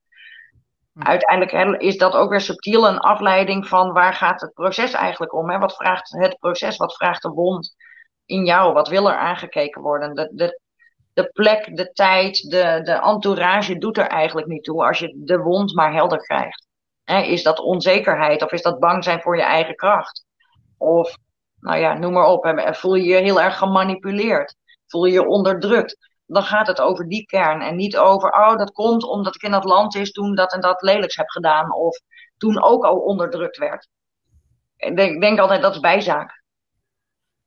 [0.93, 1.03] Hm.
[1.03, 5.51] Uiteindelijk is dat ook weer subtiel een afleiding van waar gaat het proces eigenlijk om?
[5.51, 5.59] Hè?
[5.59, 6.77] Wat vraagt het proces?
[6.77, 7.75] Wat vraagt de wond
[8.27, 8.73] in jou?
[8.73, 10.15] Wat wil er aangekeken worden?
[10.15, 10.61] De, de,
[11.13, 15.39] de plek, de tijd, de, de entourage doet er eigenlijk niet toe als je de
[15.39, 16.67] wond maar helder krijgt.
[17.05, 20.25] is dat onzekerheid of is dat bang zijn voor je eigen kracht?
[20.79, 21.17] Of,
[21.61, 24.57] nou ja, noem maar op, voel je je heel erg gemanipuleerd?
[24.87, 26.11] Voel je je onderdrukt?
[26.27, 29.51] Dan gaat het over die kern en niet over, oh, dat komt omdat ik in
[29.51, 31.75] dat land is toen dat en dat lelijks heb gedaan.
[31.75, 32.01] Of
[32.37, 33.89] toen ook al onderdrukt werd.
[34.77, 36.42] Ik denk, denk altijd dat is bijzaak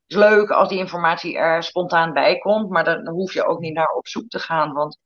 [0.08, 3.74] is leuk als die informatie er spontaan bij komt, maar dan hoef je ook niet
[3.74, 4.74] naar op zoek te gaan.
[4.74, 5.00] Want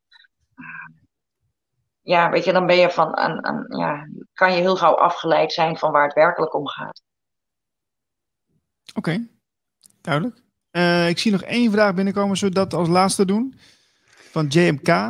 [0.56, 0.98] eh,
[2.02, 5.54] ja, weet je, dan ben je van, aan, aan, ja, kan je heel gauw afgeleid
[5.54, 7.02] zijn van waar het werkelijk om gaat.
[8.94, 9.28] Oké,
[10.02, 10.42] duidelijk.
[10.72, 13.60] Uh, ik zie nog één vraag binnenkomen, zullen we dat als laatste doen?
[14.06, 14.88] Van JMK.
[14.88, 15.04] Uh,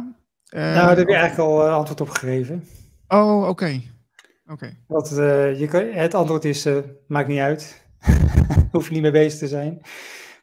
[0.51, 2.67] nou, daar heb je eigenlijk al antwoord op gegeven.
[3.07, 3.81] Oh, oké.
[4.47, 4.77] oké.
[4.87, 5.09] Wat,
[5.57, 6.67] je kan, het antwoord is,
[7.07, 7.88] maakt niet uit.
[8.71, 9.81] Hoef je niet mee bezig te zijn.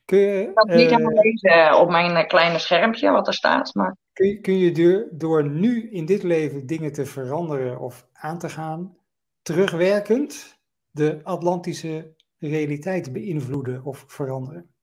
[0.04, 3.74] Kun je, ik kan niet helemaal lezen op mijn eh, kleine schermpje wat er staat.
[3.74, 3.96] Maar...
[4.12, 8.38] Kun je, kun je door, door nu in dit leven dingen te veranderen of aan
[8.38, 8.96] te gaan,
[9.42, 10.58] terugwerkend
[10.90, 14.74] de Atlantische realiteit beïnvloeden of veranderen?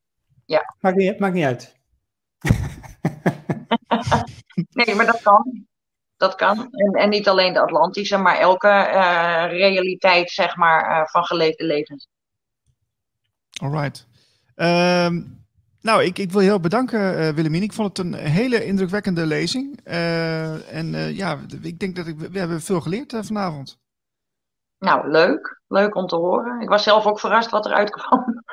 [0.45, 0.75] Ja.
[0.79, 1.75] Maakt niet, maakt niet uit.
[4.85, 5.67] nee, maar dat kan.
[6.17, 6.67] Dat kan.
[6.71, 11.65] En, en niet alleen de Atlantische, maar elke uh, realiteit, zeg maar, uh, van geleefde
[11.65, 12.07] levens.
[13.63, 14.07] Alright.
[14.55, 15.41] Um,
[15.81, 17.63] nou, ik, ik wil je heel bedanken, uh, Willemien.
[17.63, 19.79] Ik vond het een hele indrukwekkende lezing.
[19.85, 23.79] Uh, en uh, ja, ik denk dat ik, we hebben veel geleerd vanavond.
[24.79, 25.61] Nou, leuk.
[25.67, 26.61] Leuk om te horen.
[26.61, 28.25] Ik was zelf ook verrast wat eruit kwam.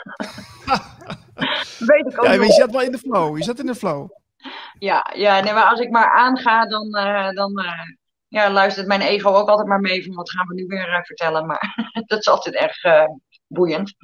[1.90, 3.36] weet ik ook ja, je zat wel in de flow.
[3.36, 4.10] Je zat in de flow.
[4.78, 6.90] Ja, ja nee, maar als ik maar aanga, dan,
[7.34, 7.52] dan
[8.28, 11.46] ja, luistert mijn ego ook altijd maar mee van wat gaan we nu weer vertellen.
[11.46, 11.74] Maar
[12.06, 13.06] dat is altijd erg
[13.46, 13.94] boeiend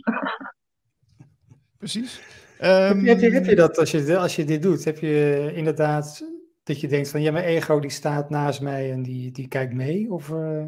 [1.79, 2.21] precies.
[2.59, 4.85] Heb, je, heb, je, heb je ehm, dat als je, als je dit doet?
[4.85, 6.25] Heb je inderdaad
[6.65, 9.73] dat je denkt van ja, mijn ego die staat naast mij en die, die kijkt
[9.73, 10.13] mee?
[10.13, 10.67] Of, uh...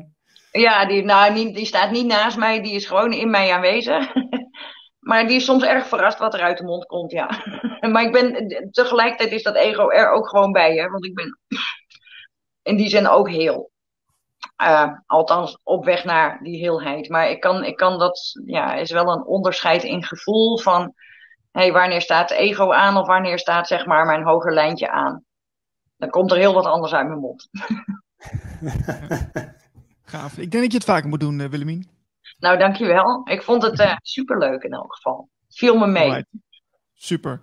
[0.52, 4.12] Ja, die, nou, die, die staat niet naast mij, die is gewoon in mij aanwezig.
[5.08, 7.44] maar die is soms erg verrast wat er uit de mond komt, ja.
[7.92, 11.38] maar ik ben, tegelijkertijd is dat ego er ook gewoon bij, hè, want ik ben
[12.62, 13.70] in die zin ook heel.
[14.62, 17.08] Uh, althans, op weg naar die heelheid.
[17.08, 20.94] Maar ik kan, ik kan dat, ja, is wel een onderscheid in gevoel van,
[21.52, 25.24] hey, wanneer staat ego aan of wanneer staat, zeg maar, mijn hoger lijntje aan.
[25.96, 27.48] Dan komt er heel wat anders uit mijn mond.
[30.10, 30.38] Gaaf.
[30.38, 31.88] Ik denk dat je het vaker moet doen, uh, Willemien.
[32.38, 33.20] Nou, dankjewel.
[33.24, 35.28] Ik vond het uh, superleuk in elk geval.
[35.48, 36.24] Viel me mee.
[36.94, 37.40] Super.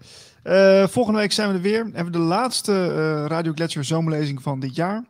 [0.90, 1.84] volgende week zijn we er weer.
[1.84, 5.04] Hebben we de laatste Radio Gletscher zomerlezing van dit jaar.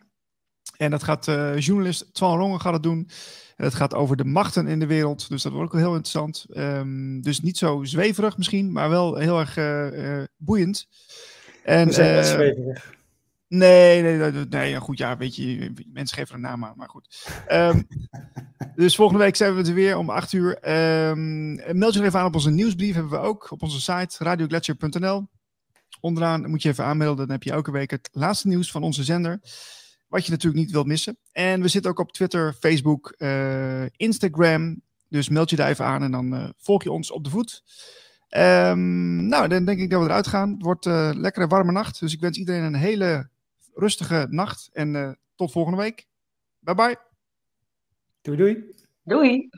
[0.77, 3.09] En dat gaat uh, journalist Twan Rongen gaat het doen.
[3.55, 5.29] En het gaat over de machten in de wereld.
[5.29, 6.45] Dus dat wordt ook heel interessant.
[6.53, 10.87] Um, dus niet zo zweverig misschien, maar wel heel erg uh, boeiend.
[11.63, 12.93] En, zweverig.
[13.47, 16.89] Nee, nee, nee, nee goed, ja, weet je, mensen geven er een naam aan, maar
[16.89, 17.27] goed.
[17.51, 17.87] Um,
[18.75, 20.69] dus volgende week zijn we er weer om 8 uur.
[21.09, 25.27] Um, meld je even aan op onze nieuwsbrief, hebben we ook op onze site radioglacier.nl.
[25.99, 29.03] Onderaan moet je even aanmelden, dan heb je elke week het laatste nieuws van onze
[29.03, 29.39] zender.
[30.07, 31.17] Wat je natuurlijk niet wilt missen.
[31.31, 34.81] En we zitten ook op Twitter, Facebook, uh, Instagram.
[35.09, 37.63] Dus meld je daar even aan en dan uh, volg je ons op de voet.
[38.29, 40.51] Um, nou, dan denk ik dat we eruit gaan.
[40.51, 41.99] Het wordt uh, lekkere warme nacht.
[41.99, 43.29] Dus ik wens iedereen een hele
[43.73, 44.69] rustige nacht.
[44.73, 46.07] En tot volgende week.
[46.59, 46.97] Bye bye.
[48.21, 48.73] Doei doei.
[49.03, 49.49] Doei.